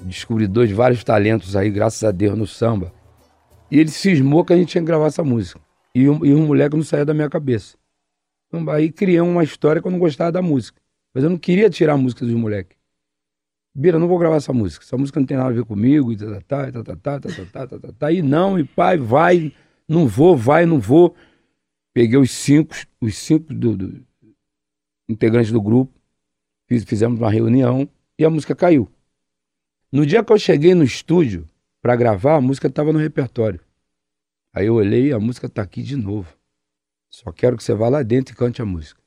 descobridor 0.00 0.66
de 0.66 0.74
vários 0.74 1.02
talentos 1.02 1.56
aí, 1.56 1.70
graças 1.70 2.04
a 2.04 2.10
Deus, 2.10 2.36
no 2.36 2.46
samba. 2.46 2.92
E 3.70 3.78
ele 3.78 3.90
cismou 3.90 4.44
que 4.44 4.52
a 4.52 4.56
gente 4.56 4.68
tinha 4.68 4.82
que 4.82 4.86
gravar 4.86 5.06
essa 5.06 5.24
música. 5.24 5.60
E 5.94 6.08
um, 6.08 6.24
e 6.24 6.34
um 6.34 6.46
moleque 6.46 6.76
não 6.76 6.84
saía 6.84 7.04
da 7.04 7.12
minha 7.12 7.28
cabeça. 7.28 7.76
Então, 8.46 8.68
aí 8.70 8.90
criei 8.90 9.20
uma 9.20 9.42
história 9.42 9.82
que 9.82 9.88
eu 9.88 9.92
não 9.92 9.98
gostava 9.98 10.32
da 10.32 10.40
música. 10.40 10.80
Mas 11.12 11.24
eu 11.24 11.30
não 11.30 11.36
queria 11.36 11.68
tirar 11.68 11.94
a 11.94 11.96
música 11.96 12.24
dos 12.24 12.34
moleques. 12.34 12.78
Bira, 13.74 13.98
não 13.98 14.08
vou 14.08 14.18
gravar 14.18 14.36
essa 14.36 14.52
música. 14.52 14.84
Essa 14.84 14.96
música 14.96 15.20
não 15.20 15.26
tem 15.26 15.36
nada 15.36 15.50
a 15.50 15.52
ver 15.52 15.64
comigo. 15.64 16.12
E 16.12 16.16
tá, 16.16 16.40
tá, 16.40 16.72
tá, 16.72 16.82
tá, 16.82 16.96
tá, 16.96 17.20
tá, 17.20 17.20
tá, 17.20 17.44
tá, 17.44 17.66
tá, 17.66 17.78
tá, 17.78 17.92
tá. 17.98 18.12
E 18.12 18.22
não, 18.22 18.58
e 18.58 18.64
pai, 18.64 18.96
vai, 18.96 19.52
não 19.88 20.06
vou, 20.06 20.36
vai, 20.36 20.66
não 20.66 20.78
vou. 20.80 21.16
Peguei 21.94 22.18
os 22.18 22.30
cinco, 22.30 22.74
os 23.00 23.16
cinco 23.16 23.52
do, 23.54 23.76
do- 23.76 24.06
integrantes 25.08 25.50
do 25.52 25.60
grupo, 25.60 25.92
fiz- 26.66 26.84
fizemos 26.84 27.18
uma 27.18 27.30
reunião 27.30 27.88
e 28.18 28.24
a 28.24 28.30
música 28.30 28.54
caiu. 28.54 28.88
No 29.90 30.04
dia 30.04 30.22
que 30.22 30.32
eu 30.32 30.38
cheguei 30.38 30.74
no 30.74 30.84
estúdio 30.84 31.48
para 31.80 31.96
gravar, 31.96 32.36
a 32.36 32.40
música 32.40 32.66
estava 32.68 32.92
no 32.92 32.98
repertório. 32.98 33.60
Aí 34.52 34.66
eu 34.66 34.74
olhei 34.74 35.08
e 35.08 35.12
a 35.12 35.20
música 35.20 35.46
está 35.46 35.62
aqui 35.62 35.82
de 35.82 35.96
novo. 35.96 36.36
Só 37.10 37.32
quero 37.32 37.56
que 37.56 37.64
você 37.64 37.74
vá 37.74 37.88
lá 37.88 38.02
dentro 38.02 38.34
e 38.34 38.36
cante 38.36 38.60
a 38.60 38.66
música. 38.66 39.00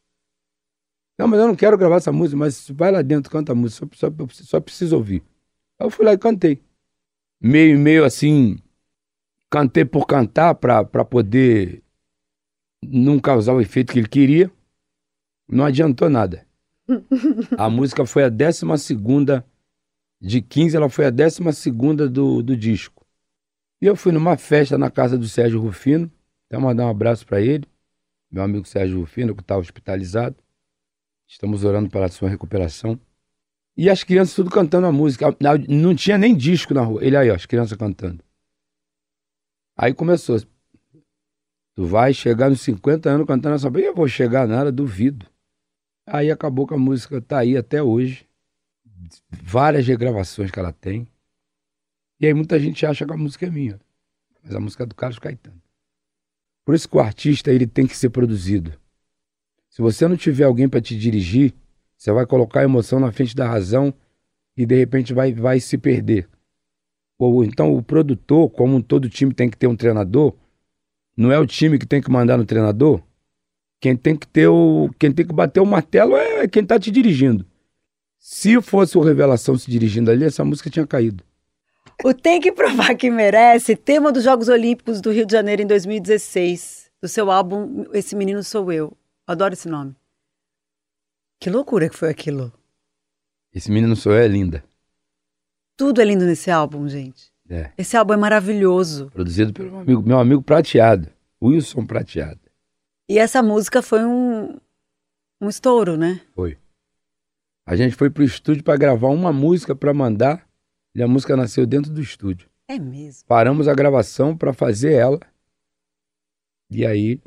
Não, 1.18 1.28
mas 1.28 1.40
eu 1.40 1.48
não 1.48 1.56
quero 1.56 1.78
gravar 1.78 1.98
essa 1.98 2.12
música, 2.12 2.38
mas 2.38 2.68
vai 2.70 2.92
lá 2.92 3.02
dentro, 3.02 3.32
canta 3.32 3.52
a 3.52 3.56
música, 3.56 3.88
só, 3.94 4.10
só, 4.10 4.28
só 4.44 4.60
preciso 4.60 4.96
ouvir. 4.96 5.22
Aí 5.80 5.86
eu 5.86 5.92
fui 5.92 6.04
lá 6.06 6.14
e 6.14 6.18
cantei. 6.18 6.64
Meio, 7.42 7.78
meio 7.80 8.06
assim, 8.06 8.58
cantei 9.52 9.84
por 9.84 10.08
cantar 10.08 10.56
pra 10.56 11.06
poder 11.06 11.84
não 12.82 13.20
causar 13.20 13.54
o 13.54 13.62
efeito 13.62 13.92
que 13.92 14.00
ele 14.00 14.08
queria. 14.08 14.50
Não 15.48 15.66
adiantou 15.66 16.10
nada. 16.10 16.48
A 17.58 17.70
música 17.70 18.06
foi 18.06 18.24
a 18.24 18.30
décima 18.30 18.78
segunda 18.78 19.46
de 20.20 20.42
15, 20.42 20.76
ela 20.76 20.90
foi 20.90 21.06
a 21.06 21.10
décima 21.10 21.52
segunda 21.52 22.08
do, 22.08 22.42
do 22.42 22.56
disco. 22.56 23.06
E 23.82 23.86
eu 23.86 23.96
fui 23.96 24.12
numa 24.12 24.38
festa 24.38 24.78
na 24.78 24.90
casa 24.90 25.18
do 25.18 25.28
Sérgio 25.28 25.60
Rufino, 25.60 26.12
até 26.48 26.58
mandar 26.58 26.86
um 26.86 26.90
abraço 26.90 27.26
para 27.26 27.42
ele, 27.42 27.66
meu 28.30 28.44
amigo 28.44 28.68
Sérgio 28.68 29.00
Rufino, 29.00 29.36
que 29.36 29.42
está 29.42 29.58
hospitalizado. 29.58 30.36
Estamos 31.28 31.64
orando 31.64 31.90
pela 31.90 32.08
sua 32.08 32.30
recuperação. 32.30 33.00
E 33.76 33.90
as 33.90 34.04
crianças 34.04 34.36
tudo 34.36 34.52
cantando 34.52 34.86
a 34.86 34.92
música. 34.92 35.36
Não 35.68 35.96
tinha 35.96 36.18
nem 36.18 36.36
disco 36.36 36.74
na 36.74 36.82
rua. 36.82 37.04
Ele 37.04 37.18
aí, 37.18 37.32
ó, 37.32 37.36
as 37.36 37.46
crianças 37.46 37.78
cantando. 37.78 38.24
Aí 39.82 39.96
começou. 39.96 40.40
Tu 41.74 41.88
vai 41.88 42.14
chegar 42.14 42.52
nos 42.52 42.62
50 42.62 43.10
anos 43.10 43.26
cantando 43.26 43.56
essa 43.56 43.68
música. 43.68 43.90
Eu 43.90 43.96
vou 43.96 44.08
chegar 44.08 44.48
nada, 44.48 44.72
duvido. 44.72 45.26
Aí 46.06 46.30
acabou 46.30 46.68
que 46.68 46.76
a 46.76 46.78
música 46.78 47.20
tá 47.20 47.40
aí 47.40 47.58
até 47.58 47.82
hoje. 47.82 48.28
Várias 49.28 49.88
regravações 49.88 50.52
que 50.52 50.60
ela 50.60 50.72
tem. 50.72 51.08
E 52.20 52.28
aí 52.28 52.34
muita 52.36 52.60
gente 52.60 52.86
acha 52.86 53.08
que 53.08 53.12
a 53.12 53.18
música 53.18 53.48
é 53.48 53.50
minha. 53.50 53.82
Mas 54.44 54.54
a 54.54 54.60
música 54.60 54.84
é 54.84 54.86
do 54.86 54.94
Carlos 54.94 55.18
Caetano. 55.18 55.60
Por 56.64 56.76
isso 56.76 56.88
que 56.88 56.98
o 56.98 57.00
artista 57.00 57.52
ele 57.52 57.66
tem 57.66 57.88
que 57.88 57.98
ser 57.98 58.12
produzido. 58.12 58.80
Se 59.68 59.82
você 59.82 60.08
não 60.08 60.16
tiver 60.16 60.44
alguém 60.44 60.70
para 60.70 60.80
te 60.80 60.96
dirigir, 60.96 61.56
você 61.98 62.12
vai 62.12 62.28
colocar 62.28 62.60
a 62.60 62.66
emoção 62.66 63.00
na 63.00 63.12
frente 63.12 63.36
da 63.36 63.48
razão 63.48 63.92
e 64.56 64.64
de 64.64 64.76
repente 64.76 65.12
vai, 65.12 65.34
vai 65.34 65.60
se 65.60 65.76
perder. 65.76 66.30
Ou 67.26 67.44
então 67.44 67.76
o 67.76 67.84
produtor, 67.84 68.50
como 68.50 68.82
todo 68.82 69.10
time 69.10 69.34
tem 69.34 69.50
que 69.50 69.58
ter 69.58 69.68
um 69.68 69.76
treinador, 69.76 70.34
não 71.16 71.32
é 71.32 71.38
o 71.38 71.46
time 71.46 71.78
que 71.78 71.86
tem 71.86 72.02
que 72.02 72.10
mandar 72.10 72.38
no 72.38 72.46
treinador. 72.46 73.02
Quem 73.80 73.96
tem 73.96 74.16
que 74.16 74.28
ter 74.28 74.48
o, 74.48 74.90
quem 75.00 75.12
tem 75.12 75.26
que 75.26 75.34
bater 75.34 75.60
o 75.60 75.66
martelo 75.66 76.16
é 76.16 76.48
quem 76.48 76.64
está 76.64 76.80
te 76.80 76.92
dirigindo. 76.92 77.46
Se 78.20 78.62
fosse 78.62 78.98
o 78.98 79.02
Revelação 79.02 79.58
se 79.58 79.70
dirigindo 79.70 80.12
ali, 80.12 80.26
essa 80.26 80.46
música 80.46 80.70
tinha 80.70 80.86
caído. 80.86 81.24
O 82.04 82.14
Tem 82.14 82.40
que 82.40 82.52
Provar 82.52 82.96
que 82.96 83.10
Merece, 83.10 83.76
tema 83.76 84.12
dos 84.12 84.24
Jogos 84.24 84.48
Olímpicos 84.48 85.02
do 85.02 85.12
Rio 85.12 85.26
de 85.26 85.32
Janeiro 85.32 85.64
em 85.64 85.68
2016, 85.68 86.92
do 87.02 87.08
seu 87.08 87.32
álbum 87.32 87.86
Esse 87.94 88.16
Menino 88.16 88.44
Sou 88.44 88.72
Eu. 88.72 88.96
Adoro 89.26 89.54
esse 89.54 89.68
nome. 89.68 89.96
Que 91.40 91.50
loucura 91.50 91.90
que 91.90 91.96
foi 91.96 92.10
aquilo. 92.10 92.54
Esse 93.54 93.72
menino 93.72 93.96
sou 93.96 94.14
eu 94.14 94.20
é 94.20 94.28
linda. 94.28 94.64
Tudo 95.82 96.00
é 96.00 96.06
lindo 96.06 96.26
nesse 96.26 96.52
álbum, 96.52 96.88
gente. 96.88 97.34
É. 97.50 97.72
Esse 97.76 97.98
álbum 97.98 98.14
é 98.14 98.18
maravilhoso. 98.18 99.10
Produzido 99.10 99.52
pelo 99.52 99.72
meu 99.72 99.80
amigo, 99.80 100.02
meu 100.04 100.20
amigo 100.20 100.44
prateado, 100.44 101.10
Wilson 101.44 101.88
Prateado. 101.88 102.40
E 103.10 103.18
essa 103.18 103.42
música 103.42 103.82
foi 103.82 104.06
um, 104.06 104.60
um 105.42 105.50
estouro, 105.50 105.98
né? 105.98 106.22
Foi. 106.36 106.56
A 107.66 107.76
gente 107.76 107.96
foi 107.96 108.12
pro 108.12 108.24
estúdio 108.24 108.64
para 108.64 108.78
gravar 108.78 109.08
uma 109.08 109.34
música 109.34 109.76
para 109.76 109.92
mandar 109.92 110.48
e 110.94 111.02
a 111.02 111.08
música 111.08 111.36
nasceu 111.36 111.66
dentro 111.66 111.92
do 111.92 112.00
estúdio. 112.00 112.48
É 112.68 112.78
mesmo. 112.78 113.28
Paramos 113.28 113.68
a 113.68 113.74
gravação 113.74 114.38
para 114.38 114.54
fazer 114.54 114.94
ela. 114.94 115.20
E 116.70 116.86
aí 116.86 117.20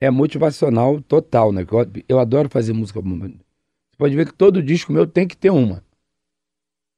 é 0.00 0.08
motivacional 0.08 1.00
total, 1.00 1.50
né? 1.50 1.62
Eu, 1.62 2.04
eu 2.10 2.20
adoro 2.20 2.48
fazer 2.48 2.72
música. 2.72 3.00
Você 3.00 3.96
pode 3.98 4.14
ver 4.14 4.26
que 4.26 4.34
todo 4.34 4.62
disco 4.62 4.92
meu 4.92 5.04
tem 5.04 5.26
que 5.26 5.36
ter 5.36 5.50
uma. 5.50 5.84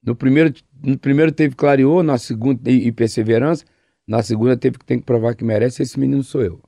No 0.02 0.14
primeiro, 0.14 0.52
no 0.82 0.98
primeiro 0.98 1.32
teve 1.32 1.54
Clareou, 1.54 2.02
na 2.02 2.18
segunda 2.18 2.70
e, 2.70 2.86
e 2.86 2.92
Perseverança, 2.92 3.64
na 4.06 4.22
segunda 4.22 4.56
teve 4.56 4.78
que 4.78 4.84
tem 4.84 4.98
que 4.98 5.04
provar 5.04 5.34
que 5.34 5.44
merece, 5.44 5.82
esse 5.82 5.98
menino 5.98 6.22
sou 6.22 6.42
eu. 6.42 6.62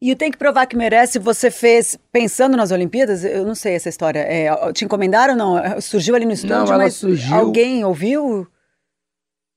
E 0.00 0.10
o 0.10 0.16
Tem 0.16 0.32
que 0.32 0.36
Provar 0.36 0.66
que 0.66 0.76
Merece, 0.76 1.16
você 1.20 1.48
fez 1.48 1.96
pensando 2.10 2.56
nas 2.56 2.72
Olimpíadas? 2.72 3.22
Eu 3.22 3.46
não 3.46 3.54
sei 3.54 3.74
essa 3.76 3.88
história. 3.88 4.18
É, 4.18 4.72
te 4.72 4.84
encomendaram 4.84 5.34
ou 5.34 5.38
não? 5.38 5.80
Surgiu 5.80 6.16
ali 6.16 6.24
no 6.24 6.32
estúdio, 6.32 6.56
Não, 6.56 6.66
ela 6.66 6.78
mas 6.78 6.94
surgiu- 6.94 7.32
alguém 7.36 7.84
ouviu? 7.84 8.48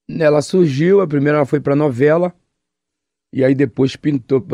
Ela 0.07 0.43
surgiu, 0.43 1.01
a 1.01 1.07
primeira 1.07 1.39
ela 1.39 1.47
foi 1.47 1.59
pra 1.59 1.75
novela, 1.75 2.31
e 3.33 3.43
aí 3.43 3.55
depois 3.55 3.95
pintou. 3.95 4.45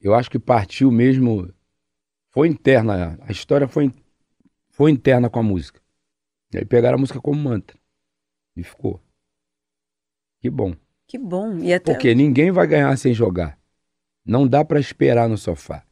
Eu 0.00 0.14
acho 0.14 0.30
que 0.30 0.38
partiu 0.38 0.92
mesmo. 0.92 1.52
Foi 2.30 2.46
interna, 2.46 3.18
a 3.22 3.32
história 3.32 3.66
foi, 3.66 3.92
foi 4.70 4.92
interna 4.92 5.28
com 5.28 5.40
a 5.40 5.42
música. 5.42 5.80
E 6.54 6.58
aí 6.58 6.64
pegaram 6.64 6.96
a 6.96 7.00
música 7.00 7.20
como 7.20 7.40
mantra. 7.42 7.76
E 8.56 8.62
ficou. 8.62 9.00
Que 10.40 10.48
bom. 10.48 10.72
Que 11.08 11.18
bom. 11.18 11.58
E 11.58 11.74
até... 11.74 11.92
Porque 11.92 12.14
ninguém 12.14 12.52
vai 12.52 12.64
ganhar 12.66 12.96
sem 12.96 13.12
jogar. 13.12 13.58
Não 14.24 14.46
dá 14.46 14.64
pra 14.64 14.78
esperar 14.78 15.28
no 15.28 15.36
sofá. 15.36 15.84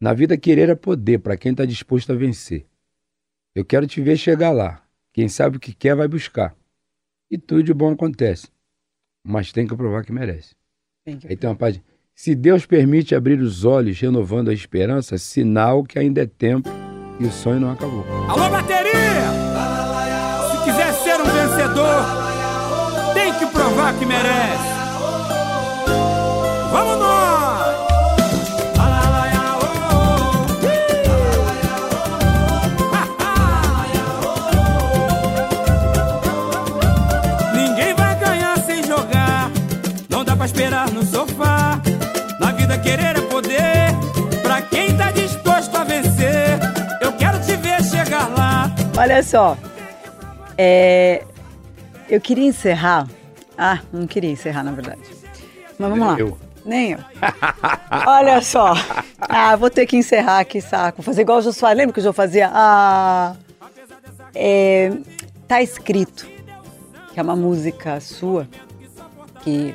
Na 0.00 0.12
vida, 0.12 0.36
querer 0.36 0.68
é 0.68 0.74
poder 0.74 1.20
para 1.20 1.36
quem 1.36 1.54
tá 1.54 1.64
disposto 1.64 2.10
a 2.10 2.16
vencer. 2.16 2.66
Eu 3.54 3.64
quero 3.64 3.86
te 3.86 4.00
ver 4.02 4.16
chegar 4.16 4.50
lá. 4.50 4.84
Quem 5.12 5.28
sabe 5.28 5.56
o 5.56 5.60
que 5.60 5.72
quer 5.72 5.94
vai 5.94 6.08
buscar. 6.08 6.56
E 7.30 7.38
tudo 7.38 7.62
de 7.62 7.72
bom 7.72 7.92
acontece. 7.92 8.48
Mas 9.24 9.52
tem 9.52 9.68
que 9.68 9.76
provar 9.76 10.04
que 10.04 10.10
merece. 10.12 10.56
Tem 11.04 11.16
que- 11.16 11.28
Aí 11.28 11.36
tem 11.36 11.48
uma 11.48 11.54
página. 11.54 11.84
Se 12.12 12.34
Deus 12.34 12.66
permite 12.66 13.14
abrir 13.14 13.40
os 13.40 13.64
olhos, 13.64 14.00
renovando 14.00 14.50
a 14.50 14.52
esperança, 14.54 15.16
sinal 15.16 15.84
que 15.84 15.96
ainda 15.98 16.22
é 16.22 16.26
tempo 16.26 16.68
e 17.20 17.24
o 17.24 17.30
sonho 17.30 17.60
não 17.60 17.70
acabou. 17.70 18.04
Alô, 18.28 18.50
bateria! 18.50 19.51
Tem 23.14 23.32
que 23.34 23.46
provar 23.46 23.94
que 23.94 24.04
merece. 24.04 24.72
Vamos 26.70 26.98
nós! 26.98 27.72
Ninguém 37.54 37.94
vai 37.94 38.14
ganhar 38.18 38.58
sem 38.58 38.82
jogar. 38.84 39.50
Não 40.08 40.24
dá 40.24 40.34
pra 40.36 40.46
esperar 40.46 40.90
no 40.90 41.02
sofá. 41.04 41.78
Na 42.38 42.52
vida 42.52 42.78
querer 42.78 43.16
é 43.16 43.20
poder. 43.22 43.92
Pra 44.42 44.62
quem 44.62 44.96
tá 44.96 45.10
disposto 45.10 45.76
a 45.76 45.84
vencer, 45.84 46.58
eu 47.00 47.12
quero 47.12 47.38
te 47.40 47.56
ver 47.56 47.82
chegar 47.84 48.28
lá. 48.36 48.70
Olha 48.96 49.22
só. 49.22 49.56
É, 50.58 51.22
Eu 52.12 52.20
queria 52.20 52.44
encerrar. 52.44 53.08
Ah, 53.56 53.78
não 53.90 54.06
queria 54.06 54.30
encerrar, 54.30 54.62
na 54.62 54.72
verdade. 54.72 55.00
Mas 55.78 55.88
vamos 55.88 56.06
lá. 56.06 56.18
Eu. 56.18 56.36
Nem 56.62 56.92
eu. 56.92 56.98
Olha 58.06 58.42
só. 58.42 58.74
Ah, 59.18 59.56
vou 59.56 59.70
ter 59.70 59.86
que 59.86 59.96
encerrar, 59.96 60.44
que 60.44 60.60
saco. 60.60 61.00
Fazer 61.00 61.22
igual 61.22 61.38
o 61.38 61.40
Jô 61.40 61.54
Soares. 61.54 61.78
Lembra 61.78 61.94
que 61.94 62.00
o 62.00 62.02
Jô 62.02 62.12
fazia? 62.12 62.50
Ah. 62.52 63.34
É, 64.34 64.92
tá 65.48 65.62
escrito 65.62 66.28
que 67.14 67.18
é 67.18 67.22
uma 67.22 67.34
música 67.34 67.98
sua 67.98 68.46
que 69.42 69.74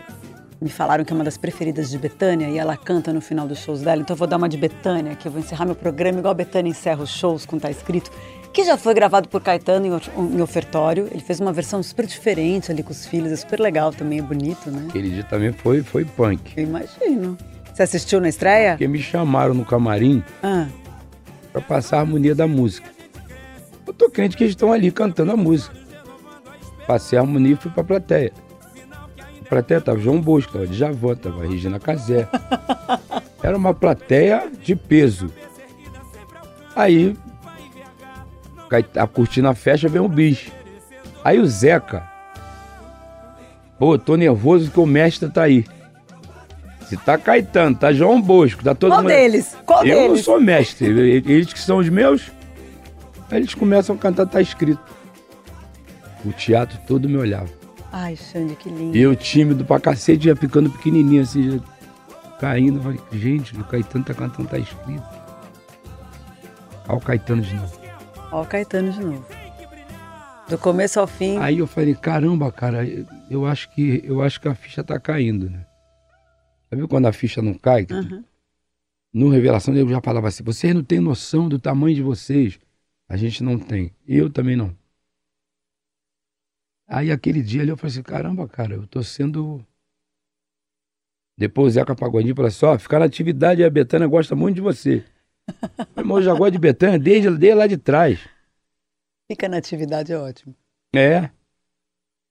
me 0.60 0.70
falaram 0.70 1.04
que 1.06 1.14
é 1.14 1.16
uma 1.16 1.24
das 1.24 1.38
preferidas 1.38 1.90
de 1.90 1.98
Betânia 1.98 2.50
e 2.50 2.58
ela 2.58 2.76
canta 2.76 3.14
no 3.14 3.22
final 3.22 3.48
dos 3.48 3.60
shows 3.60 3.82
dela. 3.82 4.02
Então 4.02 4.14
eu 4.14 4.18
vou 4.18 4.28
dar 4.28 4.38
uma 4.38 4.50
de 4.50 4.58
Betânia, 4.58 5.16
que 5.16 5.28
eu 5.28 5.32
vou 5.32 5.40
encerrar 5.42 5.66
meu 5.66 5.76
programa 5.76 6.20
igual 6.20 6.32
a 6.32 6.36
Betânia 6.36 6.70
encerra 6.70 7.04
os 7.04 7.10
shows 7.12 7.46
com 7.46 7.60
Tá 7.60 7.70
Escrito, 7.70 8.10
que 8.52 8.64
já 8.64 8.76
foi 8.76 8.94
gravado 8.96 9.30
por 9.30 9.42
Caetano 9.42 9.86
em, 9.86 9.94
of- 9.94 10.10
em 10.18 10.42
ofertório. 10.42 11.08
Ele 11.12 11.22
fez 11.22 11.40
uma 11.40 11.54
versão 11.54 11.84
super 11.84 12.06
diferente 12.08 12.72
ali 12.72 12.82
com 12.82 12.92
os 12.92 13.06
filhos, 13.06 13.32
é 13.32 13.36
super 13.36 13.60
legal 13.60 13.92
também, 13.94 14.18
é 14.20 14.22
bonito, 14.24 14.72
né? 14.72 14.88
Aquele 14.90 15.10
dia 15.12 15.24
também 15.24 15.52
foi, 15.54 15.84
foi 15.84 16.04
punk. 16.06 16.54
Eu 16.58 16.64
imagino. 16.64 17.38
Você 17.74 17.84
assistiu 17.84 18.20
na 18.20 18.28
estreia? 18.30 18.72
Porque 18.72 18.88
me 18.88 19.00
chamaram 19.00 19.54
no 19.54 19.64
camarim 19.64 20.24
Ah, 20.42 20.66
para 21.54 21.62
passar 21.62 21.98
a 21.98 22.00
harmonia 22.00 22.34
da 22.34 22.48
música. 22.48 22.90
Eu 23.86 23.94
tô 23.94 24.10
crente 24.10 24.36
que 24.36 24.44
eles 24.44 24.54
estão 24.54 24.74
ali 24.74 24.92
cantando 24.92 25.32
a 25.34 25.38
música. 25.38 25.76
Passei 26.88 27.20
a 27.20 27.22
harmonia 27.22 27.54
e 27.54 27.56
fui 27.56 27.70
pra 27.70 27.84
plateia. 27.84 28.32
Plateia 29.50 29.80
tava 29.82 30.00
João 30.00 30.20
Bosco, 30.20 30.52
tava 30.54 30.68
Djavan, 30.68 31.16
tava 31.16 31.48
Regina 31.48 31.80
Casé. 31.80 32.28
Era 33.42 33.56
uma 33.58 33.74
plateia 33.74 34.50
de 34.62 34.76
peso. 34.76 35.32
Aí, 36.76 37.16
cai- 38.70 38.86
a 38.98 39.08
cortina 39.08 39.54
fecha, 39.56 39.88
vem 39.88 40.02
o 40.02 40.08
bicho. 40.10 40.52
Aí 41.24 41.40
o 41.40 41.46
Zeca, 41.48 42.04
pô, 43.80 43.98
tô 43.98 44.16
nervoso 44.16 44.70
que 44.72 44.80
o 44.80 44.86
mestre 44.86 45.30
tá 45.30 45.44
aí. 45.44 45.66
Se 46.88 46.96
tá 46.98 47.18
Caetano, 47.18 47.76
tá 47.76 47.92
João 47.92 48.22
Bosco, 48.22 48.64
tá 48.64 48.74
todo 48.74 48.92
Qual 48.92 49.02
mundo. 49.02 49.10
deles? 49.12 49.58
Qual 49.66 49.86
eu 49.86 49.96
não 50.02 50.08
deles? 50.10 50.26
sou 50.26 50.40
mestre, 50.40 50.86
eles 50.88 51.52
que 51.52 51.60
são 51.60 51.78
os 51.80 51.90
meus. 51.90 52.32
Aí 53.30 53.40
eles 53.40 53.54
começam 53.54 53.96
a 53.96 54.00
cantar, 54.00 54.26
tá 54.26 54.40
escrito. 54.42 54.80
O 56.24 56.32
teatro 56.32 56.78
todo 56.88 57.10
me 57.10 57.18
olhava. 57.18 57.50
Ai, 57.92 58.16
Xande, 58.16 58.56
que 58.56 58.70
lindo. 58.70 58.96
E 58.98 59.02
eu 59.02 59.16
tímido 59.16 59.64
pra 59.64 59.80
cacete, 59.80 60.26
já 60.26 60.36
ficando 60.36 60.70
pequenininho 60.70 61.22
assim, 61.22 61.52
já 61.52 61.60
caindo. 62.40 62.80
Eu 62.80 62.84
Falei, 62.84 63.00
gente, 63.14 63.56
o 63.60 63.64
Caetano 63.64 64.06
tá 64.06 64.14
cantando, 64.14 64.50
tá 64.50 64.58
escrito. 64.58 65.04
Ao 66.88 67.00
Caetano 67.00 67.42
de 67.42 67.56
novo. 67.56 67.80
Ó, 68.32 68.42
o 68.42 68.46
Caetano 68.46 68.92
de 68.92 69.00
novo. 69.02 69.26
Do 70.50 70.58
começo 70.58 71.00
ao 71.00 71.08
fim. 71.08 71.38
Aí 71.38 71.60
eu 71.60 71.68
falei, 71.68 71.94
caramba, 71.94 72.52
cara, 72.52 72.88
eu 73.30 73.46
acho 73.46 73.70
que 73.74 74.02
eu 74.06 74.22
acho 74.22 74.40
que 74.40 74.48
a 74.48 74.56
ficha 74.56 74.84
tá 74.84 74.98
caindo, 74.98 75.50
né? 75.50 75.66
Sabe 76.70 76.88
quando 76.88 77.06
a 77.08 77.14
ficha 77.14 77.42
não 77.42 77.54
cai? 77.54 77.86
Aham. 77.92 78.24
No 79.14 79.30
Revelação 79.30 79.74
eu 79.74 79.90
já 79.90 80.02
falava 80.02 80.28
assim, 80.28 80.44
vocês 80.44 80.74
não 80.74 80.84
têm 80.84 81.00
noção 81.00 81.50
do 81.50 81.58
tamanho 81.58 81.96
de 81.96 82.02
vocês. 82.02 82.60
A 83.10 83.18
gente 83.18 83.44
não 83.44 83.58
tem. 83.58 83.94
Eu 84.08 84.30
também 84.30 84.56
não. 84.56 84.77
Aí 86.88 87.12
aquele 87.12 87.42
dia 87.42 87.62
ali 87.62 87.70
eu 87.70 87.78
falei 87.78 87.92
assim, 87.92 88.02
caramba, 88.04 88.48
cara, 88.48 88.76
eu 88.76 88.88
tô 88.88 89.04
sendo. 89.04 89.66
Depois 91.38 91.68
o 91.68 91.74
Zeca 91.76 91.96
Pagodinho 91.96 92.36
falou 92.36 92.48
assim, 92.48 92.66
ó, 92.66 92.80
ficar 92.80 93.00
na 93.00 93.06
atividade 93.06 93.64
a 93.64 93.70
Betânia 93.70 94.08
gosta 94.08 94.36
muito 94.36 94.56
de 94.56 94.62
você. 94.62 95.06
Mas 95.96 96.08
eu 96.08 96.22
já 96.24 96.34
gosto 96.34 96.54
de 96.54 96.60
Betânia 96.60 96.98
desde, 96.98 97.30
desde 97.30 97.54
lá 97.54 97.68
de 97.68 97.78
trás. 97.78 98.20
Fica 99.30 99.50
na 99.50 99.58
atividade, 99.58 100.14
é 100.14 100.18
ótimo. 100.18 100.56
É. 100.96 101.30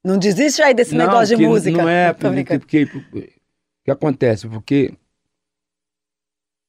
Não 0.03 0.19
desiste 0.19 0.63
aí 0.63 0.73
desse 0.73 0.95
Não, 0.95 1.05
negócio 1.05 1.37
de 1.37 1.45
música. 1.45 1.77
Não 1.77 1.89
é, 1.89 2.13
porque, 2.13 2.59
porque, 2.59 2.87
porque- 2.87 3.19
o 3.19 3.85
que 3.85 3.91
acontece? 3.91 4.49
Porque 4.49 4.97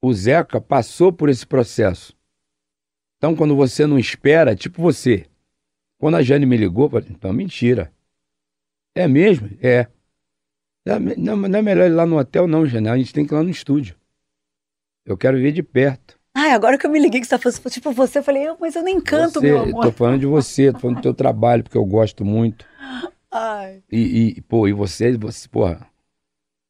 o 0.01 0.13
Zeca 0.13 0.59
passou 0.59 1.13
por 1.13 1.29
esse 1.29 1.45
processo. 1.45 2.15
Então, 3.17 3.35
quando 3.35 3.55
você 3.55 3.87
não 3.87 3.97
espera, 3.97 4.55
tipo 4.55 4.81
você. 4.81 5.27
Quando 5.97 6.15
a 6.17 6.21
Jane 6.23 6.45
me 6.45 6.57
ligou, 6.57 6.85
eu 6.85 6.89
falei, 6.89 7.07
então, 7.11 7.33
mentira. 7.33 7.91
É 8.95 9.07
mesmo? 9.07 9.49
É. 9.61 9.87
Não, 11.17 11.35
não 11.35 11.59
é 11.59 11.61
melhor 11.61 11.85
ir 11.87 11.93
lá 11.93 12.05
no 12.05 12.17
hotel, 12.17 12.47
não, 12.47 12.65
Jane. 12.65 12.87
A 12.89 12.97
gente 12.97 13.13
tem 13.13 13.25
que 13.25 13.33
ir 13.33 13.35
lá 13.35 13.43
no 13.43 13.49
estúdio. 13.49 13.95
Eu 15.05 15.17
quero 15.17 15.37
ver 15.37 15.51
de 15.51 15.63
perto. 15.63 16.17
Ai, 16.33 16.51
agora 16.51 16.77
que 16.77 16.85
eu 16.85 16.91
me 16.91 16.99
liguei 16.99 17.19
que 17.19 17.25
você 17.25 17.31
tá 17.31 17.39
falando, 17.39 17.71
tipo 17.71 17.91
você, 17.91 18.19
eu 18.19 18.23
falei, 18.23 18.45
mas 18.59 18.75
eu 18.75 18.83
nem 18.83 19.01
canto, 19.01 19.39
Você, 19.39 19.47
meu 19.47 19.57
eu 19.57 19.63
amor. 19.63 19.81
tô 19.85 19.91
falando 19.91 20.19
de 20.19 20.27
você, 20.27 20.71
tô 20.71 20.79
falando 20.79 20.97
do 20.97 21.01
teu 21.01 21.13
trabalho, 21.13 21.63
porque 21.63 21.77
eu 21.77 21.85
gosto 21.85 22.23
muito. 22.23 22.63
Ai, 23.31 23.81
E, 23.91 24.35
e, 24.37 24.41
pô, 24.41 24.67
e 24.67 24.71
você, 24.73 25.17
você, 25.17 25.47
porra, 25.49 25.87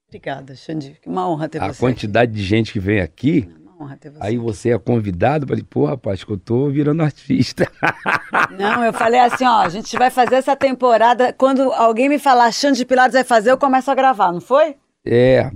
obrigada, 0.08 0.56
Xandi. 0.56 0.98
Uma 1.06 1.30
honra 1.30 1.50
ter 1.50 1.62
a 1.62 1.74
você. 1.74 1.80
quantidade 1.82 2.32
de 2.32 2.42
gente 2.44 2.72
que 2.72 2.80
vem 2.80 3.02
aqui, 3.02 3.40
aqui. 3.40 3.57
Honra 3.80 3.98
ter 3.98 4.10
você. 4.10 4.20
Aí 4.22 4.38
você 4.38 4.70
é 4.72 4.80
convidado, 4.80 5.48
falei, 5.48 5.64
pô, 5.64 5.86
rapaz, 5.86 6.24
que 6.24 6.32
eu 6.32 6.38
tô 6.38 6.70
virando 6.70 7.04
artista. 7.04 7.70
Não, 8.58 8.84
eu 8.84 8.94
falei 8.94 9.20
assim, 9.20 9.46
ó, 9.46 9.62
a 9.62 9.70
gente 9.70 9.98
vai 9.98 10.10
fazer 10.10 10.36
essa 10.36 10.56
temporada, 10.56 11.32
quando 11.34 11.72
alguém 11.74 12.10
me 12.10 12.20
falar 12.20 12.52
Xande 12.52 12.86
Pilares 12.86 13.14
vai 13.14 13.24
fazer, 13.24 13.52
eu 13.52 13.58
começo 13.58 13.90
a 13.90 13.96
gravar, 13.96 14.32
não 14.32 14.42
foi? 14.42 14.76
É. 15.06 15.52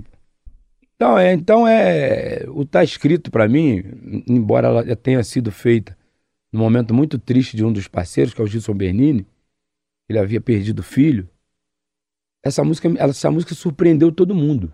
Então 0.94 1.18
é, 1.18 1.32
então 1.32 1.66
é, 1.66 2.44
o 2.48 2.64
tá 2.64 2.84
escrito 2.84 3.30
pra 3.30 3.48
mim, 3.48 3.82
embora 4.26 4.68
ela 4.68 4.86
já 4.86 4.94
tenha 4.94 5.22
sido 5.24 5.50
feita 5.50 5.96
num 6.52 6.60
momento 6.60 6.92
muito 6.92 7.18
triste 7.18 7.56
de 7.56 7.64
um 7.64 7.72
dos 7.72 7.88
parceiros, 7.88 8.34
que 8.34 8.40
é 8.40 8.44
o 8.44 8.46
Gilson 8.46 8.74
Bernini, 8.74 9.26
ele 10.08 10.18
havia 10.18 10.40
perdido 10.40 10.80
o 10.80 10.84
filho. 10.84 11.28
Essa 12.44 12.62
música, 12.62 12.88
essa 12.98 13.30
música 13.30 13.54
surpreendeu 13.54 14.12
todo 14.12 14.34
mundo. 14.34 14.72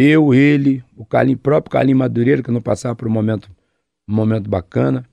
Eu, 0.00 0.32
ele, 0.32 0.84
o 0.96 1.04
Calim, 1.04 1.36
próprio 1.36 1.72
Calim 1.72 1.92
Madureira, 1.92 2.40
que 2.40 2.52
não 2.52 2.62
passava 2.62 2.94
por 2.94 3.08
um 3.08 3.10
momento, 3.10 3.50
um 4.08 4.14
momento 4.14 4.48
bacana. 4.48 5.04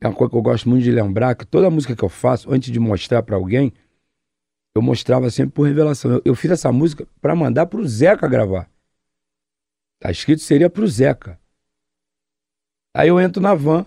É 0.00 0.08
uma 0.08 0.16
coisa 0.16 0.30
que 0.30 0.36
eu 0.38 0.40
gosto 0.40 0.66
muito 0.70 0.82
de 0.82 0.90
lembrar, 0.90 1.34
que 1.34 1.46
toda 1.46 1.68
música 1.68 1.94
que 1.94 2.02
eu 2.02 2.08
faço, 2.08 2.50
antes 2.50 2.72
de 2.72 2.80
mostrar 2.80 3.22
pra 3.22 3.36
alguém, 3.36 3.70
eu 4.74 4.80
mostrava 4.80 5.28
sempre 5.28 5.52
por 5.52 5.64
revelação. 5.64 6.12
Eu, 6.12 6.22
eu 6.24 6.34
fiz 6.34 6.50
essa 6.50 6.72
música 6.72 7.06
pra 7.20 7.36
mandar 7.36 7.66
pro 7.66 7.86
Zeca 7.86 8.26
gravar. 8.26 8.70
Tá 10.00 10.10
escrito 10.10 10.40
seria 10.40 10.70
pro 10.70 10.88
Zeca. 10.88 11.38
Aí 12.96 13.08
eu 13.08 13.20
entro 13.20 13.42
na 13.42 13.54
van, 13.54 13.84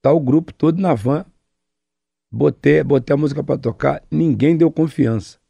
tá 0.00 0.12
o 0.12 0.20
grupo 0.20 0.54
todo 0.54 0.80
na 0.80 0.94
van. 0.94 1.26
Botei, 2.30 2.84
botei 2.84 3.12
a 3.12 3.16
música 3.16 3.42
pra 3.42 3.58
tocar, 3.58 4.04
ninguém 4.08 4.56
deu 4.56 4.70
confiança. 4.70 5.40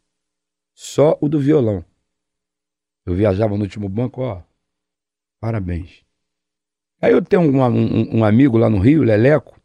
Só 0.75 1.19
o 1.21 1.29
do 1.29 1.39
violão. 1.39 1.85
Eu 3.07 3.15
viajava 3.15 3.57
no 3.57 3.63
último 3.63 3.89
banco, 3.89 4.23
ó. 4.23 4.43
Parabéns. 5.41 6.03
Aí 7.01 7.13
eu 7.13 7.23
tenho 7.23 7.43
um, 7.43 7.63
um- 7.65 8.19
um 8.19 8.25
amigo 8.25 8.57
lá 8.57 8.71
no 8.71 8.79
Rio, 8.79 9.03
Leleco, 9.03 9.61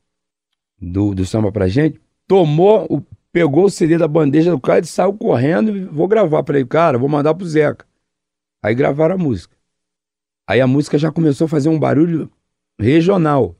do, 0.79 1.13
do 1.15 1.25
Samba 1.25 1.51
Pra 1.51 1.67
Gente, 1.67 1.99
tomou, 2.27 2.85
o- 2.89 3.01
pegou 3.31 3.65
o 3.65 3.69
CD 3.69 3.97
da 3.97 4.07
bandeja 4.07 4.51
do 4.51 4.59
cara 4.59 4.81
e 4.81 4.85
saiu 4.87 5.13
correndo 5.13 5.75
e 5.75 5.85
vou 5.85 6.07
gravar. 6.07 6.43
Falei, 6.43 6.65
cara, 6.65 6.97
vou 6.97 7.07
mandar 7.07 7.33
pro 7.33 7.47
Zeca. 7.47 7.85
Aí 8.63 8.75
gravaram 8.75 9.15
a 9.15 9.17
música. 9.17 9.55
Aí 10.47 10.59
a 10.59 10.67
música 10.67 10.97
já 10.97 11.11
começou 11.11 11.45
a 11.45 11.49
fazer 11.49 11.69
um 11.69 11.79
barulho 11.79 12.29
regional. 12.77 13.55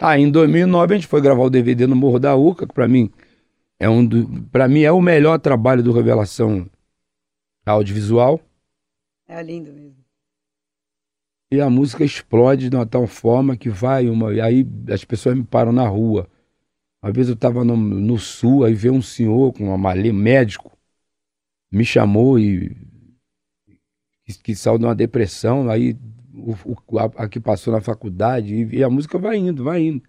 Aí 0.00 0.22
em 0.22 0.30
2009 0.30 0.94
a 0.94 0.96
gente 0.98 1.06
foi 1.06 1.20
gravar 1.20 1.42
o 1.42 1.50
DVD 1.50 1.86
no 1.86 1.94
Morro 1.94 2.18
da 2.18 2.34
Urca, 2.34 2.66
que 2.66 2.72
pra 2.74 2.88
mim 2.88 3.10
é 3.78 3.88
um 3.88 4.04
do, 4.04 4.26
para 4.50 4.66
mim 4.66 4.82
é 4.82 4.90
o 4.90 5.00
melhor 5.00 5.38
trabalho 5.38 5.82
do 5.82 5.92
Revelação 5.92 6.68
audiovisual. 7.66 8.40
É 9.28 9.42
lindo 9.42 9.70
mesmo. 9.72 10.02
E 11.52 11.60
a 11.60 11.68
música 11.70 12.04
explode 12.04 12.68
de 12.68 12.76
uma 12.76 12.86
tal 12.86 13.06
forma 13.06 13.56
que 13.56 13.68
vai 13.68 14.08
uma. 14.08 14.32
E 14.34 14.40
aí 14.40 14.66
as 14.90 15.04
pessoas 15.04 15.36
me 15.36 15.44
param 15.44 15.72
na 15.72 15.86
rua. 15.86 16.28
Uma 17.02 17.12
vez 17.12 17.28
eu 17.28 17.34
estava 17.34 17.64
no, 17.64 17.76
no 17.76 18.18
sul, 18.18 18.64
aí 18.64 18.74
veio 18.74 18.94
um 18.94 19.02
senhor 19.02 19.52
com 19.52 19.64
uma 19.64 19.78
malê, 19.78 20.12
médico, 20.12 20.76
me 21.70 21.84
chamou 21.84 22.38
e. 22.38 22.74
que, 24.24 24.38
que 24.42 24.56
saiu 24.56 24.78
de 24.78 24.84
uma 24.84 24.94
depressão. 24.94 25.70
Aí 25.70 25.96
o, 26.34 26.52
o, 26.64 26.98
a, 26.98 27.04
a 27.24 27.28
que 27.28 27.40
passou 27.40 27.72
na 27.72 27.80
faculdade, 27.80 28.54
e, 28.54 28.76
e 28.76 28.84
a 28.84 28.90
música 28.90 29.18
vai 29.18 29.36
indo, 29.36 29.64
vai 29.64 29.82
indo. 29.82 30.02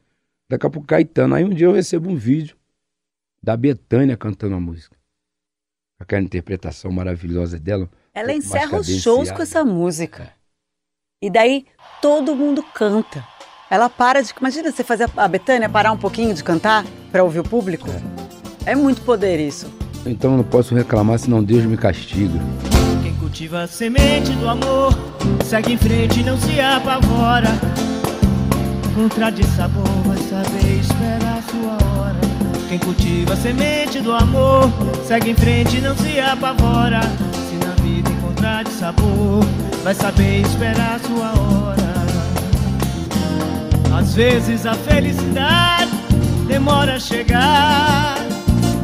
Daqui 0.49 0.65
a 0.65 0.70
pouco 0.70 0.88
Caetano. 0.88 1.36
Aí 1.36 1.43
um 1.43 1.53
dia 1.53 1.67
eu 1.67 1.74
recebo 1.74 2.09
um 2.09 2.15
vídeo 2.15 2.57
da 3.41 3.55
Betânia 3.55 4.17
cantando 4.17 4.55
a 4.55 4.59
música. 4.59 4.97
Aquela 5.99 6.24
interpretação 6.24 6.91
maravilhosa 6.91 7.59
dela. 7.59 7.89
Ela 8.20 8.34
encerra 8.34 8.78
os 8.78 8.86
shows 9.01 9.32
com 9.32 9.41
essa 9.41 9.63
música. 9.63 10.30
E 11.24 11.30
daí 11.30 11.65
todo 12.01 12.36
mundo 12.36 12.61
canta. 12.61 13.24
Ela 13.72 13.89
para 13.89 14.22
de. 14.22 14.34
Imagina 14.38 14.74
você 14.74 14.84
fazer 14.84 15.09
a 15.15 15.26
Betânia 15.26 15.70
parar 15.70 15.93
um 15.93 15.97
pouquinho 15.97 16.34
de 16.34 16.43
cantar 16.43 16.86
pra 17.13 17.24
ouvir 17.24 17.39
o 17.39 17.43
público. 17.43 17.88
É 18.65 18.76
muito 18.76 19.01
poder 19.03 19.39
isso. 19.39 19.72
Então 20.05 20.32
eu 20.32 20.38
não 20.38 20.43
posso 20.43 20.76
reclamar, 20.76 21.17
senão 21.17 21.41
Deus 21.41 21.63
me 21.63 21.78
castiga. 21.78 22.38
Quem 23.01 23.15
cultiva 23.15 23.61
a 23.61 23.67
semente 23.67 24.32
do 24.34 24.49
amor 24.49 24.93
segue 25.45 25.72
em 25.72 25.78
frente 25.78 26.20
e 26.20 26.24
não 26.24 26.38
se 26.38 26.59
apavora. 26.59 27.47
Contrade 28.95 29.45
sabor, 29.55 29.88
vai 30.05 30.17
saber 30.17 30.78
esperar 30.78 31.38
a 31.38 31.41
sua 31.43 32.01
hora. 32.01 32.20
Quem 32.67 32.80
cultiva 32.80 33.32
a 33.32 33.38
semente 33.38 34.01
do 34.01 34.11
amor 34.11 34.70
segue 35.05 35.32
em 35.32 35.36
frente 35.36 35.78
e 35.78 35.82
não 35.82 35.95
se 35.95 36.20
apavora. 36.20 36.99
Vida 37.84 38.09
encontrar 38.09 38.63
de 38.63 38.71
sabor, 38.71 39.43
vai 39.84 39.93
saber 39.93 40.41
esperar 40.41 40.99
sua 40.99 41.32
hora. 41.39 41.89
Às 43.97 44.15
vezes 44.15 44.65
a 44.65 44.73
felicidade 44.73 45.91
demora 46.47 46.95
a 46.95 46.99
chegar. 46.99 48.15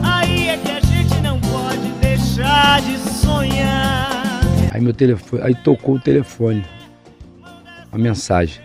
Aí 0.03 0.49
é 0.49 0.57
que 0.57 0.71
a 0.71 0.79
gente 0.81 1.15
não 1.21 1.39
pode 1.39 1.87
deixar 2.01 2.81
de 2.81 2.97
sonhar. 2.97 4.41
Aí 4.71 4.81
meu 4.81 4.93
telefone, 4.93 5.41
aí 5.43 5.55
tocou 5.55 5.95
o 5.95 5.99
telefone. 5.99 6.65
A 7.91 7.97
mensagem. 7.97 8.61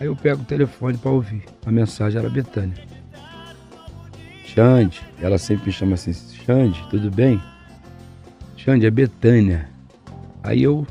Aí 0.00 0.06
eu 0.06 0.16
pego 0.16 0.42
o 0.42 0.44
telefone 0.44 0.96
pra 0.96 1.10
ouvir. 1.10 1.44
A 1.66 1.70
mensagem 1.70 2.18
era 2.18 2.30
Betânia. 2.30 2.82
Xande, 4.46 5.02
ela 5.20 5.36
sempre 5.36 5.66
me 5.66 5.72
chama 5.72 5.94
assim, 5.94 6.12
Xande, 6.12 6.82
tudo 6.88 7.10
bem? 7.10 7.42
Xande, 8.64 8.86
é 8.86 8.90
Betânia. 8.90 9.68
Aí 10.42 10.62
eu 10.62 10.86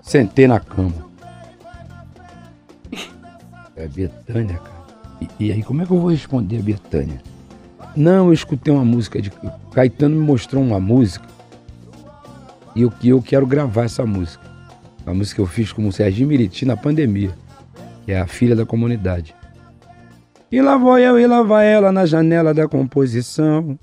sentei 0.00 0.46
na 0.46 0.60
cama. 0.60 1.04
É 3.74 3.88
Betânia, 3.88 4.56
cara. 4.56 4.86
E, 5.20 5.46
e 5.46 5.52
aí 5.52 5.60
como 5.64 5.82
é 5.82 5.86
que 5.86 5.90
eu 5.90 5.98
vou 5.98 6.08
responder 6.08 6.58
a 6.58 6.62
Betânia? 6.62 7.20
Não, 7.96 8.28
eu 8.28 8.32
escutei 8.32 8.72
uma 8.72 8.84
música 8.84 9.20
de. 9.20 9.32
o 9.42 9.70
Caetano 9.72 10.14
me 10.14 10.24
mostrou 10.24 10.62
uma 10.62 10.78
música 10.78 11.26
e 12.76 12.82
eu, 12.82 12.92
eu 13.02 13.20
quero 13.20 13.44
gravar 13.44 13.86
essa 13.86 14.06
música. 14.06 14.44
A 15.04 15.12
música 15.12 15.36
que 15.36 15.40
eu 15.40 15.46
fiz 15.46 15.72
com 15.72 15.88
o 15.88 15.92
Serginho 15.92 16.28
Miriti 16.28 16.64
na 16.64 16.76
pandemia, 16.76 17.34
que 18.04 18.12
é 18.12 18.20
a 18.20 18.26
filha 18.28 18.54
da 18.54 18.64
comunidade. 18.64 19.34
E 20.52 20.62
lá 20.62 20.76
vou 20.76 20.96
eu 20.96 21.18
e 21.18 21.26
lá 21.26 21.42
vai 21.42 21.66
ela 21.66 21.90
na 21.90 22.06
janela 22.06 22.54
da 22.54 22.68
composição. 22.68 23.76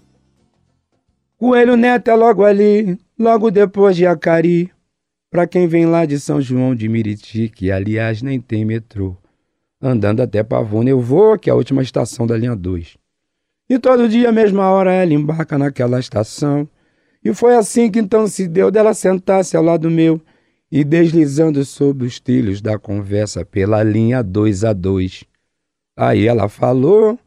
Coelho 1.43 1.75
Neto 1.75 2.09
é 2.09 2.15
logo 2.15 2.45
ali, 2.45 2.97
logo 3.19 3.51
depois 3.51 3.97
de 3.97 4.07
Acari. 4.07 4.71
Pra 5.29 5.45
quem 5.45 5.67
vem 5.67 5.85
lá 5.85 6.05
de 6.05 6.17
São 6.17 6.39
João 6.39 6.73
de 6.73 6.87
Miriti, 6.87 7.49
que 7.49 7.69
aliás 7.69 8.21
nem 8.21 8.39
tem 8.39 8.63
metrô. 8.63 9.17
Andando 9.81 10.21
até 10.21 10.41
Pavuna 10.41 10.89
eu 10.89 11.01
vou, 11.01 11.37
que 11.37 11.49
é 11.49 11.51
a 11.51 11.55
última 11.57 11.81
estação 11.81 12.25
da 12.25 12.37
linha 12.37 12.55
2. 12.55 12.95
E 13.69 13.77
todo 13.77 14.07
dia, 14.07 14.31
mesma 14.31 14.69
hora, 14.69 14.93
ela 14.93 15.13
embarca 15.13 15.57
naquela 15.57 15.99
estação. 15.99 16.65
E 17.21 17.33
foi 17.33 17.57
assim 17.57 17.91
que 17.91 17.99
então 17.99 18.25
se 18.25 18.47
deu 18.47 18.71
dela 18.71 18.93
sentar-se 18.93 19.57
ao 19.57 19.63
lado 19.63 19.91
meu 19.91 20.21
E 20.71 20.81
deslizando 20.85 21.65
sob 21.65 22.05
os 22.05 22.21
trilhos 22.21 22.61
da 22.61 22.79
conversa 22.79 23.43
pela 23.43 23.83
linha 23.83 24.23
2 24.23 24.63
a 24.63 24.71
2. 24.71 25.25
Aí 25.97 26.25
ela 26.25 26.47
falou, 26.47 27.19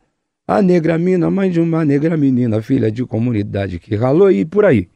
a 0.47 0.63
negra 0.63 0.97
mina, 0.97 1.31
mãe 1.31 1.51
de 1.51 1.61
uma 1.61 1.85
negra 1.85 2.17
menina, 2.17 2.63
filha 2.63 2.91
de 2.91 3.05
comunidade 3.05 3.81
que 3.81 3.97
ralou 3.97 4.31
e 4.31 4.45
por 4.45 4.65
aí. 4.65 4.89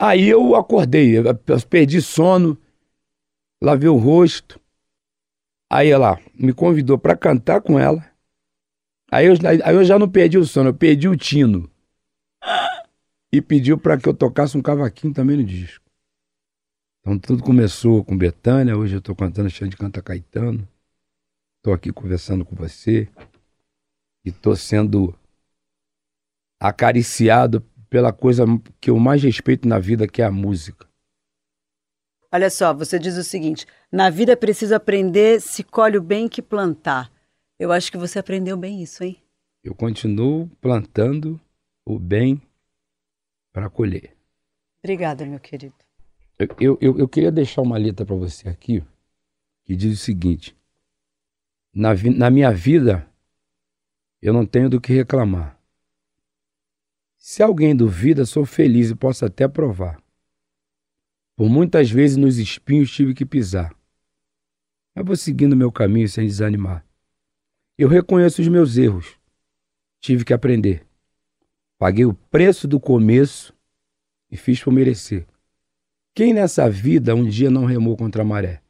Aí 0.00 0.28
eu 0.28 0.54
acordei, 0.54 1.18
eu 1.18 1.24
perdi 1.68 2.00
sono, 2.00 2.56
lavei 3.60 3.88
o 3.88 3.96
rosto. 3.96 4.60
Aí 5.70 5.90
ela 5.90 6.20
me 6.32 6.52
convidou 6.52 6.96
para 6.96 7.16
cantar 7.16 7.60
com 7.60 7.78
ela. 7.78 8.08
Aí 9.10 9.26
eu, 9.26 9.34
aí 9.64 9.74
eu 9.74 9.84
já 9.84 9.98
não 9.98 10.08
perdi 10.08 10.38
o 10.38 10.44
sono, 10.44 10.70
eu 10.70 10.74
perdi 10.74 11.08
o 11.08 11.16
tino. 11.16 11.68
E 13.32 13.42
pediu 13.42 13.76
para 13.76 13.98
que 13.98 14.08
eu 14.08 14.14
tocasse 14.14 14.56
um 14.56 14.62
cavaquinho 14.62 15.12
também 15.12 15.36
no 15.36 15.44
disco. 15.44 15.84
Então 17.00 17.18
tudo 17.18 17.42
começou 17.42 18.04
com 18.04 18.16
Betânia, 18.16 18.76
hoje 18.76 18.96
eu 18.96 19.02
tô 19.02 19.16
cantando 19.16 19.50
Xande 19.50 19.76
Canta 19.76 20.00
Caetano. 20.00 20.66
Tô 21.60 21.72
aqui 21.72 21.92
conversando 21.92 22.44
com 22.44 22.54
você. 22.54 23.08
E 24.28 24.32
tô 24.32 24.54
sendo 24.54 25.18
acariciado 26.60 27.62
pela 27.88 28.12
coisa 28.12 28.44
que 28.78 28.90
eu 28.90 28.98
mais 28.98 29.22
respeito 29.22 29.66
na 29.66 29.78
vida, 29.78 30.06
que 30.06 30.20
é 30.20 30.26
a 30.26 30.30
música. 30.30 30.86
Olha 32.30 32.50
só, 32.50 32.74
você 32.74 32.98
diz 32.98 33.16
o 33.16 33.24
seguinte: 33.24 33.64
na 33.90 34.10
vida 34.10 34.32
é 34.32 34.36
preciso 34.36 34.74
aprender 34.74 35.40
se 35.40 35.64
colhe 35.64 35.96
o 35.96 36.02
bem 36.02 36.28
que 36.28 36.42
plantar. 36.42 37.10
Eu 37.58 37.72
acho 37.72 37.90
que 37.90 37.96
você 37.96 38.18
aprendeu 38.18 38.54
bem 38.54 38.82
isso, 38.82 39.02
hein? 39.02 39.16
Eu 39.64 39.74
continuo 39.74 40.46
plantando 40.60 41.40
o 41.86 41.98
bem 41.98 42.42
para 43.50 43.70
colher. 43.70 44.14
Obrigada, 44.84 45.24
meu 45.24 45.40
querido. 45.40 45.74
Eu, 46.38 46.78
eu, 46.82 46.98
eu, 46.98 47.08
queria 47.08 47.32
deixar 47.32 47.62
uma 47.62 47.78
letra 47.78 48.04
para 48.04 48.14
você 48.14 48.46
aqui 48.46 48.84
que 49.64 49.74
diz 49.74 49.98
o 49.98 50.04
seguinte: 50.04 50.54
na, 51.74 51.94
na 52.14 52.30
minha 52.30 52.52
vida, 52.52 53.07
eu 54.20 54.32
não 54.32 54.44
tenho 54.44 54.68
do 54.68 54.80
que 54.80 54.92
reclamar. 54.92 55.58
Se 57.16 57.42
alguém 57.42 57.74
duvida, 57.74 58.24
sou 58.24 58.44
feliz 58.44 58.90
e 58.90 58.94
posso 58.94 59.24
até 59.24 59.46
provar. 59.46 60.00
Por 61.36 61.48
muitas 61.48 61.90
vezes 61.90 62.16
nos 62.16 62.38
espinhos 62.38 62.90
tive 62.90 63.14
que 63.14 63.24
pisar. 63.24 63.74
Mas 64.94 65.04
vou 65.04 65.16
seguindo 65.16 65.56
meu 65.56 65.70
caminho 65.70 66.08
sem 66.08 66.26
desanimar. 66.26 66.84
Eu 67.76 67.88
reconheço 67.88 68.42
os 68.42 68.48
meus 68.48 68.76
erros. 68.76 69.16
Tive 70.00 70.24
que 70.24 70.32
aprender. 70.32 70.84
Paguei 71.78 72.04
o 72.04 72.14
preço 72.14 72.66
do 72.66 72.80
começo 72.80 73.54
e 74.30 74.36
fiz 74.36 74.62
por 74.62 74.72
merecer. 74.72 75.26
Quem 76.14 76.34
nessa 76.34 76.68
vida 76.68 77.14
um 77.14 77.24
dia 77.24 77.50
não 77.50 77.64
remou 77.64 77.96
contra 77.96 78.22
a 78.22 78.24
maré? 78.24 78.60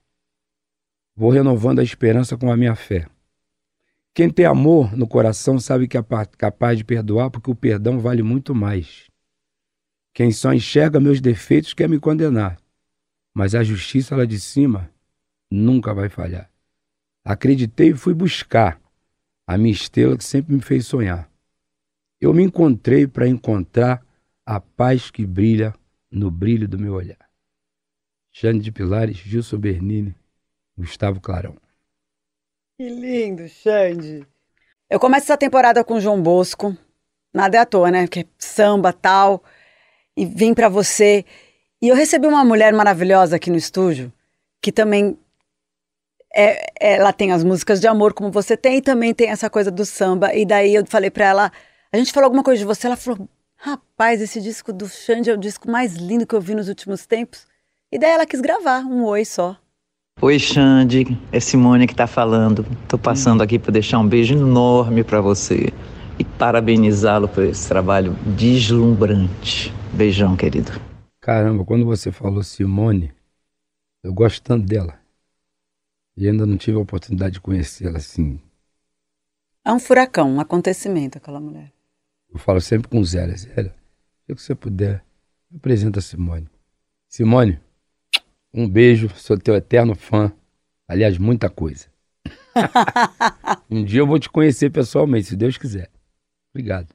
Vou 1.17 1.31
renovando 1.31 1.79
a 1.79 1.83
esperança 1.83 2.37
com 2.37 2.53
a 2.53 2.57
minha 2.57 2.77
fé. 2.77 3.09
Quem 4.19 4.29
tem 4.29 4.47
amor 4.47 4.97
no 4.97 5.07
coração 5.07 5.61
sabe 5.61 5.87
que 5.87 5.97
é 5.97 6.03
pa- 6.03 6.27
capaz 6.27 6.77
de 6.77 6.83
perdoar, 6.83 7.31
porque 7.31 7.53
o 7.53 7.55
perdão 7.55 8.01
vale 8.01 8.21
muito 8.21 8.53
mais. 8.53 9.09
Quem 10.13 10.33
só 10.33 10.53
enxerga 10.53 10.99
meus 10.99 11.21
defeitos 11.21 11.73
quer 11.73 11.89
me 11.89 12.01
condenar, 12.01 12.59
mas 13.33 13.55
a 13.55 13.63
justiça 13.63 14.17
lá 14.17 14.25
de 14.25 14.41
cima 14.41 14.93
nunca 15.49 15.95
vai 15.95 16.09
falhar. 16.09 16.51
Acreditei 17.25 17.91
e 17.91 17.95
fui 17.95 18.13
buscar 18.13 18.83
a 19.47 19.57
minha 19.57 19.71
estrela 19.71 20.19
que 20.19 20.25
sempre 20.25 20.53
me 20.53 20.61
fez 20.61 20.85
sonhar. 20.85 21.31
Eu 22.21 22.35
me 22.35 22.43
encontrei 22.43 23.07
para 23.07 23.29
encontrar 23.29 24.05
a 24.45 24.59
paz 24.59 25.13
que 25.13 25.25
brilha 25.25 25.73
no 26.11 26.29
brilho 26.29 26.67
do 26.67 26.77
meu 26.77 26.95
olhar. 26.95 27.31
Jane 28.33 28.59
de 28.59 28.73
Pilares, 28.73 29.19
Gilson 29.19 29.59
Bernini, 29.59 30.13
Gustavo 30.77 31.21
Clarão. 31.21 31.57
Que 32.79 32.89
lindo, 32.89 33.49
Xande. 33.49 34.25
Eu 34.89 35.01
começo 35.01 35.25
essa 35.25 35.37
temporada 35.37 35.83
com 35.83 35.99
João 35.99 36.23
Bosco. 36.23 36.77
Nada 37.35 37.57
é 37.57 37.61
à 37.61 37.67
toa, 37.67 37.91
né? 37.91 38.07
Que 38.07 38.21
é 38.21 38.25
samba, 38.39 38.93
tal. 38.93 39.43
E 40.17 40.25
vim 40.25 40.55
pra 40.55 40.69
você. 40.69 41.25
E 41.83 41.89
eu 41.89 41.97
recebi 41.97 42.29
uma 42.29 42.45
mulher 42.45 42.73
maravilhosa 42.73 43.35
aqui 43.35 43.51
no 43.51 43.57
estúdio, 43.57 44.13
que 44.63 44.71
também 44.71 45.19
é, 46.33 46.67
ela 46.81 47.13
tem 47.13 47.33
as 47.33 47.43
músicas 47.43 47.81
de 47.81 47.89
amor 47.89 48.15
como 48.15 48.31
você 48.31 48.57
tem 48.57 48.77
e 48.77 48.81
também 48.81 49.13
tem 49.13 49.29
essa 49.29 49.51
coisa 49.51 49.73
do 49.73 49.85
samba. 49.85 50.33
E 50.33 50.47
daí 50.47 50.77
eu 50.77 50.87
falei 50.87 51.11
pra 51.11 51.25
ela, 51.25 51.53
a 51.93 51.97
gente 51.97 52.13
falou 52.13 52.27
alguma 52.27 52.45
coisa 52.45 52.61
de 52.61 52.65
você, 52.65 52.87
ela 52.87 52.95
falou: 52.95 53.29
"Rapaz, 53.57 54.23
esse 54.23 54.41
disco 54.41 54.73
do 54.73 54.89
Xande 54.89 55.31
é 55.31 55.35
o 55.35 55.37
disco 55.37 55.69
mais 55.69 55.95
lindo 55.95 56.25
que 56.25 56.35
eu 56.37 56.41
vi 56.41 56.55
nos 56.55 56.69
últimos 56.69 57.07
tempos". 57.07 57.45
E 57.91 57.99
daí 57.99 58.13
ela 58.13 58.25
quis 58.25 58.41
gravar 58.41 58.85
um 58.87 59.05
oi 59.05 59.25
só. 59.25 59.57
Oi, 60.21 60.37
Xande, 60.37 61.17
é 61.31 61.39
Simone 61.39 61.87
que 61.87 61.95
tá 61.95 62.09
falando. 62.09 62.67
Tô 62.89 62.99
passando 62.99 63.41
aqui 63.41 63.57
para 63.57 63.71
deixar 63.71 64.01
um 64.01 64.09
beijo 64.09 64.35
enorme 64.35 65.05
para 65.05 65.21
você 65.21 65.73
e 66.19 66.25
parabenizá-lo 66.25 67.29
por 67.29 67.45
esse 67.45 67.69
trabalho 67.69 68.15
deslumbrante. 68.37 69.73
Beijão, 69.95 70.37
querido. 70.37 70.73
Caramba, 71.21 71.65
quando 71.65 71.85
você 71.85 72.11
falou 72.11 72.43
Simone, 72.43 73.13
eu 74.03 74.13
gosto 74.13 74.43
tanto 74.43 74.67
dela. 74.67 74.99
E 76.17 76.27
ainda 76.27 76.45
não 76.45 76.57
tive 76.57 76.77
a 76.77 76.81
oportunidade 76.81 77.35
de 77.35 77.41
conhecê-la 77.41 77.99
assim. 77.99 78.41
É 79.65 79.73
um 79.73 79.79
furacão, 79.79 80.33
um 80.33 80.41
acontecimento 80.41 81.19
aquela 81.19 81.39
mulher. 81.39 81.73
Eu 82.29 82.41
falo 82.41 82.61
sempre 82.61 82.89
com 82.89 83.05
Zélia. 83.05 83.37
Zélia, 83.37 83.73
se 84.27 84.35
você 84.35 84.53
puder, 84.53 85.05
me 85.49 85.59
apresenta 85.59 86.01
a 86.01 86.03
Simone. 86.03 86.49
Simone, 87.09 87.61
um 88.53 88.69
beijo, 88.69 89.11
sou 89.17 89.39
teu 89.39 89.55
eterno 89.55 89.95
fã. 89.95 90.33
Aliás, 90.87 91.19
muita 91.19 91.51
coisa. 91.51 91.87
um 93.71 93.85
dia 93.85 94.01
eu 94.01 94.07
vou 94.07 94.19
te 94.19 94.29
conhecer 94.29 94.71
pessoalmente, 94.71 95.29
se 95.29 95.37
Deus 95.37 95.59
quiser. 95.59 95.91
Obrigado. 96.53 96.89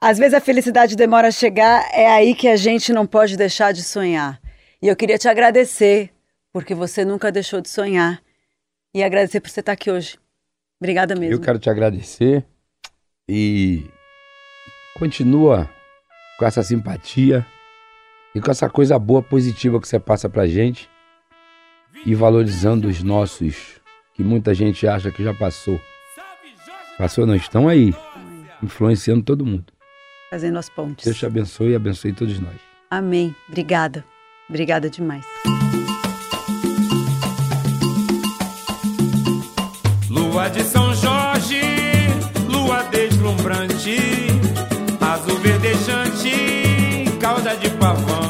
Às 0.00 0.18
vezes 0.18 0.34
a 0.34 0.40
felicidade 0.40 0.96
demora 0.96 1.28
a 1.28 1.32
chegar, 1.32 1.86
é 1.92 2.06
aí 2.10 2.34
que 2.34 2.48
a 2.48 2.56
gente 2.56 2.92
não 2.92 3.06
pode 3.06 3.36
deixar 3.36 3.72
de 3.72 3.82
sonhar. 3.82 4.40
E 4.80 4.88
eu 4.88 4.96
queria 4.96 5.18
te 5.18 5.28
agradecer, 5.28 6.10
porque 6.52 6.74
você 6.74 7.04
nunca 7.04 7.30
deixou 7.30 7.60
de 7.60 7.68
sonhar. 7.68 8.22
E 8.94 9.02
agradecer 9.02 9.40
por 9.40 9.50
você 9.50 9.60
estar 9.60 9.72
aqui 9.72 9.90
hoje. 9.90 10.16
Obrigada 10.80 11.14
mesmo. 11.14 11.34
Eu 11.34 11.40
quero 11.40 11.58
te 11.58 11.68
agradecer 11.68 12.44
e 13.28 13.84
continua 14.98 15.68
com 16.38 16.46
essa 16.46 16.62
simpatia 16.62 17.46
e 18.34 18.40
com 18.40 18.50
essa 18.50 18.70
coisa 18.70 18.98
boa, 18.98 19.22
positiva 19.22 19.80
que 19.80 19.86
você 19.86 20.00
passa 20.00 20.28
pra 20.28 20.46
gente 20.46 20.88
e 22.04 22.14
valorizando 22.14 22.88
os 22.88 23.02
nossos, 23.02 23.80
que 24.14 24.22
muita 24.22 24.54
gente 24.54 24.86
acha 24.86 25.10
que 25.10 25.22
já 25.22 25.34
passou. 25.34 25.80
Passou, 26.98 27.26
não 27.26 27.34
estão 27.34 27.68
aí, 27.68 27.94
influenciando 28.62 29.22
todo 29.22 29.46
mundo. 29.46 29.72
Fazendo 30.30 30.58
as 30.58 30.68
pontes. 30.68 31.04
Deus 31.04 31.18
te 31.18 31.26
abençoe 31.26 31.70
e 31.70 31.74
abençoe 31.74 32.12
todos 32.12 32.38
nós. 32.38 32.56
Amém. 32.90 33.34
Obrigada. 33.48 34.04
Obrigada 34.48 34.90
demais. 34.90 35.24
Lua 40.08 40.48
de 40.48 40.62
São 40.62 40.94
Jorge, 40.94 41.60
lua 42.48 42.82
deslumbrante, 42.84 43.96
azul 45.00 45.38
verdejante, 45.38 47.16
cauda 47.20 47.56
de 47.56 47.70
pavão. 47.70 48.29